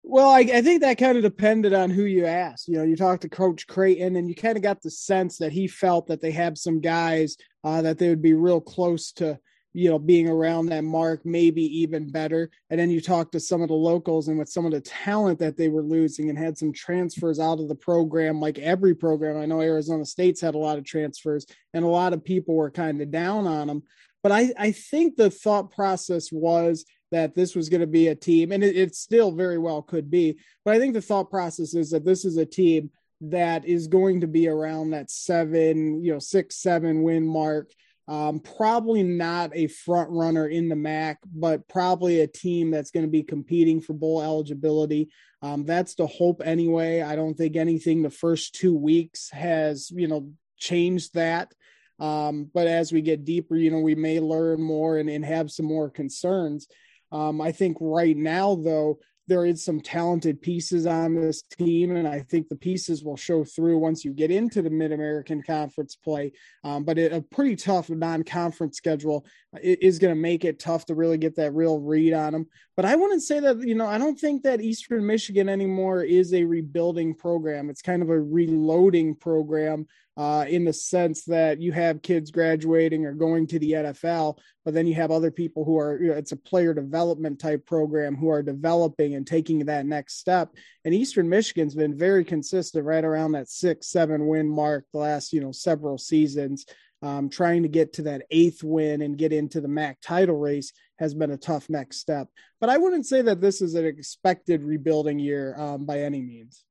Well, 0.05 0.29
I, 0.29 0.41
I, 0.41 0.63
think 0.63 0.83
that 0.83 0.99
kind 0.99 1.17
of 1.17 1.23
depended 1.23 1.73
on 1.73 1.89
who 1.89 2.05
you 2.05 2.27
asked. 2.27 2.67
You 2.67 2.77
know, 2.77 2.83
you 2.83 2.97
talked 2.97 3.23
to 3.23 3.29
Coach 3.29 3.67
Creighton, 3.69 4.17
and 4.17 4.29
you 4.29 4.35
kind 4.35 4.57
of 4.57 4.63
got 4.63 4.83
the 4.83 4.91
sense 4.91 5.39
that 5.39 5.53
he 5.53 5.69
felt 5.69 6.09
that 6.09 6.21
they 6.21 6.33
had 6.33 6.59
some 6.59 6.81
guys 6.81 7.37
uh, 7.63 7.83
that 7.83 7.99
they 7.99 8.09
would 8.09 8.23
be 8.23 8.35
real 8.35 8.61
close 8.61 9.13
to, 9.13 9.39
you 9.73 9.89
know, 9.89 10.01
being 10.01 10.29
around 10.29 10.67
that 10.67 10.83
mark, 10.83 11.25
maybe 11.25 11.63
even 11.81 12.11
better. 12.11 12.51
And 12.69 12.81
then 12.81 12.91
you 12.91 13.01
talked 13.01 13.33
to 13.33 13.41
some 13.41 13.63
of 13.63 13.69
the 13.69 13.75
locals, 13.75 14.27
and 14.27 14.39
with 14.39 14.49
some 14.49 14.67
of 14.67 14.73
the 14.73 14.81
talent 14.81 15.39
that 15.39 15.57
they 15.57 15.69
were 15.69 15.85
losing, 15.85 16.31
and 16.31 16.39
had 16.39 16.59
some 16.59 16.73
transfers 16.73 17.39
out 17.39 17.61
of 17.61 17.69
the 17.69 17.77
program, 17.77 18.41
like 18.41 18.59
every 18.59 18.97
program. 18.97 19.37
I 19.37 19.47
know 19.47 19.61
Arizona 19.61 20.05
State's 20.05 20.41
had 20.41 20.57
a 20.57 20.59
lot 20.59 20.79
of 20.79 20.85
transfers, 20.85 21.47
and 21.75 21.85
a 21.85 21.89
lot 21.89 22.13
of 22.13 22.25
people 22.25 22.57
were 22.57 22.73
kind 22.73 23.01
of 23.01 23.13
down 23.13 23.47
on 23.47 23.69
them. 23.69 23.85
But 24.25 24.33
I, 24.33 24.53
I 24.59 24.73
think 24.73 25.17
the 25.17 25.31
thought 25.31 25.71
process 25.71 26.31
was 26.33 26.85
that 27.13 27.35
this 27.35 27.55
was 27.55 27.69
going 27.69 27.83
to 27.83 27.87
be 27.87 28.09
a 28.09 28.15
team, 28.15 28.51
and 28.51 28.65
it, 28.65 28.77
it 28.77 28.97
still 28.97 29.31
very 29.31 29.59
well 29.59 29.83
could 29.83 30.11
be. 30.11 30.39
But 30.65 30.75
I 30.75 30.79
think 30.79 30.95
the 30.95 31.03
thought 31.03 31.31
process 31.31 31.75
is 31.75 31.91
that 31.91 32.05
this 32.05 32.25
is 32.25 32.37
a 32.39 32.47
team 32.47 32.91
that 33.21 33.65
is 33.65 33.87
going 33.87 34.23
to 34.23 34.27
be 34.27 34.49
around 34.49 34.91
that 34.91 35.11
seven, 35.11 36.03
you 36.03 36.13
know, 36.13 36.19
six, 36.19 36.57
seven 36.57 37.03
win 37.03 37.25
mark. 37.25 37.71
Um, 38.09 38.41
probably 38.41 39.05
not 39.05 39.53
a 39.55 39.69
front 39.69 40.11
runner 40.11 40.49
in 40.49 40.69
the 40.69 40.75
MAC, 40.75 41.19
but 41.33 41.69
probably 41.69 42.21
a 42.21 42.27
team 42.27 42.73
that's 42.73 42.91
going 42.91 43.07
to 43.07 43.11
be 43.11 43.23
competing 43.23 43.81
for 43.81 43.93
bowl 43.93 44.21
eligibility. 44.21 45.09
Um, 45.41 45.65
that's 45.65 45.95
the 45.95 46.07
hope 46.07 46.43
anyway. 46.45 47.03
I 47.03 47.15
don't 47.15 47.35
think 47.35 47.55
anything 47.55 48.03
the 48.03 48.11
first 48.11 48.57
two 48.57 48.77
weeks 48.77 49.31
has, 49.31 49.91
you 49.91 50.09
know, 50.09 50.31
changed 50.59 51.15
that. 51.15 51.53
Um, 52.01 52.51
but 52.53 52.67
as 52.67 52.93
we 52.93 53.03
get 53.03 53.25
deeper, 53.25 53.57
you 53.57 53.71
know, 53.71 53.79
we 53.79 53.95
may 53.95 54.19
learn 54.19 54.61
more 54.61 54.99
and, 54.99 55.09
and 55.09 55.25
have 55.25 55.53
some 55.53 55.67
more 55.67 55.89
concerns. 55.89 56.67
Um, 57.13 57.41
I 57.41 57.53
think 57.53 57.77
right 57.81 58.17
now, 58.17 58.57
though, 58.57 58.99
there 59.29 59.47
is 59.47 59.65
some 59.65 59.81
talented 59.81 60.43
pieces 60.43 60.85
on 60.85 61.15
this 61.15 61.43
team, 61.43 61.95
and 61.95 62.09
I 62.09 62.21
think 62.21 62.49
the 62.49 62.57
pieces 62.57 63.05
will 63.05 63.17
show 63.17 63.45
through 63.45 63.79
once 63.79 64.05
you 64.05 64.13
get 64.13 64.33
into 64.33 64.63
the 64.63 64.71
Mid 64.71 64.91
American 64.91 65.43
Conference 65.43 65.95
play. 65.95 66.33
Um, 66.65 66.83
but 66.83 66.99
it, 66.99 67.13
a 67.13 67.23
pretty 67.23 67.55
tough 67.55 67.89
non 67.89 68.25
conference 68.25 68.77
schedule 68.77 69.25
is 69.63 69.99
going 69.99 70.15
to 70.15 70.21
make 70.21 70.45
it 70.45 70.59
tough 70.59 70.87
to 70.87 70.95
really 70.95 71.19
get 71.19 71.37
that 71.37 71.55
real 71.55 71.79
read 71.79 72.13
on 72.13 72.33
them. 72.33 72.47
But 72.77 72.85
I 72.85 72.97
wouldn't 72.97 73.23
say 73.23 73.39
that, 73.41 73.61
you 73.61 73.75
know, 73.75 73.87
I 73.87 73.97
don't 73.97 74.19
think 74.19 74.43
that 74.43 74.61
Eastern 74.61 75.07
Michigan 75.07 75.49
anymore 75.49 76.03
is 76.03 76.35
a 76.35 76.45
rebuilding 76.45 77.15
program. 77.15 77.71
It's 77.71 77.83
kind 77.83 78.03
of 78.03 78.11
a 78.11 78.21
reloading 78.21 79.15
program 79.15 79.87
uh, 80.17 80.45
in 80.49 80.65
the 80.65 80.73
sense 80.73 81.25
that 81.25 81.61
you 81.61 81.73
have 81.73 82.03
kids 82.03 82.31
graduating 82.31 83.07
or 83.07 83.13
going 83.13 83.47
to 83.47 83.59
the 83.59 83.73
NFL, 83.73 84.39
but 84.65 84.75
then 84.75 84.87
you 84.87 84.95
have 84.95 85.11
other 85.11 85.31
people 85.31 85.65
who 85.65 85.79
are, 85.79 86.01
you 86.01 86.09
know, 86.09 86.17
it's 86.17 86.33
a 86.33 86.37
player 86.37 86.75
development 86.75 87.39
type 87.39 87.65
program 87.65 88.15
who 88.15 88.29
are 88.29 88.43
developing 88.43 89.15
and 89.15 89.27
taking 89.27 89.65
that 89.65 89.87
next 89.87 90.19
step. 90.19 90.51
And 90.85 90.95
Eastern 90.95 91.29
Michigan's 91.29 91.75
been 91.75 91.97
very 91.97 92.25
consistent 92.25 92.85
right 92.85 93.05
around 93.05 93.33
that 93.33 93.49
six, 93.49 93.89
seven 93.89 94.27
win 94.27 94.49
mark 94.49 94.85
the 94.93 94.99
last, 94.99 95.33
you 95.33 95.41
know, 95.41 95.53
several 95.53 95.99
seasons. 95.99 96.67
Um, 97.05 97.29
trying 97.29 97.65
to 97.65 97.69
get 97.69 97.95
to 97.95 98.03
that 98.03 98.23
eighth 98.31 98.63
win 98.63 99.03
and 99.03 99.19
get 99.19 99.33
into 99.33 99.61
the 99.61 99.67
MAC 99.67 100.01
title 100.01 100.37
race 100.37 100.73
has 101.01 101.15
been 101.15 101.33
a 101.33 101.37
tough 101.37 101.69
next 101.69 101.99
step. 101.99 102.29
But 102.61 102.71
I 102.71 102.79
wouldn't 102.79 103.07
say 103.07 103.23
that 103.23 103.41
this 103.41 103.61
is 103.61 103.75
an 103.75 103.85
expected 103.85 104.63
rebuilding 104.63 105.19
year 105.19 105.59
um, 105.59 105.85
by 105.85 106.03
any 106.03 106.23
means. 106.23 106.65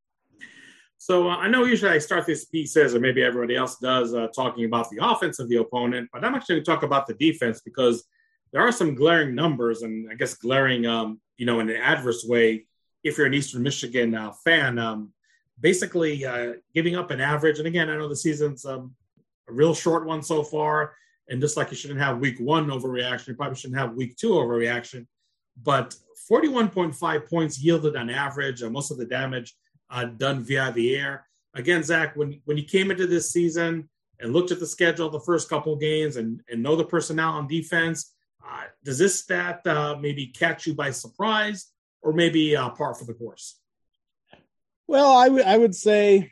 So 1.02 1.28
uh, 1.28 1.36
I 1.38 1.48
know 1.48 1.66
usually 1.66 1.90
I 1.90 1.98
start 1.98 2.28
these 2.28 2.46
pieces, 2.46 2.94
or 2.94 3.00
maybe 3.00 3.24
everybody 3.24 3.56
else 3.56 3.78
does, 3.78 4.14
uh, 4.14 4.28
talking 4.28 4.66
about 4.66 4.88
the 4.92 5.00
offense 5.02 5.40
of 5.40 5.50
the 5.50 5.56
opponent, 5.56 6.08
but 6.14 6.24
I'm 6.24 6.36
actually 6.36 6.58
going 6.58 6.64
to 6.64 6.72
talk 6.72 6.84
about 6.84 7.08
the 7.08 7.16
defense 7.16 7.60
because 7.60 8.04
there 8.54 8.62
are 8.62 8.72
some 8.72 8.94
glaring 8.94 9.34
numbers, 9.34 9.82
and 9.82 10.12
I 10.12 10.14
guess 10.14 10.36
glaring, 10.36 10.86
um, 10.86 11.20
you 11.38 11.48
know, 11.48 11.60
in 11.60 11.72
an 11.72 11.78
adverse 11.78 12.24
way. 12.24 12.68
If 13.04 13.18
you're 13.18 13.26
an 13.26 13.34
Eastern 13.34 13.64
Michigan 13.64 14.14
uh, 14.14 14.32
fan, 14.46 14.78
um, 14.78 15.12
basically 15.60 16.24
uh, 16.24 16.54
giving 16.76 16.96
up 16.96 17.10
an 17.10 17.20
average, 17.20 17.58
and 17.58 17.68
again, 17.68 17.90
I 17.90 17.98
know 17.98 18.08
the 18.08 18.16
season's 18.16 18.64
um, 18.64 18.94
a 19.50 19.54
real 19.54 19.74
short 19.74 20.06
one 20.06 20.22
so 20.22 20.44
far, 20.44 20.94
and 21.30 21.42
just 21.42 21.58
like 21.58 21.72
you 21.72 21.78
shouldn't 21.78 22.00
have 22.00 22.20
Week 22.20 22.38
One 22.40 22.68
overreaction, 22.68 23.30
you 23.30 23.34
probably 23.34 23.56
shouldn't 23.56 23.80
have 23.80 23.96
Week 23.96 24.18
Two 24.18 24.34
overreaction. 24.34 25.08
But 25.64 25.96
41.5 26.32 27.28
points 27.28 27.60
yielded 27.60 27.96
on 27.96 28.12
average, 28.12 28.62
most 28.62 28.92
of 28.92 29.00
the 29.00 29.06
damage 29.06 29.56
uh, 29.92 30.06
done 30.06 30.44
via 30.44 30.72
the 30.72 30.96
air. 30.96 31.28
Again, 31.54 31.84
Zach, 31.84 32.16
when 32.16 32.42
when 32.46 32.58
you 32.58 32.64
came 32.64 32.92
into 32.92 33.08
this 33.08 33.32
season 33.32 33.90
and 34.20 34.34
looked 34.34 34.52
at 34.52 34.60
the 34.60 34.66
schedule 34.66 35.10
the 35.10 35.20
first 35.20 35.50
couple 35.50 35.76
games 35.76 36.16
and 36.16 36.42
and 36.50 36.64
know 36.64 36.76
the 36.76 36.86
personnel 36.86 37.34
on 37.34 37.48
defense, 37.48 38.14
uh, 38.46 38.64
does 38.84 38.98
this 38.98 39.20
stat 39.20 39.66
uh, 39.68 39.98
maybe 40.00 40.28
catch 40.28 40.66
you 40.66 40.74
by 40.74 40.92
surprise 40.92 41.72
or 42.02 42.14
maybe 42.14 42.56
uh, 42.56 42.70
par 42.70 42.96
for 42.96 43.06
the 43.06 43.14
course? 43.14 43.60
Well, 44.88 45.12
I 45.16 45.28
would 45.28 45.44
I 45.44 45.58
would 45.58 45.76
say 45.76 46.32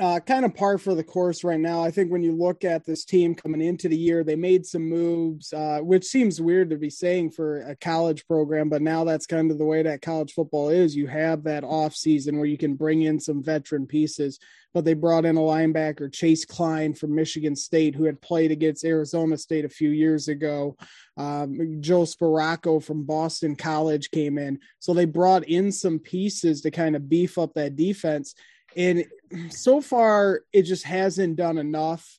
uh, 0.00 0.18
kind 0.20 0.44
of 0.44 0.54
par 0.54 0.78
for 0.78 0.94
the 0.94 1.04
course 1.04 1.44
right 1.44 1.60
now. 1.60 1.82
I 1.82 1.90
think 1.90 2.10
when 2.10 2.22
you 2.22 2.32
look 2.32 2.64
at 2.64 2.84
this 2.84 3.04
team 3.04 3.34
coming 3.34 3.60
into 3.60 3.88
the 3.88 3.96
year, 3.96 4.24
they 4.24 4.36
made 4.36 4.64
some 4.64 4.88
moves, 4.88 5.52
uh, 5.52 5.80
which 5.82 6.04
seems 6.04 6.40
weird 6.40 6.70
to 6.70 6.76
be 6.76 6.90
saying 6.90 7.32
for 7.32 7.62
a 7.62 7.76
college 7.76 8.26
program, 8.26 8.68
but 8.68 8.82
now 8.82 9.04
that's 9.04 9.26
kind 9.26 9.50
of 9.50 9.58
the 9.58 9.64
way 9.64 9.82
that 9.82 10.02
college 10.02 10.32
football 10.32 10.70
is. 10.70 10.96
You 10.96 11.06
have 11.08 11.42
that 11.44 11.64
off 11.64 11.94
season 11.94 12.38
where 12.38 12.46
you 12.46 12.56
can 12.56 12.74
bring 12.74 13.02
in 13.02 13.20
some 13.20 13.42
veteran 13.42 13.86
pieces, 13.86 14.38
but 14.72 14.84
they 14.84 14.94
brought 14.94 15.26
in 15.26 15.36
a 15.36 15.40
linebacker, 15.40 16.12
Chase 16.12 16.44
Kline 16.44 16.94
from 16.94 17.14
Michigan 17.14 17.54
State, 17.54 17.94
who 17.94 18.04
had 18.04 18.22
played 18.22 18.52
against 18.52 18.84
Arizona 18.84 19.36
State 19.36 19.64
a 19.64 19.68
few 19.68 19.90
years 19.90 20.28
ago. 20.28 20.76
Um, 21.16 21.78
Joe 21.80 22.02
Sparacio 22.02 22.82
from 22.82 23.04
Boston 23.04 23.54
College 23.54 24.10
came 24.10 24.38
in. 24.38 24.58
So 24.78 24.94
they 24.94 25.04
brought 25.04 25.44
in 25.44 25.70
some 25.70 25.98
pieces 25.98 26.62
to 26.62 26.70
kind 26.70 26.96
of 26.96 27.08
beef 27.08 27.36
up 27.36 27.52
that 27.54 27.76
defense 27.76 28.34
and 28.76 29.04
so 29.50 29.80
far 29.80 30.42
it 30.52 30.62
just 30.62 30.84
hasn't 30.84 31.36
done 31.36 31.58
enough. 31.58 32.18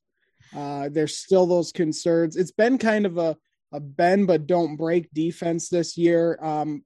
Uh, 0.56 0.90
there's 0.90 1.18
still 1.18 1.46
those 1.46 1.72
concerns. 1.72 2.36
It's 2.36 2.52
been 2.52 2.78
kind 2.78 3.06
of 3.06 3.18
a 3.18 3.38
a 3.72 3.80
bend 3.80 4.28
but 4.28 4.48
don't 4.48 4.76
break 4.76 5.10
defense 5.14 5.70
this 5.70 5.98
year, 5.98 6.38
um, 6.42 6.84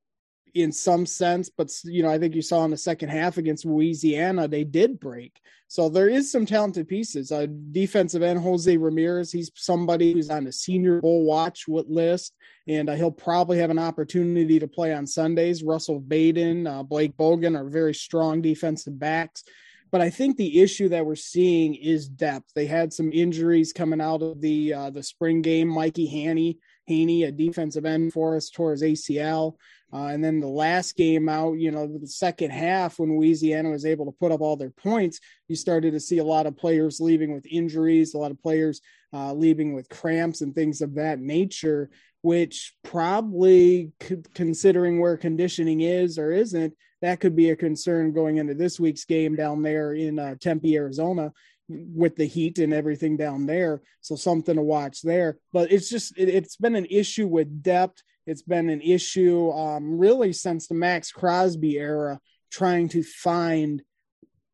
in 0.55 0.71
some 0.71 1.05
sense. 1.05 1.49
But 1.49 1.69
you 1.83 2.01
know, 2.01 2.09
I 2.09 2.17
think 2.17 2.33
you 2.33 2.41
saw 2.41 2.65
in 2.65 2.71
the 2.71 2.77
second 2.77 3.09
half 3.09 3.37
against 3.37 3.65
Louisiana 3.65 4.47
they 4.47 4.63
did 4.63 4.99
break. 4.99 5.39
So 5.67 5.89
there 5.89 6.07
is 6.07 6.31
some 6.31 6.45
talented 6.45 6.87
pieces. 6.87 7.31
Uh, 7.31 7.47
defensive 7.71 8.21
end 8.23 8.39
Jose 8.39 8.77
Ramirez, 8.77 9.31
he's 9.31 9.51
somebody 9.55 10.13
who's 10.13 10.29
on 10.29 10.45
the 10.45 10.51
Senior 10.51 11.01
Bowl 11.01 11.25
watch 11.25 11.65
list, 11.67 12.33
and 12.67 12.89
uh, 12.89 12.93
he'll 12.93 13.11
probably 13.11 13.57
have 13.57 13.71
an 13.71 13.79
opportunity 13.79 14.59
to 14.59 14.67
play 14.67 14.93
on 14.93 15.05
Sundays. 15.05 15.63
Russell 15.63 15.99
Baden, 15.99 16.67
uh, 16.67 16.83
Blake 16.83 17.17
Bogan 17.17 17.57
are 17.57 17.69
very 17.69 17.93
strong 17.93 18.41
defensive 18.41 18.97
backs. 18.97 19.43
But 19.91 20.01
I 20.01 20.09
think 20.09 20.37
the 20.37 20.61
issue 20.61 20.89
that 20.89 21.05
we're 21.05 21.15
seeing 21.15 21.75
is 21.75 22.07
depth. 22.07 22.51
They 22.53 22.65
had 22.65 22.91
some 22.91 23.11
injuries 23.11 23.73
coming 23.73 24.01
out 24.01 24.21
of 24.21 24.41
the 24.41 24.73
uh, 24.73 24.89
the 24.89 25.03
spring 25.03 25.41
game. 25.41 25.67
Mikey 25.67 26.05
Haney, 26.05 26.59
Haney, 26.85 27.23
a 27.23 27.31
defensive 27.31 27.85
end 27.85 28.13
for 28.13 28.35
us, 28.35 28.49
tore 28.49 28.71
his 28.71 28.83
ACL. 28.83 29.55
Uh, 29.93 30.07
and 30.07 30.23
then 30.23 30.39
the 30.39 30.47
last 30.47 30.97
game 30.97 31.29
out, 31.29 31.53
you 31.53 31.71
know, 31.71 31.87
the 31.87 32.07
second 32.07 32.51
half 32.51 32.99
when 32.99 33.17
Louisiana 33.17 33.69
was 33.69 33.85
able 33.85 34.05
to 34.05 34.17
put 34.19 34.31
up 34.31 34.41
all 34.41 34.57
their 34.57 34.71
points, 34.71 35.19
you 35.47 35.55
started 35.55 35.91
to 35.91 35.99
see 35.99 36.17
a 36.17 36.23
lot 36.23 36.47
of 36.47 36.57
players 36.57 36.99
leaving 36.99 37.33
with 37.33 37.45
injuries, 37.45 38.13
a 38.13 38.17
lot 38.17 38.31
of 38.31 38.41
players 38.41 38.81
uh, 39.13 39.33
leaving 39.33 39.73
with 39.73 39.89
cramps 39.89 40.41
and 40.41 40.53
things 40.53 40.81
of 40.81 40.95
that 40.95 41.19
nature, 41.19 41.89
which 42.21 42.73
probably, 42.83 43.91
considering 44.33 44.99
where 44.99 45.15
conditioning 45.15 45.81
is 45.81 46.17
or 46.17 46.31
isn't, 46.31 46.73
that 47.01 47.19
could 47.19 47.35
be 47.35 47.51
a 47.51 47.55
concern 47.55 48.11
going 48.13 48.37
into 48.37 48.55
this 48.55 48.79
week's 48.79 49.05
game 49.05 49.35
down 49.35 49.61
there 49.61 49.93
in 49.93 50.17
uh, 50.17 50.35
Tempe, 50.41 50.75
Arizona 50.75 51.31
with 51.67 52.15
the 52.15 52.25
heat 52.25 52.59
and 52.59 52.73
everything 52.73 53.17
down 53.17 53.45
there. 53.45 53.81
So 54.01 54.15
something 54.15 54.55
to 54.55 54.61
watch 54.61 55.01
there. 55.01 55.37
But 55.51 55.71
it's 55.71 55.89
just 55.89 56.17
it, 56.17 56.33
has 56.33 56.55
been 56.55 56.75
an 56.75 56.87
issue 56.89 57.27
with 57.27 57.63
depth. 57.63 58.03
It's 58.25 58.41
been 58.41 58.69
an 58.69 58.81
issue 58.81 59.51
um, 59.51 59.97
really 59.97 60.33
since 60.33 60.67
the 60.67 60.75
Maxx 60.75 61.11
Crosby 61.11 61.77
era, 61.77 62.19
trying 62.51 62.89
to 62.89 63.03
find 63.03 63.81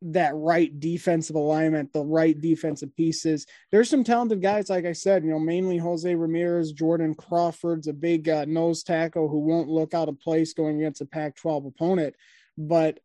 that 0.04 0.34
right 0.34 0.78
defensive 0.80 1.36
alignment, 1.36 1.92
the 1.92 2.04
right 2.04 2.38
defensive 2.40 2.94
pieces. 2.96 3.46
There's 3.70 3.88
some 3.88 4.02
talented 4.02 4.42
guys, 4.42 4.68
like 4.68 4.84
I 4.84 4.92
said, 4.92 5.24
you 5.24 5.30
know, 5.30 5.38
mainly 5.38 5.78
Jose 5.78 6.12
Ramirez, 6.12 6.72
Jordan 6.72 7.14
Crawford's 7.14 7.86
a 7.86 7.92
big 7.92 8.28
uh, 8.28 8.44
nose 8.46 8.82
tackle 8.82 9.28
who 9.28 9.38
won't 9.38 9.68
look 9.68 9.94
out 9.94 10.08
of 10.08 10.20
place 10.20 10.54
going 10.54 10.78
against 10.78 11.00
a 11.00 11.06
Pac 11.06 11.36
12 11.36 11.66
opponent. 11.66 12.14
But 12.58 12.98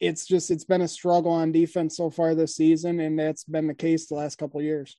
it's 0.00 0.26
just, 0.26 0.50
it's 0.50 0.64
been 0.64 0.80
a 0.80 0.88
struggle 0.88 1.30
on 1.30 1.52
defense 1.52 1.96
so 1.96 2.10
far 2.10 2.34
this 2.34 2.56
season, 2.56 2.98
and 2.98 3.18
that's 3.18 3.44
been 3.44 3.66
the 3.66 3.74
case 3.74 4.06
the 4.06 4.14
last 4.14 4.38
couple 4.38 4.62
years. 4.62 4.96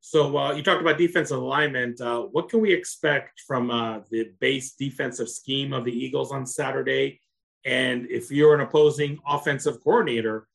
So 0.00 0.36
uh, 0.36 0.52
you 0.52 0.62
talked 0.62 0.80
about 0.80 0.98
defensive 0.98 1.38
alignment. 1.38 2.00
Uh, 2.00 2.22
what 2.22 2.48
can 2.48 2.60
we 2.60 2.72
expect 2.72 3.40
from 3.46 3.70
uh, 3.70 4.00
the 4.10 4.30
base 4.40 4.72
defensive 4.72 5.28
scheme 5.28 5.72
of 5.72 5.84
the 5.84 5.92
Eagles 5.92 6.32
on 6.32 6.46
Saturday? 6.46 7.20
And 7.64 8.10
if 8.10 8.30
you're 8.30 8.54
an 8.54 8.62
opposing 8.62 9.18
offensive 9.26 9.82
coordinator, 9.84 10.48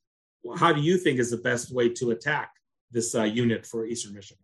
how 0.58 0.74
do 0.74 0.82
you 0.82 0.98
think 0.98 1.20
is 1.20 1.32
the 1.32 1.38
best 1.38 1.72
way 1.72 1.90
to 1.90 2.12
attack 2.12 2.52
this 2.92 3.14
uh, 3.14 3.24
unit 3.24 3.66
for 3.66 3.86
Eastern 3.86 4.14
Michigan? 4.14 4.42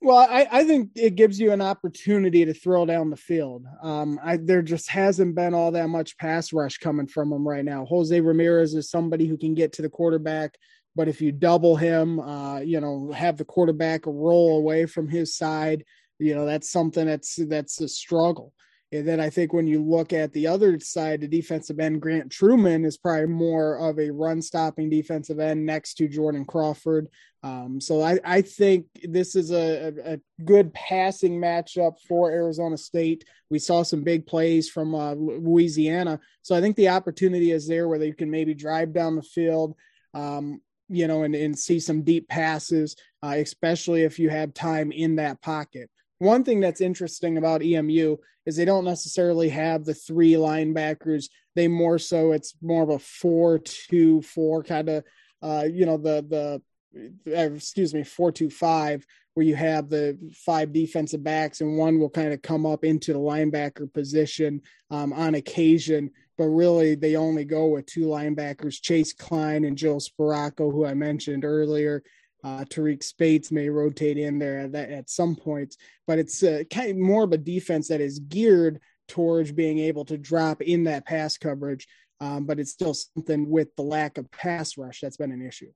Well, 0.00 0.18
I, 0.18 0.48
I, 0.50 0.64
think 0.64 0.90
it 0.96 1.14
gives 1.14 1.38
you 1.38 1.52
an 1.52 1.60
opportunity 1.60 2.44
to 2.44 2.52
throw 2.52 2.84
down 2.84 3.08
the 3.08 3.16
field. 3.16 3.64
Um, 3.84 4.18
I, 4.20 4.36
there 4.36 4.60
just 4.60 4.90
hasn't 4.90 5.36
been 5.36 5.54
all 5.54 5.70
that 5.70 5.88
much 5.90 6.18
pass 6.18 6.52
rush 6.52 6.78
coming 6.78 7.06
from 7.06 7.30
them 7.30 7.46
right 7.46 7.64
now. 7.64 7.84
Jose 7.84 8.20
Ramirez 8.20 8.74
is 8.74 8.90
somebody 8.90 9.28
who 9.28 9.36
can 9.36 9.54
get 9.54 9.72
to 9.74 9.82
the 9.82 9.88
quarterback, 9.88 10.56
but 10.94 11.08
if 11.08 11.20
you 11.20 11.32
double 11.32 11.76
him, 11.76 12.20
uh, 12.20 12.60
you 12.60 12.80
know, 12.80 13.12
have 13.12 13.36
the 13.36 13.44
quarterback 13.44 14.02
roll 14.06 14.58
away 14.58 14.86
from 14.86 15.08
his 15.08 15.36
side, 15.36 15.84
you 16.18 16.34
know, 16.34 16.46
that's 16.46 16.70
something 16.70 17.06
that's 17.06 17.36
that's 17.48 17.80
a 17.80 17.88
struggle. 17.88 18.52
And 18.92 19.08
then 19.08 19.20
I 19.20 19.30
think 19.30 19.54
when 19.54 19.66
you 19.66 19.82
look 19.82 20.12
at 20.12 20.34
the 20.34 20.46
other 20.46 20.78
side, 20.78 21.22
the 21.22 21.28
defensive 21.28 21.80
end, 21.80 22.02
Grant 22.02 22.30
Truman 22.30 22.84
is 22.84 22.98
probably 22.98 23.26
more 23.26 23.76
of 23.76 23.98
a 23.98 24.10
run 24.10 24.42
stopping 24.42 24.90
defensive 24.90 25.40
end 25.40 25.64
next 25.64 25.94
to 25.94 26.08
Jordan 26.08 26.44
Crawford. 26.44 27.08
Um, 27.42 27.80
so 27.80 28.02
I, 28.02 28.20
I, 28.22 28.42
think 28.42 28.86
this 29.02 29.34
is 29.34 29.50
a, 29.50 29.92
a, 30.04 30.44
good 30.44 30.72
passing 30.74 31.40
matchup 31.40 31.94
for 32.06 32.30
Arizona 32.30 32.76
State. 32.76 33.24
We 33.50 33.58
saw 33.58 33.82
some 33.82 34.04
big 34.04 34.26
plays 34.26 34.68
from 34.68 34.94
uh, 34.94 35.14
Louisiana. 35.14 36.20
So 36.42 36.54
I 36.54 36.60
think 36.60 36.76
the 36.76 36.90
opportunity 36.90 37.50
is 37.50 37.66
there 37.66 37.88
where 37.88 37.98
they 37.98 38.12
can 38.12 38.30
maybe 38.30 38.54
drive 38.54 38.92
down 38.92 39.16
the 39.16 39.22
field. 39.22 39.74
Um, 40.14 40.60
you 40.92 41.06
know, 41.06 41.22
and, 41.22 41.34
and 41.34 41.58
see 41.58 41.80
some 41.80 42.02
deep 42.02 42.28
passes, 42.28 42.96
uh, 43.22 43.34
especially 43.36 44.02
if 44.02 44.18
you 44.18 44.28
have 44.30 44.54
time 44.54 44.92
in 44.92 45.16
that 45.16 45.40
pocket. 45.42 45.90
One 46.18 46.44
thing 46.44 46.60
that's 46.60 46.80
interesting 46.80 47.36
about 47.36 47.62
EMU 47.62 48.16
is 48.46 48.56
they 48.56 48.64
don't 48.64 48.84
necessarily 48.84 49.48
have 49.48 49.84
the 49.84 49.94
three 49.94 50.32
linebackers. 50.32 51.28
They 51.54 51.68
more 51.68 51.98
so 51.98 52.32
it's 52.32 52.54
more 52.62 52.82
of 52.82 52.90
a 52.90 52.98
four 52.98 53.58
two 53.58 54.22
four 54.22 54.62
kind 54.62 54.88
of 54.88 55.04
uh, 55.42 55.64
you 55.70 55.86
know 55.86 55.96
the 55.96 56.24
the 56.28 57.36
uh, 57.36 57.54
excuse 57.54 57.92
me 57.92 58.04
four 58.04 58.30
two 58.30 58.50
five 58.50 59.04
where 59.34 59.46
you 59.46 59.54
have 59.54 59.88
the 59.88 60.18
five 60.44 60.72
defensive 60.72 61.24
backs 61.24 61.60
and 61.60 61.78
one 61.78 61.98
will 61.98 62.10
kind 62.10 62.32
of 62.32 62.42
come 62.42 62.66
up 62.66 62.84
into 62.84 63.12
the 63.12 63.18
linebacker 63.18 63.92
position 63.92 64.60
um, 64.90 65.12
on 65.12 65.34
occasion 65.34 66.10
but 66.38 66.44
really 66.44 66.94
they 66.94 67.16
only 67.16 67.44
go 67.44 67.66
with 67.66 67.86
two 67.86 68.06
linebackers 68.06 68.80
chase 68.80 69.12
Kline 69.12 69.64
and 69.64 69.76
joe 69.76 69.96
Sparacio, 69.96 70.72
who 70.72 70.84
i 70.86 70.94
mentioned 70.94 71.44
earlier 71.44 72.02
uh, 72.44 72.64
Tariq 72.64 73.02
Spates 73.02 73.52
may 73.52 73.68
rotate 73.68 74.18
in 74.18 74.38
there 74.38 74.60
at, 74.60 74.72
that, 74.72 74.90
at 74.90 75.10
some 75.10 75.36
points, 75.36 75.76
but 76.06 76.18
it's 76.18 76.42
uh, 76.42 76.62
kind 76.70 76.90
of 76.90 76.96
more 76.96 77.24
of 77.24 77.32
a 77.32 77.38
defense 77.38 77.88
that 77.88 78.00
is 78.00 78.18
geared 78.18 78.80
towards 79.08 79.52
being 79.52 79.78
able 79.78 80.04
to 80.06 80.18
drop 80.18 80.60
in 80.62 80.84
that 80.84 81.06
pass 81.06 81.36
coverage. 81.38 81.86
Um, 82.20 82.44
but 82.44 82.60
it's 82.60 82.70
still 82.70 82.94
something 82.94 83.48
with 83.48 83.74
the 83.76 83.82
lack 83.82 84.16
of 84.16 84.30
pass 84.30 84.78
rush 84.78 85.00
that's 85.00 85.16
been 85.16 85.32
an 85.32 85.44
issue. 85.44 85.72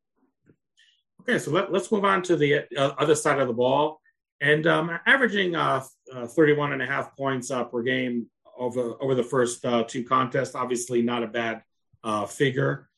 Okay, 1.23 1.39
so 1.39 1.51
let, 1.51 1.75
us 1.75 1.91
move 1.91 2.05
on 2.05 2.23
to 2.23 2.37
the 2.37 2.65
uh, 2.77 2.93
other 2.99 3.17
side 3.17 3.41
of 3.41 3.49
the 3.49 3.55
ball. 3.55 4.01
And 4.41 4.67
um, 4.67 4.97
averaging 5.07 5.57
uh, 5.57 5.83
uh, 6.15 6.27
31 6.27 6.73
and 6.73 6.83
a 6.83 6.87
half 6.87 7.17
points 7.17 7.51
uh, 7.51 7.65
per 7.65 7.83
game 7.83 8.27
over, 8.59 8.95
over 9.01 9.15
the 9.15 9.23
first 9.23 9.65
uh, 9.65 9.85
two 9.85 10.05
contests, 10.05 10.55
obviously 10.55 11.03
not 11.03 11.23
a 11.23 11.27
bad 11.27 11.63
uh, 12.05 12.27
figure. 12.27 12.89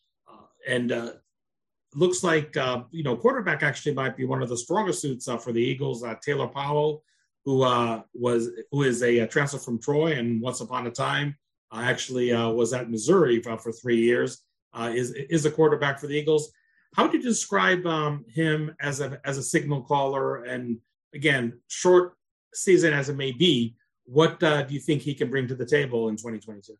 and 0.66 0.92
looks 1.94 2.22
like 2.22 2.56
uh, 2.56 2.82
you 2.90 3.02
know 3.02 3.16
quarterback 3.16 3.62
actually 3.62 3.94
might 3.94 4.16
be 4.16 4.24
one 4.24 4.42
of 4.42 4.48
the 4.48 4.56
stronger 4.56 4.92
suits 4.92 5.28
uh, 5.28 5.36
for 5.36 5.52
the 5.52 5.62
Eagles. 5.62 6.04
Uh, 6.04 6.14
Taylor 6.22 6.48
Powell, 6.48 7.02
who 7.44 7.62
uh, 7.62 8.02
was 8.14 8.50
who 8.70 8.82
is 8.82 9.02
a, 9.02 9.26
transfer 9.26 9.58
from 9.58 9.80
Troy 9.80 10.12
and 10.12 10.40
once 10.40 10.60
upon 10.60 10.86
a 10.86 10.90
time 10.90 11.36
uh, 11.72 11.80
actually 11.82 12.32
uh, 12.32 12.50
was 12.50 12.72
at 12.72 12.90
Missouri 12.90 13.42
for, 13.42 13.56
for 13.58 13.72
three 13.72 13.98
years, 13.98 14.42
is 14.80 15.12
is 15.12 15.46
a 15.46 15.50
quarterback 15.50 15.98
for 15.98 16.06
the 16.06 16.14
Eagles. 16.14 16.52
How 16.94 17.04
would 17.04 17.12
you 17.12 17.22
describe 17.22 17.86
um, 17.86 18.24
him 18.28 18.74
as 18.80 19.00
a 19.00 19.20
as 19.24 19.38
a 19.38 19.42
signal 19.42 19.82
caller? 19.82 20.44
And 20.44 20.78
again, 21.14 21.60
short 21.68 22.14
season 22.54 22.92
as 22.92 23.08
it 23.08 23.16
may 23.16 23.32
be, 23.32 23.76
what 24.10 24.40
do 24.40 24.66
you 24.70 24.80
think 24.80 25.02
he 25.02 25.14
can 25.14 25.30
bring 25.30 25.46
to 25.48 25.54
the 25.54 25.66
table 25.66 26.08
in 26.08 26.16
2022? 26.16 26.74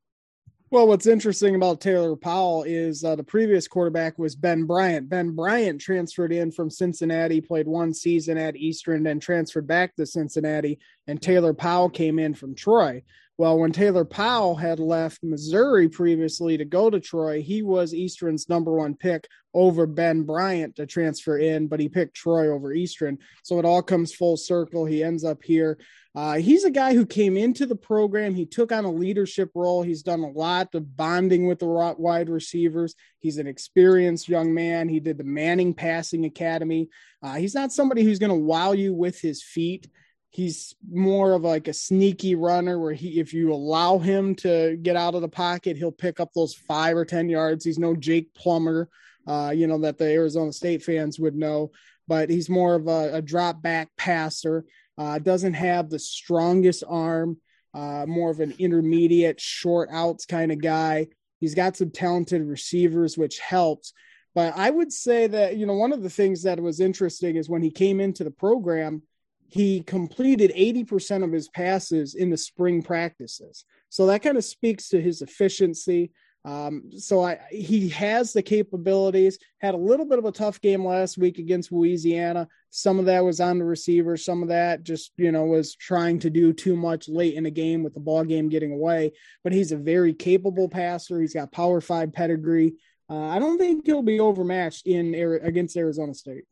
Well, 0.71 0.87
what's 0.87 1.07
interesting 1.07 1.55
about 1.55 1.81
Taylor 1.81 2.15
Powell 2.15 2.63
is 2.65 3.03
uh, 3.03 3.17
the 3.17 3.25
previous 3.25 3.67
quarterback 3.67 4.19
was 4.19 4.35
Ben 4.37 4.65
Bryant. 4.65 5.09
Ben 5.09 5.35
Bryant 5.35 5.81
transferred 5.81 6.33
in 6.33 6.53
from 6.53 6.69
Cincinnati, 6.69 7.41
played 7.41 7.67
one 7.67 7.95
season 7.95 8.37
at 8.37 8.55
Eastern, 8.55 9.03
then 9.03 9.19
transferred 9.19 9.67
back 9.67 9.97
to 9.97 10.05
Cincinnati, 10.05 10.79
and 11.07 11.23
Taylor 11.23 11.55
Powell 11.55 11.89
came 11.89 12.19
in 12.19 12.35
from 12.35 12.55
Troy. 12.55 13.03
Well, 13.39 13.59
when 13.59 13.73
Taylor 13.73 14.05
Powell 14.05 14.57
had 14.57 14.81
left 14.81 15.23
Missouri 15.23 15.89
previously 15.89 16.59
to 16.59 16.65
go 16.65 16.91
to 16.91 16.99
Troy, 16.99 17.41
he 17.41 17.63
was 17.63 17.95
Eastern's 17.95 18.49
number 18.49 18.73
one 18.73 18.95
pick 18.95 19.29
over 19.55 19.87
Ben 19.87 20.25
Bryant 20.25 20.77
to 20.77 20.87
transfer 20.87 21.39
in, 21.39 21.69
but 21.69 21.81
he 21.81 21.89
picked 21.89 22.17
Troy 22.17 22.49
over 22.49 22.73
Eastern. 22.73 23.17
So 23.45 23.59
it 23.59 23.65
all 23.65 23.83
comes 23.83 24.13
full 24.13 24.37
circle. 24.37 24.85
He 24.85 25.05
ends 25.05 25.25
up 25.25 25.43
here. 25.43 25.79
Uh, 26.19 26.35
he's 26.35 26.65
a 26.65 26.71
guy 26.73 26.95
who 26.95 27.07
came 27.07 27.37
into 27.37 27.65
the 27.65 27.77
program. 27.77 28.35
He 28.35 28.45
took 28.45 28.73
on 28.73 28.85
a 28.85 28.91
leadership 28.91 29.53
role. 29.55 29.85
He's 29.85 30.03
done 30.03 30.25
a 30.25 30.29
lot 30.29 30.75
of 30.75 30.97
bonding 30.97 31.47
with 31.47 31.61
the 31.61 31.67
wide 31.97 32.29
receivers. 32.29 32.97
He's 33.21 33.39
an 33.39 33.47
experienced 33.47 34.29
young 34.29 34.53
man. 34.53 34.89
He 34.89 34.99
did 34.99 35.17
the 35.17 35.23
Manning 35.23 35.75
Passing 35.75 36.25
Academy. 36.25 36.89
Uh, 37.23 37.35
he's 37.35 37.55
not 37.55 37.71
somebody 37.71 38.03
who's 38.03 38.19
going 38.19 38.33
to 38.33 38.35
wow 38.35 38.73
you 38.73 38.93
with 38.93 39.21
his 39.21 39.45
feet. 39.45 39.89
He's 40.31 40.75
more 40.91 41.35
of 41.35 41.43
like 41.43 41.69
a 41.69 41.73
sneaky 41.73 42.35
runner 42.35 42.81
where 42.81 42.95
he, 42.95 43.21
if 43.21 43.33
you 43.33 43.53
allow 43.53 43.99
him 43.99 44.35
to 44.37 44.77
get 44.77 44.97
out 44.97 45.15
of 45.15 45.23
the 45.23 45.29
pocket, 45.29 45.77
he'll 45.77 45.93
pick 45.93 46.19
up 46.19 46.33
those 46.35 46.53
five 46.53 46.97
or 46.97 47.05
10 47.05 47.29
yards. 47.29 47.65
He's 47.65 47.79
no 47.79 47.95
Jake 47.95 48.35
Plummer, 48.35 48.89
uh, 49.29 49.53
you 49.55 49.69
know, 49.69 49.79
that 49.83 49.99
the 49.99 50.11
Arizona 50.11 50.53
State 50.53 50.83
fans 50.83 51.21
would 51.21 51.37
know, 51.37 51.71
but 52.09 52.29
he's 52.29 52.51
more 52.51 52.75
of 52.75 52.89
a, 52.89 53.19
a 53.19 53.23
drop 53.23 53.63
back 53.63 53.91
passer. 53.97 54.65
Uh, 54.99 55.19
doesn't 55.19 55.55
have 55.55 55.89
the 55.89 55.99
strongest 55.99 56.83
arm, 56.89 57.37
uh, 57.73 58.05
more 58.07 58.31
of 58.31 58.41
an 58.41 58.55
intermediate, 58.59 59.41
short 59.41 59.89
outs 59.93 60.27
kind 60.27 60.51
of 60.51 60.61
guy. 60.61 61.07
He's 61.41 61.55
got 61.55 61.77
some 61.77 61.91
talented 61.91 62.43
receivers, 62.43 63.17
which 63.17 63.39
helps. 63.39 63.93
But 64.35 64.57
I 64.57 64.71
would 64.71 64.93
say 64.93 65.27
that, 65.29 65.57
you 65.57 65.67
know, 65.67 65.75
one 65.75 65.93
of 65.93 66.03
the 66.03 66.11
things 66.11 66.43
that 66.43 66.61
was 66.61 66.81
interesting 66.81 67.37
is 67.37 67.49
when 67.49 67.63
he 67.63 67.71
came 67.71 68.01
into 68.01 68.25
the 68.25 68.31
program, 68.31 69.03
he 69.49 69.83
completed 69.83 70.53
80% 70.55 71.25
of 71.25 71.33
his 71.33 71.49
passes 71.49 72.15
in 72.15 72.31
the 72.31 72.37
spring 72.37 72.83
practices. 72.83 73.65
So 73.89 74.07
that 74.07 74.23
kind 74.23 74.37
of 74.37 74.45
speaks 74.45 74.89
to 74.91 75.01
his 75.01 75.23
efficiency. 75.23 76.11
Um, 76.49 76.91
so 76.97 77.23
I, 77.23 77.39
he 77.51 77.91
has 77.91 78.33
the 78.33 78.43
capabilities. 78.43 79.39
Had 79.59 79.75
a 79.75 79.79
little 79.79 80.07
bit 80.07 80.19
of 80.19 80.25
a 80.25 80.33
tough 80.33 80.63
game 80.63 80.83
last 80.83 81.19
week 81.19 81.39
against 81.39 81.71
Louisiana. 81.71 82.49
Some 82.71 82.99
of 82.99 83.05
that 83.05 83.23
was 83.23 83.39
on 83.39 83.59
the 83.59 83.67
receiver. 83.67 84.17
Some 84.17 84.43
of 84.43 84.49
that 84.49 84.83
just 84.83 85.13
you 85.19 85.31
know 85.31 85.45
was 85.45 85.75
trying 85.75 86.19
to 86.21 86.31
do 86.31 86.55
too 86.55 86.75
much 86.75 87.07
late 87.07 87.35
in 87.35 87.45
the 87.45 87.51
game 87.51 87.83
with 87.83 87.93
the 87.93 88.01
ball 88.01 88.25
game 88.25 88.49
getting 88.49 88.73
away. 88.73 89.13
But 89.45 89.53
he's 89.53 89.73
a 89.73 89.77
very 89.77 90.15
capable 90.15 90.71
passer. 90.71 91.21
He's 91.21 91.35
got 91.35 91.53
Power 91.53 91.83
Five 91.83 92.15
pedigree. 92.15 92.77
Uh, 93.11 93.27
I 93.27 93.39
don't 93.39 93.59
think 93.59 93.85
he'll 93.85 94.03
be 94.03 94.21
overmatched 94.21 94.87
in 94.87 95.15
against 95.43 95.77
Arizona 95.77 96.15
State. 96.15 96.45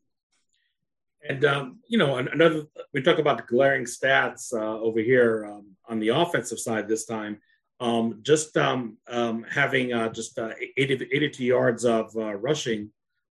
And 1.27 1.43
um, 1.43 1.79
you 1.87 1.97
know, 1.97 2.17
another 2.17 2.65
we 2.93 3.01
talk 3.01 3.17
about 3.17 3.37
the 3.37 3.43
glaring 3.43 3.85
stats 3.85 4.53
uh, 4.53 4.79
over 4.79 4.99
here 4.99 5.49
um, 5.51 5.75
on 5.89 5.99
the 5.99 6.09
offensive 6.09 6.59
side 6.59 6.87
this 6.87 7.05
time 7.05 7.39
um, 7.79 8.19
just 8.23 8.57
um, 8.57 8.97
um, 9.07 9.45
having 9.49 9.93
uh, 9.93 10.09
just 10.09 10.37
uh, 10.39 10.51
80, 10.77 11.09
82 11.11 11.43
yards 11.43 11.85
of 11.85 12.15
uh, 12.15 12.35
rushing, 12.35 12.89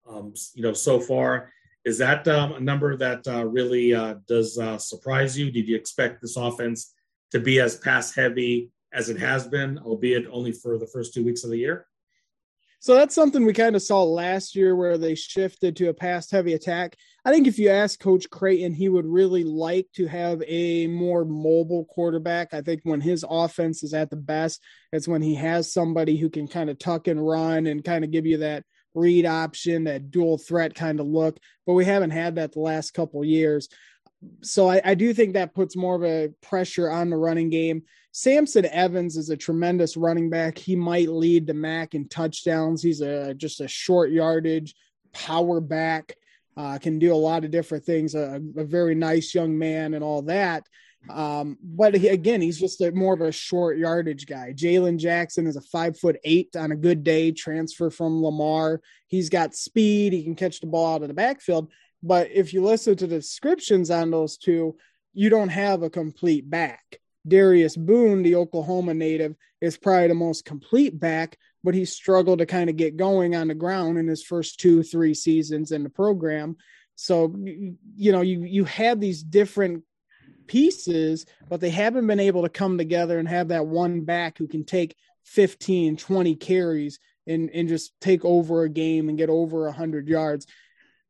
um, 0.09 0.34
you 0.55 0.62
know, 0.62 0.72
so 0.72 0.99
far. 1.01 1.53
Is 1.84 1.99
that 1.99 2.26
um, 2.28 2.53
a 2.53 2.61
number 2.61 2.97
that 2.97 3.26
uh, 3.26 3.45
really 3.45 3.95
uh, 3.95 4.14
does 4.28 4.59
uh, 4.59 4.78
surprise 4.78 5.36
you? 5.36 5.51
Did 5.51 5.68
you 5.68 5.76
expect 5.76 6.22
this 6.22 6.36
offense 6.36 6.95
to 7.32 7.40
be 7.40 7.61
as 7.61 7.76
pass 7.76 8.14
heavy 8.14 8.70
as 8.93 9.09
it 9.09 9.18
has 9.18 9.49
been, 9.49 9.78
albeit 9.78 10.26
only 10.30 10.53
for 10.53 10.78
the 10.78 10.86
first 10.86 11.12
two 11.12 11.24
weeks 11.24 11.45
of 11.45 11.51
the 11.51 11.59
year? 11.59 11.86
So 12.82 12.96
that's 12.96 13.14
something 13.14 13.44
we 13.44 13.52
kind 13.52 13.76
of 13.76 13.82
saw 13.82 14.02
last 14.02 14.56
year 14.56 14.74
where 14.74 14.98
they 14.98 15.14
shifted 15.14 15.76
to 15.76 15.90
a 15.90 15.94
pass 15.94 16.28
heavy 16.28 16.54
attack. 16.54 16.96
I 17.24 17.30
think 17.30 17.46
if 17.46 17.56
you 17.56 17.68
ask 17.68 18.00
Coach 18.00 18.28
Creighton, 18.28 18.74
he 18.74 18.88
would 18.88 19.06
really 19.06 19.44
like 19.44 19.86
to 19.94 20.08
have 20.08 20.42
a 20.48 20.88
more 20.88 21.24
mobile 21.24 21.84
quarterback. 21.84 22.52
I 22.52 22.60
think 22.60 22.80
when 22.82 23.00
his 23.00 23.24
offense 23.30 23.84
is 23.84 23.94
at 23.94 24.10
the 24.10 24.16
best, 24.16 24.60
it's 24.92 25.06
when 25.06 25.22
he 25.22 25.36
has 25.36 25.72
somebody 25.72 26.16
who 26.16 26.28
can 26.28 26.48
kind 26.48 26.68
of 26.68 26.78
tuck 26.80 27.06
and 27.06 27.24
run 27.24 27.68
and 27.68 27.84
kind 27.84 28.02
of 28.02 28.10
give 28.10 28.26
you 28.26 28.38
that 28.38 28.64
read 28.94 29.26
option, 29.26 29.84
that 29.84 30.10
dual 30.10 30.36
threat 30.36 30.74
kind 30.74 30.98
of 30.98 31.06
look. 31.06 31.38
But 31.64 31.74
we 31.74 31.84
haven't 31.84 32.10
had 32.10 32.34
that 32.34 32.50
the 32.50 32.58
last 32.58 32.94
couple 32.94 33.24
years. 33.24 33.68
So 34.40 34.68
I, 34.68 34.80
I 34.84 34.94
do 34.94 35.14
think 35.14 35.34
that 35.34 35.54
puts 35.54 35.76
more 35.76 35.94
of 35.94 36.02
a 36.02 36.30
pressure 36.42 36.90
on 36.90 37.10
the 37.10 37.16
running 37.16 37.48
game. 37.48 37.84
Samson 38.12 38.66
Evans 38.66 39.16
is 39.16 39.30
a 39.30 39.36
tremendous 39.36 39.96
running 39.96 40.28
back. 40.28 40.58
He 40.58 40.76
might 40.76 41.08
lead 41.08 41.46
the 41.46 41.54
MAC 41.54 41.94
in 41.94 42.08
touchdowns. 42.08 42.82
He's 42.82 43.00
a 43.00 43.32
just 43.34 43.60
a 43.60 43.68
short 43.68 44.10
yardage 44.10 44.74
power 45.12 45.60
back. 45.60 46.14
Uh, 46.54 46.78
can 46.78 46.98
do 46.98 47.14
a 47.14 47.16
lot 47.16 47.44
of 47.44 47.50
different 47.50 47.84
things. 47.84 48.14
A, 48.14 48.38
a, 48.58 48.64
very 48.64 48.94
nice 48.94 49.34
young 49.34 49.56
man 49.58 49.94
and 49.94 50.04
all 50.04 50.20
that. 50.22 50.66
Um, 51.08 51.56
but 51.62 51.94
he, 51.94 52.08
again, 52.08 52.42
he's 52.42 52.60
just 52.60 52.82
a, 52.82 52.92
more 52.92 53.14
of 53.14 53.22
a 53.22 53.32
short 53.32 53.78
yardage 53.78 54.26
guy. 54.26 54.52
Jalen 54.52 54.98
Jackson 54.98 55.46
is 55.46 55.56
a 55.56 55.62
five 55.62 55.98
foot 55.98 56.18
eight 56.24 56.54
on 56.54 56.70
a 56.70 56.76
good 56.76 57.02
day, 57.02 57.32
transfer 57.32 57.88
from 57.88 58.22
Lamar. 58.22 58.82
He's 59.08 59.30
got 59.30 59.54
speed. 59.54 60.12
He 60.12 60.22
can 60.22 60.34
catch 60.34 60.60
the 60.60 60.66
ball 60.66 60.96
out 60.96 61.02
of 61.02 61.08
the 61.08 61.14
backfield. 61.14 61.70
But 62.02 62.30
if 62.30 62.52
you 62.52 62.62
listen 62.62 62.96
to 62.96 63.06
the 63.06 63.16
descriptions 63.16 63.90
on 63.90 64.10
those 64.10 64.36
two, 64.36 64.76
you 65.14 65.30
don't 65.30 65.48
have 65.48 65.82
a 65.82 65.90
complete 65.90 66.48
back. 66.48 66.98
Darius 67.26 67.76
Boone, 67.76 68.22
the 68.22 68.36
Oklahoma 68.36 68.94
native, 68.94 69.34
is 69.60 69.76
probably 69.76 70.08
the 70.08 70.14
most 70.14 70.44
complete 70.44 70.98
back, 70.98 71.38
but 71.62 71.74
he 71.74 71.84
struggled 71.84 72.40
to 72.40 72.46
kind 72.46 72.68
of 72.68 72.76
get 72.76 72.96
going 72.96 73.36
on 73.36 73.48
the 73.48 73.54
ground 73.54 73.98
in 73.98 74.08
his 74.08 74.22
first 74.22 74.58
two, 74.58 74.82
three 74.82 75.14
seasons 75.14 75.72
in 75.72 75.82
the 75.82 75.90
program. 75.90 76.56
So, 76.96 77.34
you 77.36 78.12
know, 78.12 78.20
you 78.20 78.44
you 78.44 78.64
have 78.64 79.00
these 79.00 79.22
different 79.22 79.84
pieces, 80.46 81.26
but 81.48 81.60
they 81.60 81.70
haven't 81.70 82.06
been 82.06 82.20
able 82.20 82.42
to 82.42 82.48
come 82.48 82.76
together 82.76 83.18
and 83.18 83.28
have 83.28 83.48
that 83.48 83.66
one 83.66 84.02
back 84.02 84.38
who 84.38 84.46
can 84.46 84.64
take 84.64 84.96
15, 85.24 85.96
20 85.96 86.34
carries 86.36 86.98
and, 87.26 87.50
and 87.50 87.68
just 87.68 87.92
take 88.00 88.24
over 88.24 88.64
a 88.64 88.68
game 88.68 89.08
and 89.08 89.18
get 89.18 89.30
over 89.30 89.64
100 89.64 90.08
yards 90.08 90.46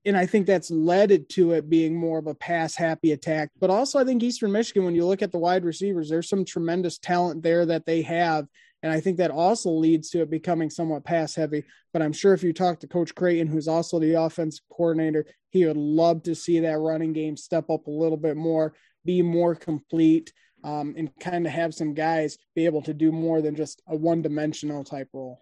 and 0.04 0.16
I 0.16 0.26
think 0.26 0.46
that's 0.46 0.70
led 0.70 1.28
to 1.30 1.52
it 1.52 1.70
being 1.70 1.96
more 1.96 2.18
of 2.18 2.26
a 2.26 2.34
pass 2.34 2.74
happy 2.74 3.12
attack. 3.12 3.50
But 3.60 3.70
also, 3.70 3.98
I 3.98 4.04
think 4.04 4.22
Eastern 4.22 4.52
Michigan, 4.52 4.84
when 4.84 4.94
you 4.94 5.06
look 5.06 5.22
at 5.22 5.30
the 5.30 5.38
wide 5.38 5.64
receivers, 5.64 6.08
there's 6.08 6.28
some 6.28 6.44
tremendous 6.44 6.98
talent 6.98 7.42
there 7.42 7.64
that 7.66 7.86
they 7.86 8.02
have. 8.02 8.46
And 8.82 8.92
I 8.92 9.00
think 9.00 9.18
that 9.18 9.30
also 9.30 9.70
leads 9.70 10.10
to 10.10 10.22
it 10.22 10.30
becoming 10.30 10.68
somewhat 10.68 11.04
pass 11.04 11.36
heavy. 11.36 11.62
But 11.92 12.02
I'm 12.02 12.12
sure 12.12 12.34
if 12.34 12.42
you 12.42 12.52
talk 12.52 12.80
to 12.80 12.88
Coach 12.88 13.14
Creighton, 13.14 13.46
who's 13.46 13.68
also 13.68 14.00
the 14.00 14.14
offense 14.14 14.60
coordinator, 14.72 15.24
he 15.50 15.64
would 15.66 15.76
love 15.76 16.24
to 16.24 16.34
see 16.34 16.58
that 16.60 16.78
running 16.78 17.12
game 17.12 17.36
step 17.36 17.70
up 17.70 17.86
a 17.86 17.90
little 17.90 18.16
bit 18.16 18.36
more, 18.36 18.74
be 19.04 19.22
more 19.22 19.54
complete, 19.54 20.32
um, 20.64 20.94
and 20.96 21.10
kind 21.20 21.46
of 21.46 21.52
have 21.52 21.74
some 21.74 21.94
guys 21.94 22.38
be 22.56 22.66
able 22.66 22.82
to 22.82 22.94
do 22.94 23.12
more 23.12 23.40
than 23.40 23.54
just 23.54 23.82
a 23.86 23.96
one 23.96 24.22
dimensional 24.22 24.82
type 24.82 25.08
role. 25.12 25.40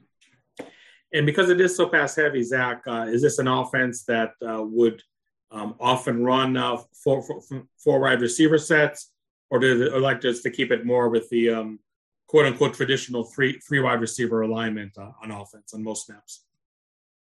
And 1.12 1.26
because 1.26 1.50
it 1.50 1.60
is 1.60 1.76
so 1.76 1.88
pass 1.88 2.14
heavy, 2.14 2.42
Zach, 2.42 2.82
uh, 2.86 3.06
is 3.08 3.22
this 3.22 3.38
an 3.38 3.48
offense 3.48 4.04
that 4.04 4.32
uh, 4.46 4.62
would 4.62 5.02
um, 5.50 5.74
often 5.80 6.22
run 6.22 6.56
uh, 6.56 6.78
four, 7.02 7.22
four, 7.22 7.42
four 7.78 8.00
wide 8.00 8.20
receiver 8.20 8.58
sets, 8.58 9.10
or 9.50 9.58
do 9.58 9.78
they 9.78 9.98
like 9.98 10.20
just 10.20 10.42
to 10.44 10.50
keep 10.50 10.70
it 10.70 10.86
more 10.86 11.08
with 11.08 11.28
the 11.30 11.50
um, 11.50 11.80
quote 12.28 12.46
unquote 12.46 12.74
traditional 12.74 13.24
three 13.24 13.58
three 13.58 13.80
wide 13.80 14.00
receiver 14.00 14.42
alignment 14.42 14.96
uh, 14.96 15.10
on 15.22 15.32
offense 15.32 15.74
on 15.74 15.82
most 15.82 16.06
snaps? 16.06 16.44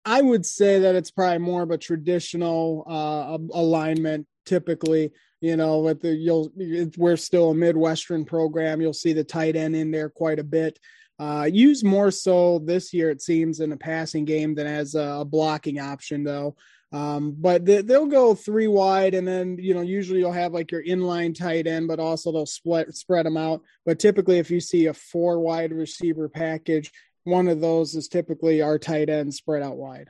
I 0.05 0.21
would 0.23 0.45
say 0.45 0.79
that 0.81 0.95
it's 0.95 1.11
probably 1.11 1.39
more 1.39 1.63
of 1.63 1.71
a 1.71 1.79
traditional 1.79 2.85
uh, 2.87 3.39
alignment. 3.57 4.27
Typically, 4.45 5.13
you 5.41 5.57
know, 5.57 5.79
with 5.79 6.01
the 6.01 6.15
you'll 6.15 6.53
we're 6.99 7.17
still 7.17 7.51
a 7.51 7.55
Midwestern 7.55 8.25
program. 8.27 8.81
You'll 8.83 8.93
see 8.93 9.15
the 9.15 9.25
tight 9.25 9.57
end 9.57 9.75
in 9.75 9.91
there 9.91 10.11
quite 10.11 10.39
a 10.39 10.45
bit. 10.45 10.79
Uh, 11.21 11.45
used 11.45 11.85
more 11.85 12.11
so 12.11 12.61
this 12.61 12.95
year, 12.95 13.11
it 13.11 13.21
seems, 13.21 13.61
in 13.61 13.73
a 13.73 13.77
passing 13.77 14.25
game 14.25 14.55
than 14.55 14.67
as 14.67 14.95
a 14.95 15.23
blocking 15.29 15.79
option, 15.79 16.25
though. 16.25 16.57
Um, 16.93 17.37
but 17.39 17.67
they, 17.67 17.83
will 17.83 18.07
go 18.07 18.35
three 18.35 18.69
wide, 18.69 19.13
and 19.13 19.29
then 19.29 19.59
you 19.61 19.75
know 19.75 19.83
usually 19.83 20.21
you'll 20.21 20.33
have 20.33 20.55
like 20.55 20.73
your 20.73 20.83
inline 20.83 21.35
tight 21.35 21.67
end, 21.67 21.89
but 21.89 22.01
also 22.01 22.33
they'll 22.33 22.47
split 22.47 22.97
spread 22.97 23.27
them 23.27 23.37
out. 23.37 23.61
But 23.85 23.99
typically, 23.99 24.39
if 24.39 24.51
you 24.51 24.61
see 24.61 24.87
a 24.87 24.95
four 24.95 25.41
wide 25.41 25.73
receiver 25.73 26.29
package, 26.31 26.91
one 27.25 27.49
of 27.49 27.61
those 27.61 27.95
is 27.95 28.09
typically 28.09 28.63
our 28.63 28.79
tight 28.79 29.11
end 29.11 29.35
spread 29.35 29.63
out 29.63 29.77
wide. 29.77 30.09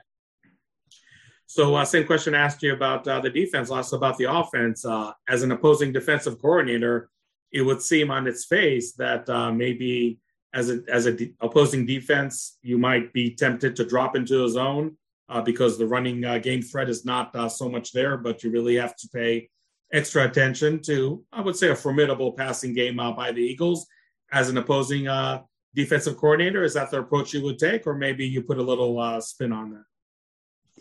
So, 1.45 1.75
uh, 1.75 1.83
same 1.83 2.07
question 2.07 2.33
I 2.33 2.39
asked 2.39 2.63
you 2.63 2.73
about 2.73 3.05
uh, 3.05 3.19
the 3.19 3.29
defense, 3.29 3.69
also 3.69 3.97
about 3.97 4.17
the 4.17 4.31
offense. 4.31 4.85
Uh, 4.85 5.11
as 5.27 5.43
an 5.43 5.51
opposing 5.51 5.91
defensive 5.91 6.41
coordinator, 6.41 7.09
it 7.51 7.63
would 7.63 7.81
seem 7.81 8.09
on 8.09 8.25
its 8.27 8.45
face 8.45 8.93
that 8.93 9.29
uh, 9.29 9.51
maybe 9.51 10.17
as 10.53 10.69
a 10.69 10.81
as 10.89 11.05
a 11.05 11.13
de- 11.13 11.33
opposing 11.41 11.85
defense, 11.85 12.57
you 12.61 12.77
might 12.77 13.13
be 13.13 13.35
tempted 13.35 13.75
to 13.75 13.85
drop 13.85 14.15
into 14.15 14.43
a 14.43 14.49
zone 14.49 14.97
uh, 15.29 15.41
because 15.41 15.77
the 15.77 15.85
running 15.85 16.23
uh, 16.25 16.37
game 16.37 16.61
threat 16.61 16.89
is 16.89 17.05
not 17.05 17.35
uh, 17.35 17.47
so 17.47 17.69
much 17.69 17.91
there. 17.91 18.17
But 18.17 18.43
you 18.43 18.51
really 18.51 18.75
have 18.75 18.95
to 18.97 19.07
pay 19.09 19.49
extra 19.93 20.25
attention 20.25 20.81
to, 20.83 21.23
I 21.31 21.41
would 21.41 21.55
say, 21.55 21.69
a 21.69 21.75
formidable 21.75 22.33
passing 22.33 22.73
game 22.73 22.99
uh, 22.99 23.11
by 23.11 23.31
the 23.31 23.41
Eagles 23.41 23.87
as 24.31 24.49
an 24.49 24.57
opposing 24.57 25.07
uh, 25.07 25.41
defensive 25.73 26.17
coordinator. 26.17 26.63
Is 26.63 26.73
that 26.73 26.91
the 26.91 26.99
approach 26.99 27.33
you 27.33 27.43
would 27.43 27.59
take, 27.59 27.87
or 27.87 27.95
maybe 27.95 28.25
you 28.25 28.41
put 28.41 28.57
a 28.57 28.63
little 28.63 28.99
uh, 28.99 29.21
spin 29.21 29.51
on 29.51 29.71
that? 29.71 29.83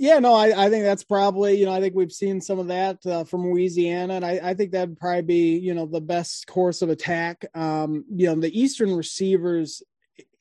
Yeah, 0.01 0.19
no, 0.19 0.33
I, 0.33 0.65
I 0.65 0.71
think 0.71 0.85
that's 0.85 1.05
probably, 1.05 1.59
you 1.59 1.67
know, 1.67 1.75
I 1.75 1.81
think 1.81 1.95
we've 1.95 2.11
seen 2.11 2.41
some 2.41 2.59
of 2.59 2.69
that 2.69 3.05
uh, 3.05 3.25
from 3.25 3.51
Louisiana, 3.51 4.15
and 4.15 4.25
I, 4.25 4.41
I 4.43 4.55
think 4.55 4.73
that'd 4.73 4.99
probably 4.99 5.21
be, 5.21 5.59
you 5.59 5.75
know, 5.75 5.85
the 5.85 6.01
best 6.01 6.47
course 6.47 6.81
of 6.81 6.89
attack. 6.89 7.45
Um, 7.55 8.07
you 8.11 8.25
know, 8.25 8.35
the 8.41 8.59
Eastern 8.59 8.97
receivers, 8.97 9.83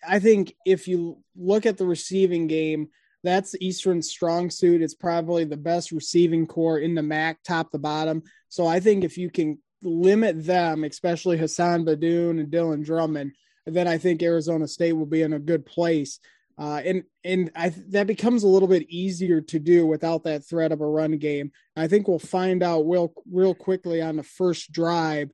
I 0.07 0.19
think 0.19 0.55
if 0.65 0.87
you 0.87 1.17
look 1.35 1.65
at 1.65 1.77
the 1.77 1.85
receiving 1.85 2.47
game, 2.47 2.87
that's 3.21 3.53
Eastern's 3.59 4.09
strong 4.09 4.49
suit. 4.49 4.81
It's 4.81 4.95
probably 4.95 5.43
the 5.43 5.57
best 5.57 5.91
receiving 5.91 6.47
corps 6.47 6.79
in 6.79 6.95
the 6.95 7.03
MAC, 7.03 7.43
top 7.43 7.69
to 7.73 7.79
bottom. 7.79 8.23
So 8.47 8.65
I 8.65 8.79
think 8.79 9.03
if 9.03 9.17
you 9.17 9.29
can 9.29 9.59
limit 9.83 10.45
them, 10.45 10.85
especially 10.85 11.37
Hassan 11.37 11.83
Beydoun 11.83 12.39
and 12.39 12.49
Dylan 12.49 12.85
Drummond, 12.85 13.33
then 13.65 13.89
I 13.89 13.97
think 13.97 14.23
Arizona 14.23 14.69
State 14.69 14.93
will 14.93 15.05
be 15.05 15.21
in 15.21 15.33
a 15.33 15.39
good 15.39 15.65
place. 15.65 16.21
Uh, 16.59 16.81
and 16.83 17.03
and 17.23 17.51
I, 17.55 17.69
that 17.89 18.05
becomes 18.05 18.43
a 18.43 18.47
little 18.47 18.67
bit 18.67 18.89
easier 18.89 19.39
to 19.39 19.59
do 19.59 19.87
without 19.87 20.25
that 20.25 20.45
threat 20.45 20.73
of 20.73 20.81
a 20.81 20.85
run 20.85 21.17
game. 21.17 21.51
I 21.77 21.87
think 21.87 22.07
we'll 22.07 22.19
find 22.19 22.61
out 22.61 22.81
real 22.81 23.13
real 23.31 23.55
quickly 23.55 24.01
on 24.01 24.17
the 24.17 24.23
first 24.23 24.71
drive 24.73 25.29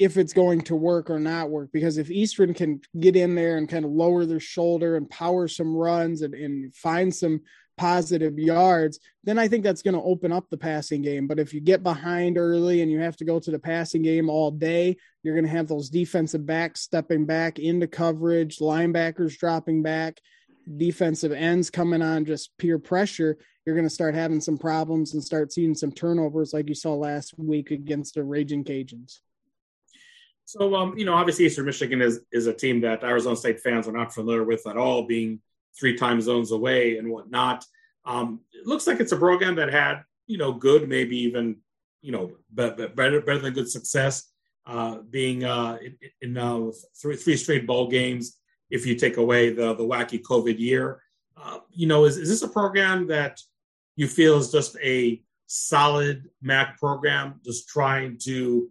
if 0.00 0.16
it's 0.16 0.32
going 0.32 0.62
to 0.62 0.74
work 0.74 1.10
or 1.10 1.20
not 1.20 1.50
work. 1.50 1.70
Because 1.72 1.96
if 1.96 2.10
Eastern 2.10 2.54
can 2.54 2.80
get 2.98 3.14
in 3.14 3.36
there 3.36 3.56
and 3.56 3.68
kind 3.68 3.84
of 3.84 3.92
lower 3.92 4.24
their 4.24 4.40
shoulder 4.40 4.96
and 4.96 5.08
power 5.08 5.46
some 5.46 5.76
runs 5.76 6.22
and, 6.22 6.34
and 6.34 6.74
find 6.74 7.14
some 7.14 7.42
positive 7.80 8.38
yards, 8.38 9.00
then 9.24 9.38
I 9.38 9.48
think 9.48 9.64
that's 9.64 9.80
going 9.80 9.94
to 9.94 10.02
open 10.02 10.32
up 10.32 10.50
the 10.50 10.58
passing 10.58 11.00
game. 11.00 11.26
But 11.26 11.38
if 11.38 11.54
you 11.54 11.62
get 11.62 11.82
behind 11.82 12.36
early 12.36 12.82
and 12.82 12.92
you 12.92 13.00
have 13.00 13.16
to 13.16 13.24
go 13.24 13.40
to 13.40 13.50
the 13.50 13.58
passing 13.58 14.02
game 14.02 14.28
all 14.28 14.50
day, 14.50 14.98
you're 15.22 15.34
going 15.34 15.46
to 15.46 15.50
have 15.50 15.66
those 15.66 15.88
defensive 15.88 16.44
backs 16.44 16.82
stepping 16.82 17.24
back 17.24 17.58
into 17.58 17.86
coverage, 17.86 18.58
linebackers 18.58 19.38
dropping 19.38 19.82
back, 19.82 20.20
defensive 20.76 21.32
ends 21.32 21.70
coming 21.70 22.02
on 22.02 22.26
just 22.26 22.50
peer 22.58 22.78
pressure. 22.78 23.38
You're 23.64 23.76
going 23.76 23.88
to 23.88 23.94
start 23.94 24.14
having 24.14 24.42
some 24.42 24.58
problems 24.58 25.14
and 25.14 25.24
start 25.24 25.50
seeing 25.50 25.74
some 25.74 25.90
turnovers 25.90 26.52
like 26.52 26.68
you 26.68 26.74
saw 26.74 26.92
last 26.94 27.32
week 27.38 27.70
against 27.70 28.14
the 28.14 28.22
Raging 28.22 28.62
Cajuns. 28.62 29.20
So, 30.44 30.74
um, 30.74 30.98
you 30.98 31.06
know, 31.06 31.14
obviously 31.14 31.46
Eastern 31.46 31.64
Michigan 31.64 32.02
is 32.02 32.20
is 32.30 32.46
a 32.46 32.52
team 32.52 32.82
that 32.82 33.04
Arizona 33.04 33.36
State 33.36 33.60
fans 33.60 33.88
are 33.88 33.92
not 33.92 34.12
familiar 34.12 34.44
with 34.44 34.66
at 34.66 34.76
all, 34.76 35.04
being 35.04 35.40
three 35.78 35.96
time 35.96 36.20
zones 36.20 36.52
away 36.52 36.98
and 36.98 37.10
whatnot. 37.10 37.64
Um, 38.04 38.40
it 38.52 38.66
looks 38.66 38.86
like 38.86 39.00
it's 39.00 39.12
a 39.12 39.16
program 39.16 39.54
that 39.56 39.72
had, 39.72 40.02
you 40.26 40.38
know, 40.38 40.52
good, 40.52 40.88
maybe 40.88 41.16
even, 41.18 41.56
you 42.02 42.12
know, 42.12 42.32
better, 42.50 42.88
better 42.88 43.38
than 43.38 43.52
good 43.52 43.70
success, 43.70 44.30
uh, 44.66 44.98
being 45.10 45.44
uh, 45.44 45.78
in, 45.82 45.96
in 46.22 46.36
uh, 46.36 46.70
three, 47.00 47.16
three 47.16 47.36
straight 47.36 47.66
bowl 47.66 47.88
games. 47.88 48.38
If 48.70 48.86
you 48.86 48.94
take 48.94 49.16
away 49.16 49.52
the 49.52 49.74
the 49.74 49.82
wacky 49.82 50.22
COVID 50.22 50.58
year, 50.58 51.02
uh, 51.36 51.58
you 51.70 51.88
know, 51.88 52.04
is, 52.04 52.16
is 52.16 52.28
this 52.28 52.42
a 52.42 52.48
program 52.48 53.08
that 53.08 53.40
you 53.96 54.06
feel 54.06 54.38
is 54.38 54.52
just 54.52 54.76
a 54.82 55.20
solid 55.46 56.28
MAC 56.40 56.78
program, 56.78 57.40
just 57.44 57.68
trying 57.68 58.16
to 58.18 58.70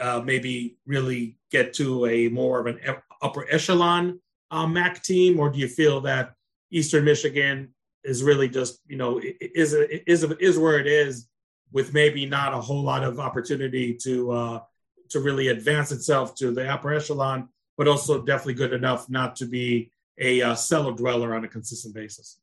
uh, 0.00 0.20
maybe 0.24 0.76
really 0.86 1.38
get 1.50 1.72
to 1.74 2.06
a 2.06 2.28
more 2.28 2.58
of 2.58 2.66
an 2.66 2.80
upper 3.22 3.46
echelon 3.48 4.20
uh, 4.52 4.66
MAC 4.66 5.02
team, 5.02 5.40
or 5.40 5.50
do 5.50 5.58
you 5.58 5.66
feel 5.66 6.02
that 6.02 6.34
Eastern 6.70 7.04
Michigan 7.04 7.74
is 8.04 8.22
really 8.22 8.48
just 8.48 8.80
you 8.86 8.96
know 8.96 9.20
is 9.40 9.72
is 9.72 10.22
is 10.22 10.58
where 10.58 10.78
it 10.78 10.86
is 10.86 11.26
with 11.72 11.94
maybe 11.94 12.26
not 12.26 12.52
a 12.52 12.60
whole 12.60 12.82
lot 12.82 13.02
of 13.02 13.18
opportunity 13.18 13.94
to 13.94 14.30
uh, 14.30 14.60
to 15.08 15.20
really 15.20 15.48
advance 15.48 15.90
itself 15.90 16.34
to 16.36 16.52
the 16.52 16.68
upper 16.68 16.92
echelon, 16.92 17.48
but 17.76 17.88
also 17.88 18.22
definitely 18.22 18.54
good 18.54 18.72
enough 18.72 19.08
not 19.08 19.36
to 19.36 19.46
be 19.46 19.90
a 20.18 20.42
uh, 20.42 20.54
cellar 20.54 20.92
dweller 20.92 21.34
on 21.34 21.44
a 21.44 21.48
consistent 21.48 21.94
basis. 21.94 22.38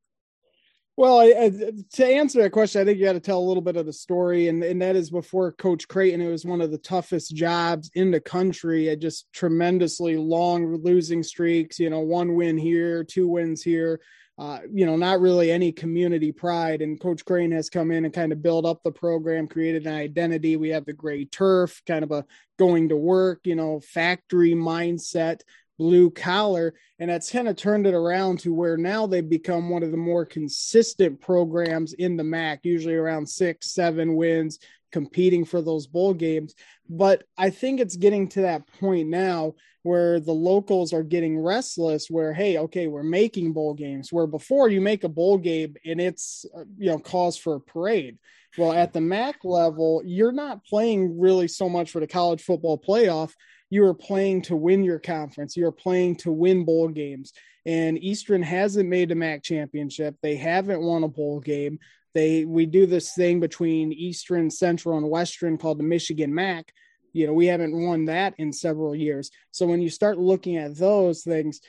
Well, 0.99 1.19
I, 1.19 1.49
to 1.93 2.05
answer 2.05 2.41
that 2.41 2.51
question, 2.51 2.81
I 2.81 2.83
think 2.83 2.99
you 2.99 3.05
got 3.05 3.13
to 3.13 3.21
tell 3.21 3.39
a 3.39 3.47
little 3.47 3.63
bit 3.63 3.77
of 3.77 3.85
the 3.85 3.93
story, 3.93 4.49
and, 4.49 4.61
and 4.61 4.81
that 4.81 4.97
is 4.97 5.09
before 5.09 5.53
Coach 5.53 5.87
Creighton. 5.87 6.19
It 6.19 6.27
was 6.27 6.43
one 6.43 6.59
of 6.59 6.71
the 6.71 6.77
toughest 6.77 7.33
jobs 7.33 7.89
in 7.93 8.11
the 8.11 8.19
country. 8.19 8.89
At 8.89 8.99
just 8.99 9.31
tremendously 9.31 10.17
long 10.17 10.83
losing 10.83 11.23
streaks. 11.23 11.79
You 11.79 11.89
know, 11.89 12.01
one 12.01 12.35
win 12.35 12.57
here, 12.57 13.05
two 13.05 13.29
wins 13.29 13.63
here. 13.63 14.01
Uh, 14.37 14.59
you 14.73 14.85
know, 14.85 14.97
not 14.97 15.21
really 15.21 15.51
any 15.51 15.71
community 15.71 16.33
pride. 16.33 16.81
And 16.81 16.99
Coach 16.99 17.23
Creighton 17.23 17.53
has 17.53 17.69
come 17.69 17.91
in 17.91 18.03
and 18.03 18.13
kind 18.13 18.33
of 18.33 18.41
built 18.41 18.65
up 18.65 18.83
the 18.83 18.91
program, 18.91 19.47
created 19.47 19.87
an 19.87 19.95
identity. 19.95 20.57
We 20.57 20.67
have 20.71 20.83
the 20.83 20.91
gray 20.91 21.23
turf, 21.23 21.81
kind 21.87 22.03
of 22.03 22.11
a 22.11 22.25
going 22.57 22.89
to 22.89 22.97
work, 22.97 23.39
you 23.45 23.55
know, 23.55 23.79
factory 23.79 24.51
mindset 24.51 25.43
blue 25.79 26.11
collar. 26.11 26.75
And 26.99 27.09
that's 27.09 27.31
kind 27.31 27.47
of 27.47 27.55
turned 27.55 27.87
it 27.87 27.95
around 27.95 28.41
to 28.41 28.53
where 28.53 28.77
now 28.77 29.07
they've 29.07 29.27
become 29.27 29.69
one 29.69 29.81
of 29.81 29.91
the 29.91 29.97
more 29.97 30.25
consistent 30.25 31.19
programs 31.19 31.93
in 31.93 32.17
the 32.17 32.23
MAC, 32.23 32.59
usually 32.63 32.95
around 32.95 33.27
six, 33.27 33.71
seven 33.71 34.15
wins, 34.15 34.59
competing 34.91 35.45
for 35.45 35.61
those 35.61 35.87
bowl 35.87 36.13
games. 36.13 36.53
But 36.89 37.23
I 37.37 37.49
think 37.49 37.79
it's 37.79 37.95
getting 37.95 38.27
to 38.29 38.41
that 38.41 38.67
point 38.79 39.07
now 39.07 39.55
where 39.83 40.19
the 40.19 40.33
locals 40.33 40.91
are 40.91 41.03
getting 41.03 41.39
restless 41.39 42.09
where 42.09 42.33
hey 42.33 42.57
okay 42.57 42.87
we're 42.87 43.01
making 43.01 43.53
bowl 43.53 43.73
games 43.73 44.11
where 44.11 44.27
before 44.27 44.67
you 44.67 44.81
make 44.81 45.05
a 45.05 45.09
bowl 45.09 45.37
game 45.37 45.73
and 45.85 46.01
it's 46.01 46.45
uh, 46.53 46.65
you 46.77 46.89
know 46.89 46.99
cause 46.99 47.37
for 47.37 47.55
a 47.55 47.61
parade 47.61 48.17
well 48.57 48.73
at 48.73 48.91
the 48.91 48.99
mac 48.99 49.37
level 49.45 50.01
you're 50.05 50.33
not 50.33 50.65
playing 50.65 51.17
really 51.17 51.47
so 51.47 51.69
much 51.69 51.91
for 51.91 52.01
the 52.01 52.07
college 52.07 52.41
football 52.41 52.77
playoff 52.77 53.31
you 53.69 53.85
are 53.85 53.93
playing 53.93 54.41
to 54.43 54.55
win 54.55 54.83
your 54.83 54.99
conference. 54.99 55.55
You 55.55 55.67
are 55.67 55.71
playing 55.71 56.17
to 56.17 56.31
win 56.31 56.65
bowl 56.65 56.87
games. 56.87 57.33
And 57.65 58.01
Eastern 58.03 58.41
hasn't 58.41 58.89
made 58.89 59.11
a 59.11 59.15
MAC 59.15 59.43
championship. 59.43 60.15
They 60.21 60.35
haven't 60.35 60.81
won 60.81 61.03
a 61.03 61.07
bowl 61.07 61.39
game. 61.39 61.79
They 62.13 62.45
we 62.45 62.65
do 62.65 62.87
this 62.87 63.13
thing 63.13 63.39
between 63.39 63.93
Eastern, 63.93 64.49
Central, 64.49 64.97
and 64.97 65.09
Western 65.09 65.57
called 65.57 65.79
the 65.79 65.83
Michigan 65.83 66.33
MAC. 66.33 66.73
You 67.13 67.27
know, 67.27 67.33
we 67.33 67.47
haven't 67.47 67.79
won 67.79 68.05
that 68.05 68.33
in 68.37 68.51
several 68.51 68.95
years. 68.95 69.29
So 69.51 69.67
when 69.67 69.81
you 69.81 69.89
start 69.89 70.17
looking 70.17 70.57
at 70.57 70.75
those 70.75 71.23
things, 71.23 71.61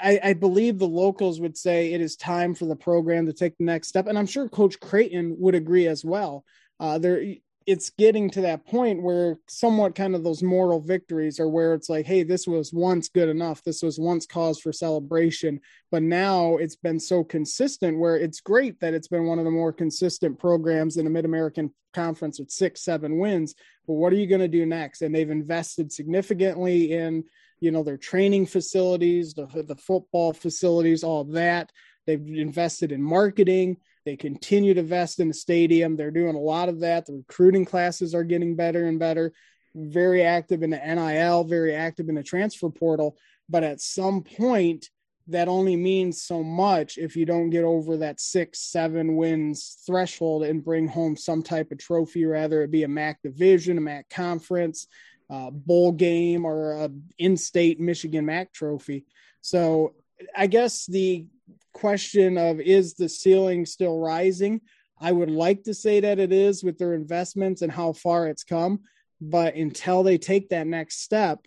I, 0.00 0.20
I, 0.22 0.32
believe 0.32 0.78
the 0.78 0.88
locals 0.88 1.40
would 1.40 1.56
say 1.56 1.92
it 1.92 2.00
is 2.00 2.16
time 2.16 2.54
for 2.54 2.64
the 2.64 2.74
program 2.74 3.26
to 3.26 3.32
take 3.32 3.56
the 3.58 3.64
next 3.64 3.88
step, 3.88 4.08
and 4.08 4.18
I'm 4.18 4.26
sure 4.26 4.48
Coach 4.48 4.80
Creighton 4.80 5.36
would 5.38 5.54
agree 5.54 5.86
as 5.86 6.04
well. 6.04 6.44
Uh, 6.80 6.98
there, 6.98 7.22
it's 7.66 7.90
getting 7.90 8.28
to 8.30 8.42
that 8.42 8.66
point 8.66 9.02
where 9.02 9.38
somewhat 9.48 9.94
kind 9.94 10.14
of 10.14 10.22
those 10.22 10.42
moral 10.42 10.80
victories 10.80 11.40
are 11.40 11.48
where 11.48 11.72
it's 11.72 11.88
like, 11.88 12.04
hey, 12.04 12.22
this 12.22 12.46
was 12.46 12.72
once 12.74 13.08
good 13.08 13.28
enough. 13.28 13.62
This 13.62 13.82
was 13.82 13.98
once 13.98 14.26
cause 14.26 14.60
for 14.60 14.72
celebration. 14.72 15.60
But 15.90 16.02
now 16.02 16.56
it's 16.58 16.76
been 16.76 17.00
so 17.00 17.24
consistent 17.24 17.98
where 17.98 18.16
it's 18.16 18.40
great 18.40 18.80
that 18.80 18.92
it's 18.92 19.08
been 19.08 19.24
one 19.24 19.38
of 19.38 19.46
the 19.46 19.50
more 19.50 19.72
consistent 19.72 20.38
programs 20.38 20.98
in 20.98 21.04
the 21.04 21.10
Mid 21.10 21.24
American 21.24 21.72
Conference 21.94 22.38
with 22.38 22.50
six, 22.50 22.82
seven 22.82 23.18
wins. 23.18 23.54
But 23.86 23.94
what 23.94 24.12
are 24.12 24.16
you 24.16 24.26
going 24.26 24.40
to 24.42 24.48
do 24.48 24.66
next? 24.66 25.00
And 25.00 25.14
they've 25.14 25.30
invested 25.30 25.90
significantly 25.90 26.92
in, 26.92 27.24
you 27.60 27.70
know, 27.70 27.82
their 27.82 27.96
training 27.96 28.46
facilities, 28.46 29.32
the, 29.32 29.46
the 29.66 29.76
football 29.76 30.34
facilities, 30.34 31.02
all 31.02 31.24
that. 31.24 31.72
They've 32.06 32.26
invested 32.26 32.92
in 32.92 33.02
marketing 33.02 33.78
they 34.04 34.16
continue 34.16 34.74
to 34.74 34.80
invest 34.80 35.18
in 35.18 35.28
the 35.28 35.34
stadium. 35.34 35.96
They're 35.96 36.10
doing 36.10 36.36
a 36.36 36.40
lot 36.40 36.68
of 36.68 36.80
that. 36.80 37.06
The 37.06 37.14
recruiting 37.14 37.64
classes 37.64 38.14
are 38.14 38.24
getting 38.24 38.54
better 38.54 38.86
and 38.86 38.98
better. 38.98 39.32
Very 39.74 40.22
active 40.22 40.62
in 40.62 40.70
the 40.70 40.76
NIL, 40.76 41.44
very 41.44 41.74
active 41.74 42.08
in 42.08 42.14
the 42.14 42.22
transfer 42.22 42.68
portal. 42.68 43.16
But 43.48 43.64
at 43.64 43.80
some 43.80 44.22
point, 44.22 44.90
that 45.28 45.48
only 45.48 45.74
means 45.74 46.22
so 46.22 46.42
much 46.42 46.98
if 46.98 47.16
you 47.16 47.24
don't 47.24 47.48
get 47.48 47.64
over 47.64 47.96
that 47.96 48.20
six, 48.20 48.60
seven 48.60 49.16
wins 49.16 49.78
threshold 49.86 50.44
and 50.44 50.62
bring 50.62 50.86
home 50.86 51.16
some 51.16 51.42
type 51.42 51.72
of 51.72 51.78
trophy, 51.78 52.26
rather 52.26 52.62
it 52.62 52.70
be 52.70 52.82
a 52.82 52.88
MAC 52.88 53.22
division, 53.22 53.78
a 53.78 53.80
MAC 53.80 54.10
conference, 54.10 54.86
uh, 55.30 55.50
bowl 55.50 55.92
game, 55.92 56.44
or 56.44 56.72
a 56.72 56.90
in-state 57.16 57.80
Michigan 57.80 58.26
MAC 58.26 58.52
trophy. 58.52 59.06
So 59.40 59.94
I 60.36 60.46
guess 60.46 60.84
the 60.84 61.26
question 61.72 62.38
of 62.38 62.60
is 62.60 62.94
the 62.94 63.08
ceiling 63.08 63.66
still 63.66 63.98
rising? 63.98 64.60
I 65.00 65.12
would 65.12 65.30
like 65.30 65.64
to 65.64 65.74
say 65.74 66.00
that 66.00 66.18
it 66.18 66.32
is 66.32 66.62
with 66.62 66.78
their 66.78 66.94
investments 66.94 67.62
and 67.62 67.72
how 67.72 67.92
far 67.92 68.28
it's 68.28 68.44
come, 68.44 68.80
but 69.20 69.54
until 69.54 70.02
they 70.02 70.18
take 70.18 70.50
that 70.50 70.66
next 70.66 71.02
step, 71.02 71.46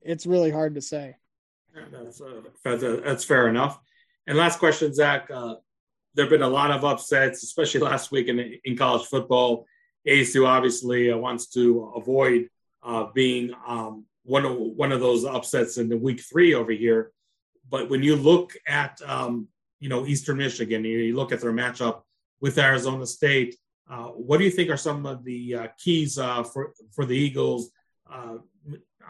it's 0.00 0.26
really 0.26 0.50
hard 0.50 0.74
to 0.76 0.80
say. 0.80 1.16
Yeah, 1.74 1.82
that's, 1.92 2.20
uh, 2.20 2.40
that's, 2.64 2.82
uh, 2.82 3.16
fair 3.26 3.48
enough. 3.48 3.78
And 4.26 4.38
last 4.38 4.58
question, 4.58 4.92
Zach. 4.94 5.30
Uh, 5.30 5.56
there 6.14 6.24
have 6.24 6.30
been 6.30 6.42
a 6.42 6.48
lot 6.48 6.70
of 6.70 6.84
upsets, 6.84 7.42
especially 7.42 7.80
last 7.80 8.10
week 8.10 8.28
in, 8.28 8.58
in 8.64 8.76
college 8.76 9.06
football. 9.06 9.66
ASU 10.08 10.46
obviously 10.46 11.12
uh, 11.12 11.16
wants 11.16 11.48
to 11.48 11.92
avoid 11.94 12.48
uh, 12.82 13.06
being 13.14 13.52
um, 13.66 14.06
one 14.24 14.46
of 14.46 14.56
one 14.56 14.92
of 14.92 15.00
those 15.00 15.24
upsets 15.24 15.76
in 15.76 15.88
the 15.88 15.96
week 15.96 16.20
three 16.20 16.54
over 16.54 16.72
here. 16.72 17.12
But 17.68 17.88
when 17.90 18.02
you 18.02 18.16
look 18.16 18.52
at 18.66 19.00
um, 19.06 19.48
you 19.80 19.88
know 19.88 20.06
Eastern 20.06 20.38
Michigan, 20.38 20.84
you, 20.84 21.16
look 21.16 21.32
at 21.32 21.40
their 21.40 21.52
matchup 21.52 22.02
with 22.40 22.58
Arizona 22.58 23.06
State. 23.06 23.56
Uh, 23.88 24.06
what 24.08 24.38
do 24.38 24.44
you 24.44 24.50
think 24.50 24.68
are 24.70 24.76
some 24.76 25.06
of 25.06 25.24
the 25.24 25.54
uh, 25.54 25.66
keys 25.78 26.18
uh, 26.18 26.42
for 26.42 26.72
for 26.92 27.04
the 27.04 27.16
Eagles? 27.16 27.70
Uh, 28.10 28.38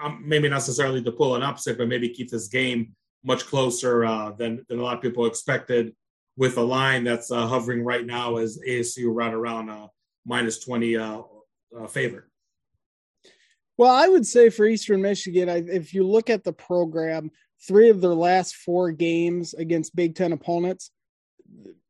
um, 0.03 0.23
maybe 0.27 0.49
not 0.49 0.57
necessarily 0.57 1.03
to 1.03 1.13
pull 1.13 1.37
an 1.37 1.43
upset, 1.43 1.79
but 1.79 1.89
maybe 1.89 2.11
keep 2.11 2.31
this 2.31 2.49
game 2.49 2.95
much 3.25 3.47
closer 3.47 4.05
uh, 4.05 4.33
than 4.33 4.65
than 4.69 4.79
a 4.79 4.83
lot 4.83 4.97
of 4.97 5.03
people 5.03 5.27
expected. 5.27 5.95
With 6.39 6.59
a 6.59 6.63
line 6.63 7.05
that's 7.05 7.31
uh, 7.31 7.47
hovering 7.47 7.83
right 7.83 8.05
now 8.05 8.37
as 8.37 8.59
ASU 8.69 9.07
right 9.07 9.33
around 9.33 9.71
minus 10.27 10.59
twenty 10.59 10.99
favorite. 11.89 12.25
Well, 13.79 13.91
I 13.91 14.09
would 14.09 14.27
say 14.27 14.49
for 14.49 14.67
Eastern 14.67 15.03
Michigan, 15.03 15.51
I, 15.51 15.57
if 15.67 15.93
you 15.93 16.07
look 16.07 16.31
at 16.31 16.45
the 16.45 16.53
program, 16.53 17.31
three 17.67 17.91
of 17.91 18.01
their 18.01 18.15
last 18.15 18.57
four 18.57 18.93
games 18.93 19.55
against 19.55 19.97
Big 19.97 20.15
Ten 20.15 20.33
opponents, 20.33 20.91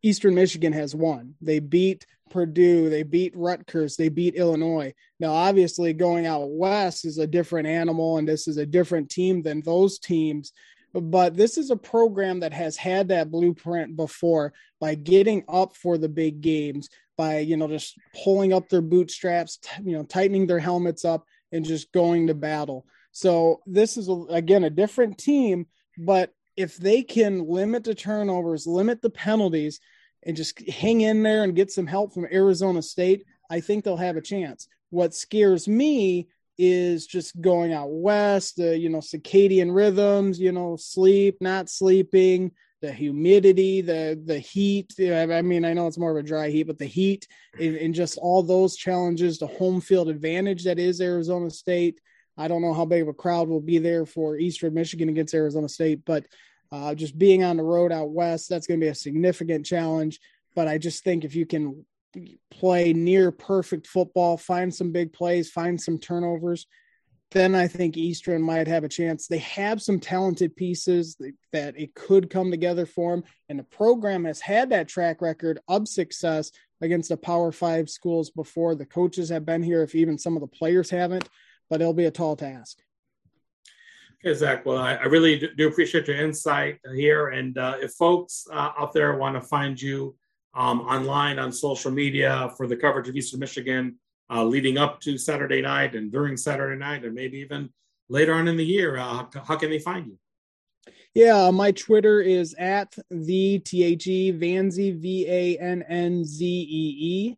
Eastern 0.03 0.35
Michigan 0.35 0.73
has 0.73 0.95
won. 0.95 1.35
They 1.41 1.59
beat 1.59 2.07
Purdue, 2.31 2.91
they 2.91 3.03
beat 3.03 3.37
Rutgers, 3.37 3.97
they 3.97 4.09
beat 4.09 4.35
Illinois. 4.35 4.93
Now, 5.21 5.33
obviously, 5.33 5.93
going 5.93 6.27
out 6.27 6.51
west 6.51 7.05
is 7.05 7.19
a 7.19 7.27
different 7.27 7.69
animal, 7.69 8.19
and 8.19 8.29
this 8.29 8.49
is 8.49 8.57
a 8.57 8.67
different 8.67 9.11
team 9.11 9.43
than 9.43 9.63
those 9.63 9.99
teams. 9.99 10.53
But 10.93 11.37
this 11.37 11.59
is 11.59 11.71
a 11.71 11.77
program 11.77 12.41
that 12.41 12.53
has 12.53 12.77
had 12.77 13.09
that 13.09 13.31
blueprint 13.31 13.97
before 13.97 14.55
by 14.81 14.95
getting 14.95 15.45
up 15.49 15.77
for 15.77 15.99
the 15.99 16.09
big 16.09 16.41
games, 16.41 16.89
by 17.17 17.41
you 17.41 17.57
know 17.57 17.69
just 17.69 17.99
pulling 18.25 18.53
up 18.53 18.69
their 18.69 18.83
bootstraps, 18.83 19.59
you 19.83 19.93
know, 19.93 20.05
tightening 20.05 20.47
their 20.47 20.59
helmets 20.59 21.05
up, 21.05 21.27
and 21.53 21.65
just 21.65 21.93
going 21.93 22.27
to 22.27 22.35
battle. 22.35 22.87
So 23.17 23.63
this 23.65 23.97
is 23.97 24.11
again 24.29 24.65
a 24.65 24.69
different 24.69 25.17
team, 25.17 25.69
but 25.97 26.35
if 26.55 26.77
they 26.77 27.03
can 27.03 27.49
limit 27.49 27.83
the 27.83 27.95
turnovers, 27.95 28.67
limit 28.67 29.01
the 29.01 29.09
penalties, 29.09 29.81
and 30.27 30.37
just 30.37 30.61
hang 30.69 31.01
in 31.01 31.23
there 31.23 31.43
and 31.43 31.57
get 31.57 31.71
some 31.71 31.87
help 31.87 32.13
from 32.13 32.27
Arizona 32.31 32.83
State, 32.83 33.25
I 33.49 33.61
think 33.61 33.85
they'll 33.85 33.97
have 33.97 34.19
a 34.19 34.21
chance. 34.21 34.69
What 34.91 35.15
scares 35.15 35.67
me 35.67 36.29
is 36.59 37.07
just 37.07 37.41
going 37.41 37.73
out 37.73 37.89
west, 37.91 38.61
uh, 38.61 38.73
you 38.73 38.91
know, 38.91 38.99
circadian 38.99 39.75
rhythms, 39.75 40.39
you 40.39 40.53
know, 40.53 40.77
sleep, 40.77 41.39
not 41.41 41.71
sleeping, 41.71 42.53
the 42.83 42.93
humidity, 42.93 43.81
the 43.81 44.21
the 44.27 44.39
heat. 44.39 44.93
I 45.01 45.41
mean, 45.41 45.65
I 45.65 45.73
know 45.73 45.87
it's 45.87 45.97
more 45.97 46.11
of 46.11 46.23
a 46.23 46.23
dry 46.23 46.51
heat, 46.51 46.65
but 46.65 46.77
the 46.77 46.85
heat 46.85 47.27
and, 47.59 47.77
and 47.77 47.95
just 47.95 48.19
all 48.19 48.43
those 48.43 48.77
challenges, 48.77 49.39
the 49.39 49.47
home 49.47 49.81
field 49.81 50.11
advantage 50.11 50.65
that 50.65 50.79
is 50.79 51.01
Arizona 51.01 51.49
State. 51.49 51.99
I 52.37 52.49
don't 52.49 52.63
know 52.63 52.75
how 52.75 52.85
big 52.85 53.03
of 53.03 53.09
a 53.09 53.15
crowd 53.15 53.49
will 53.49 53.61
be 53.61 53.79
there 53.79 54.05
for 54.07 54.37
Eastern 54.37 54.75
Michigan 54.75 55.09
against 55.09 55.35
Arizona 55.35 55.69
State, 55.69 56.01
but 56.05 56.27
uh, 56.73 56.95
just 56.95 57.17
being 57.17 57.45
on 57.45 57.57
the 57.57 57.63
road 57.63 57.93
out 57.93 58.11
west, 58.11 58.49
that's 58.49 58.67
going 58.67 58.81
to 58.81 58.85
be 58.85 58.91
a 58.91 58.95
significant 58.95 59.65
challenge. 59.65 60.21
But 60.55 60.69
I 60.69 60.79
just 60.79 61.05
think 61.05 61.25
if 61.25 61.35
you 61.35 61.47
can 61.47 61.85
play 62.51 62.93
near 62.93 63.31
perfect 63.31 63.87
football, 63.87 64.37
find 64.37 64.75
some 64.75 64.93
big 64.93 65.13
plays, 65.13 65.51
find 65.51 65.81
some 65.81 65.99
turnovers, 65.99 66.67
then 67.31 67.55
I 67.55 67.69
think 67.69 67.97
Eastern 67.97 68.41
might 68.43 68.69
have 68.69 68.85
a 68.85 68.89
chance. 68.89 69.27
They 69.27 69.39
have 69.39 69.83
some 69.83 70.01
talented 70.01 70.57
pieces 70.57 71.17
that 71.53 71.75
it 71.77 71.95
could 71.95 72.31
come 72.31 72.51
together 72.51 72.87
for 72.87 73.15
them. 73.15 73.25
And 73.49 73.59
the 73.59 73.65
program 73.65 74.25
has 74.25 74.41
had 74.41 74.71
that 74.71 74.89
track 74.89 75.21
record 75.21 75.59
of 75.69 75.89
success 75.89 76.53
against 76.81 77.09
the 77.09 77.17
Power 77.17 77.53
Five 77.53 77.91
schools 77.91 78.31
before. 78.31 78.75
The 78.75 78.87
coaches 78.87 79.29
have 79.31 79.45
been 79.45 79.63
here, 79.63 79.83
if 79.83 79.95
even 79.95 80.19
some 80.19 80.37
of 80.37 80.41
the 80.41 80.47
players 80.47 80.89
haven't 80.89 81.29
but 81.69 81.81
it'll 81.81 81.93
be 81.93 82.07
a 82.07 82.11
tall 82.11 82.37
task. 82.37 82.79
Okay, 84.25 84.35
Zach. 84.35 84.65
Well, 84.65 84.79
I, 84.79 84.95
I 84.95 85.05
really 85.05 85.51
do 85.57 85.69
appreciate 85.69 86.09
your 86.09 86.17
insight 86.17 86.81
here. 86.95 87.29
And 87.29 87.57
uh, 87.59 87.77
if 87.81 87.93
folks 87.93 88.47
uh, 88.51 88.73
out 88.79 88.93
there 88.93 89.17
want 89.17 89.35
to 89.35 89.41
find 89.41 89.81
you 89.81 90.17
um, 90.55 90.81
online 90.81 91.39
on 91.39 91.53
social 91.53 91.91
media 91.91 92.51
for 92.57 92.67
the 92.67 92.77
coverage 92.77 93.09
of 93.09 93.17
Eastern 93.17 93.41
Michigan 93.41 93.97
uh, 94.31 94.43
leading 94.43 94.79
up 94.79 95.01
to 95.03 95.19
Saturday 95.19 95.63
night 95.63 95.95
and 95.95 96.11
during 96.11 96.37
Saturday 96.37 96.79
night, 96.79 97.05
and 97.05 97.15
maybe 97.15 97.39
even 97.39 97.71
later 98.09 98.35
on 98.35 98.49
in 98.49 98.57
the 98.57 98.65
year, 98.65 98.97
uh, 98.97 99.25
how 99.47 99.57
can 99.57 99.71
they 99.71 99.79
find 99.79 100.07
you? 100.07 100.19
Yeah, 101.15 101.51
my 101.51 101.73
Twitter 101.73 102.21
is 102.21 102.55
at 102.59 102.97
the 103.11 103.59
T 103.61 103.85
H 103.85 104.07
E 104.07 104.33
Vanzee 104.33 104.99
V 105.01 105.27
A 105.29 105.57
N 105.59 105.83
N 105.89 106.25
Z 106.25 106.45
E 106.45 106.97
E 106.99 107.37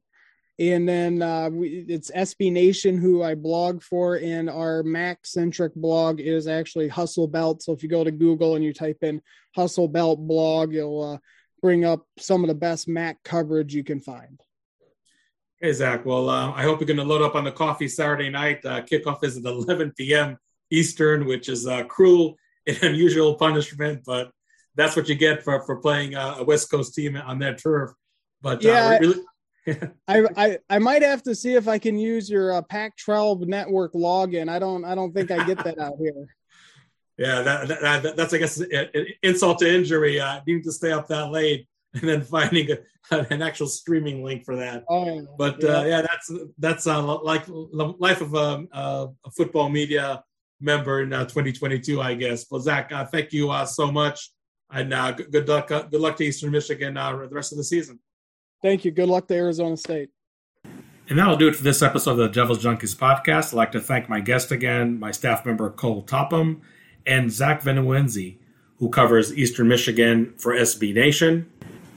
and 0.58 0.88
then 0.88 1.22
uh, 1.22 1.48
we, 1.50 1.84
it's 1.88 2.10
SB 2.10 2.50
Nation 2.50 2.98
who 2.98 3.22
I 3.22 3.34
blog 3.34 3.82
for, 3.82 4.16
and 4.16 4.50
our 4.50 4.82
Mac 4.82 5.24
centric 5.24 5.74
blog 5.74 6.20
is 6.20 6.48
actually 6.48 6.88
Hustle 6.88 7.28
Belt. 7.28 7.62
So 7.62 7.72
if 7.72 7.82
you 7.82 7.88
go 7.88 8.02
to 8.02 8.10
Google 8.10 8.56
and 8.56 8.64
you 8.64 8.72
type 8.72 8.98
in 9.02 9.22
Hustle 9.54 9.88
Belt 9.88 10.18
blog, 10.18 10.72
you'll 10.72 11.14
uh, 11.14 11.18
bring 11.62 11.84
up 11.84 12.04
some 12.18 12.42
of 12.42 12.48
the 12.48 12.54
best 12.54 12.88
Mac 12.88 13.22
coverage 13.22 13.74
you 13.74 13.84
can 13.84 14.00
find. 14.00 14.40
Hey 15.60 15.72
Zach, 15.72 16.06
well 16.06 16.30
uh, 16.30 16.52
I 16.52 16.62
hope 16.62 16.80
you're 16.80 16.86
going 16.86 16.98
to 16.98 17.04
load 17.04 17.22
up 17.22 17.34
on 17.34 17.44
the 17.44 17.52
coffee 17.52 17.88
Saturday 17.88 18.30
night. 18.30 18.64
Uh, 18.64 18.82
kickoff 18.82 19.24
is 19.24 19.36
at 19.36 19.44
11 19.44 19.92
p.m. 19.96 20.38
Eastern, 20.70 21.26
which 21.26 21.48
is 21.48 21.66
a 21.66 21.84
cruel 21.84 22.36
and 22.66 22.80
unusual 22.82 23.34
punishment, 23.34 24.02
but 24.04 24.30
that's 24.76 24.94
what 24.94 25.08
you 25.08 25.16
get 25.16 25.42
for 25.42 25.60
for 25.66 25.76
playing 25.76 26.14
a 26.14 26.44
West 26.44 26.70
Coast 26.70 26.94
team 26.94 27.16
on 27.16 27.40
that 27.40 27.58
turf. 27.58 27.90
But 28.40 28.64
uh, 28.64 28.68
yeah, 28.68 28.98
really, 28.98 29.20
I, 30.08 30.24
I 30.36 30.58
I 30.70 30.78
might 30.78 31.02
have 31.02 31.22
to 31.24 31.34
see 31.34 31.54
if 31.54 31.68
I 31.68 31.78
can 31.78 31.98
use 31.98 32.30
your 32.30 32.52
uh, 32.52 32.62
Pac-12 32.62 33.46
network 33.46 33.92
login. 33.94 34.48
I 34.48 34.58
don't 34.58 34.84
I 34.84 34.94
don't 34.94 35.12
think 35.12 35.30
I 35.30 35.44
get 35.44 35.62
that 35.64 35.78
out 35.78 35.94
here. 36.00 36.26
Yeah, 37.20 37.42
that, 37.42 37.66
that, 37.66 38.02
that 38.04 38.16
that's 38.16 38.32
I 38.32 38.38
guess 38.38 38.60
an 38.60 39.06
insult 39.24 39.58
to 39.58 39.68
injury. 39.68 40.20
Uh, 40.20 40.40
needing 40.46 40.62
to 40.62 40.70
stay 40.70 40.92
up 40.92 41.08
that 41.08 41.32
late 41.32 41.66
and 41.94 42.08
then 42.08 42.22
finding 42.36 42.68
a, 42.70 43.16
an 43.30 43.42
actual 43.42 43.66
streaming 43.66 44.22
link 44.22 44.44
for 44.44 44.56
that. 44.56 44.84
Oh. 44.88 45.26
But 45.36 45.62
yeah. 45.62 45.68
Uh, 45.68 45.84
yeah, 45.84 46.02
that's 46.02 46.32
that's 46.58 46.86
uh, 46.86 47.18
like 47.22 47.44
life 47.48 48.20
of 48.20 48.34
a, 48.34 48.66
a, 48.72 49.08
football 49.36 49.68
media 49.68 50.22
member 50.60 51.02
in 51.02 51.12
uh, 51.12 51.24
2022, 51.24 52.00
I 52.00 52.14
guess. 52.14 52.46
Well, 52.50 52.60
Zach, 52.60 52.92
uh, 52.92 53.04
thank 53.06 53.32
you 53.32 53.50
uh, 53.50 53.64
so 53.64 53.90
much, 53.90 54.32
and 54.70 54.92
uh, 54.92 55.12
good 55.12 55.48
luck. 55.48 55.70
Uh, 55.70 55.82
good 55.82 56.00
luck 56.00 56.16
to 56.16 56.24
Eastern 56.24 56.50
Michigan 56.50 56.96
uh, 56.96 57.16
the 57.16 57.28
rest 57.28 57.52
of 57.52 57.58
the 57.58 57.64
season. 57.64 57.98
Thank 58.62 58.84
you. 58.84 58.90
Good 58.90 59.08
luck 59.08 59.28
to 59.28 59.34
Arizona 59.34 59.76
State. 59.76 60.10
And 60.64 61.18
that'll 61.18 61.36
do 61.36 61.48
it 61.48 61.56
for 61.56 61.62
this 61.62 61.80
episode 61.80 62.12
of 62.12 62.16
the 62.18 62.28
Devil's 62.28 62.62
Junkies 62.62 62.94
podcast. 62.94 63.48
I'd 63.48 63.56
like 63.56 63.72
to 63.72 63.80
thank 63.80 64.08
my 64.08 64.20
guest 64.20 64.50
again, 64.50 64.98
my 64.98 65.10
staff 65.10 65.46
member 65.46 65.70
Cole 65.70 66.02
Topham, 66.02 66.60
and 67.06 67.32
Zach 67.32 67.62
Venuenzi, 67.62 68.36
who 68.78 68.90
covers 68.90 69.32
Eastern 69.32 69.68
Michigan 69.68 70.34
for 70.36 70.52
SB 70.52 70.94
Nation. 70.94 71.50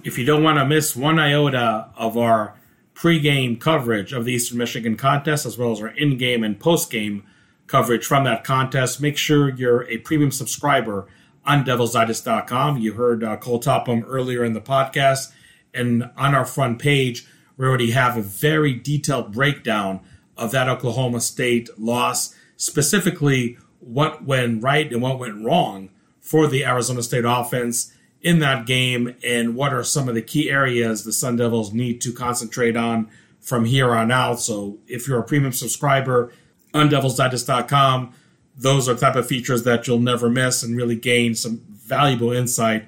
If 0.03 0.17
you 0.17 0.25
don't 0.25 0.43
want 0.43 0.59
to 0.59 0.65
miss 0.65 0.95
one 0.95 1.19
iota 1.19 1.89
of 1.97 2.17
our 2.17 2.55
pregame 2.95 3.59
coverage 3.59 4.13
of 4.13 4.25
the 4.25 4.33
Eastern 4.33 4.59
Michigan 4.59 4.95
contest, 4.95 5.45
as 5.45 5.57
well 5.57 5.71
as 5.71 5.81
our 5.81 5.89
in 5.89 6.17
game 6.17 6.43
and 6.43 6.59
post 6.59 6.89
game 6.91 7.23
coverage 7.71 8.05
from 8.05 8.25
that 8.25 8.43
contest. 8.43 9.01
Make 9.01 9.17
sure 9.17 9.49
you're 9.49 9.89
a 9.89 9.97
premium 9.97 10.29
subscriber 10.29 11.07
on 11.45 11.63
devilsdigest.com. 11.63 12.77
You 12.77 12.93
heard 12.93 13.23
uh, 13.23 13.37
Cole 13.37 13.59
Topham 13.59 14.03
earlier 14.07 14.43
in 14.43 14.53
the 14.53 14.61
podcast. 14.61 15.31
And 15.73 16.09
on 16.17 16.35
our 16.35 16.45
front 16.45 16.79
page, 16.79 17.27
we 17.57 17.65
already 17.65 17.91
have 17.91 18.17
a 18.17 18.21
very 18.21 18.73
detailed 18.73 19.31
breakdown 19.31 20.01
of 20.37 20.51
that 20.51 20.67
Oklahoma 20.67 21.21
State 21.21 21.69
loss, 21.77 22.35
specifically 22.57 23.57
what 23.79 24.23
went 24.23 24.63
right 24.63 24.91
and 24.91 25.01
what 25.01 25.19
went 25.19 25.43
wrong 25.43 25.89
for 26.19 26.47
the 26.47 26.65
Arizona 26.65 27.03
State 27.03 27.25
offense 27.25 27.93
in 28.21 28.39
that 28.39 28.67
game, 28.67 29.15
and 29.23 29.55
what 29.55 29.73
are 29.73 29.83
some 29.83 30.07
of 30.07 30.13
the 30.13 30.21
key 30.21 30.49
areas 30.49 31.03
the 31.03 31.11
Sun 31.11 31.37
Devils 31.37 31.73
need 31.73 31.99
to 32.01 32.13
concentrate 32.13 32.77
on 32.77 33.09
from 33.39 33.65
here 33.65 33.95
on 33.95 34.11
out. 34.11 34.39
So, 34.39 34.77
if 34.87 35.07
you're 35.07 35.19
a 35.19 35.23
premium 35.23 35.53
subscriber 35.53 36.31
on 36.73 36.89
devilsdigest.com, 36.89 38.13
those 38.55 38.87
are 38.87 38.95
type 38.95 39.15
of 39.15 39.25
features 39.25 39.63
that 39.63 39.87
you'll 39.87 39.99
never 39.99 40.29
miss 40.29 40.61
and 40.61 40.77
really 40.77 40.95
gain 40.95 41.33
some 41.33 41.61
valuable 41.71 42.31
insight 42.31 42.85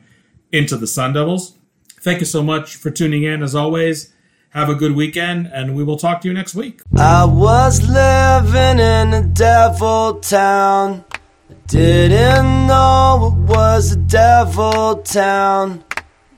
into 0.51 0.77
the 0.77 0.87
Sun 0.87 1.13
Devils. 1.13 1.57
Thank 2.03 2.19
you 2.19 2.25
so 2.25 2.43
much 2.43 2.75
for 2.75 2.91
tuning 2.91 3.23
in. 3.23 3.41
As 3.41 3.55
always, 3.55 4.13
have 4.49 4.67
a 4.67 4.75
good 4.75 4.93
weekend, 4.93 5.47
and 5.47 5.73
we 5.73 5.85
will 5.85 5.95
talk 5.95 6.19
to 6.21 6.27
you 6.27 6.33
next 6.33 6.53
week. 6.53 6.81
I 6.97 7.23
was 7.23 7.81
living 7.87 8.79
in 8.79 9.13
a 9.13 9.23
devil 9.25 10.15
town. 10.15 11.05
I 11.49 11.53
didn't 11.67 12.67
know 12.67 13.31
it 13.31 13.49
was 13.49 13.93
a 13.93 13.95
devil 13.95 14.97
town. 14.97 15.85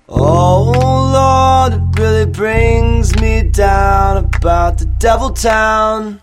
Oh 0.07 0.69
Lord, 1.17 1.73
it 1.73 1.99
really 1.99 2.27
brings 2.27 3.19
me 3.19 3.41
down 3.41 4.17
about 4.17 4.77
the 4.77 4.85
devil 4.99 5.31
town. 5.31 6.21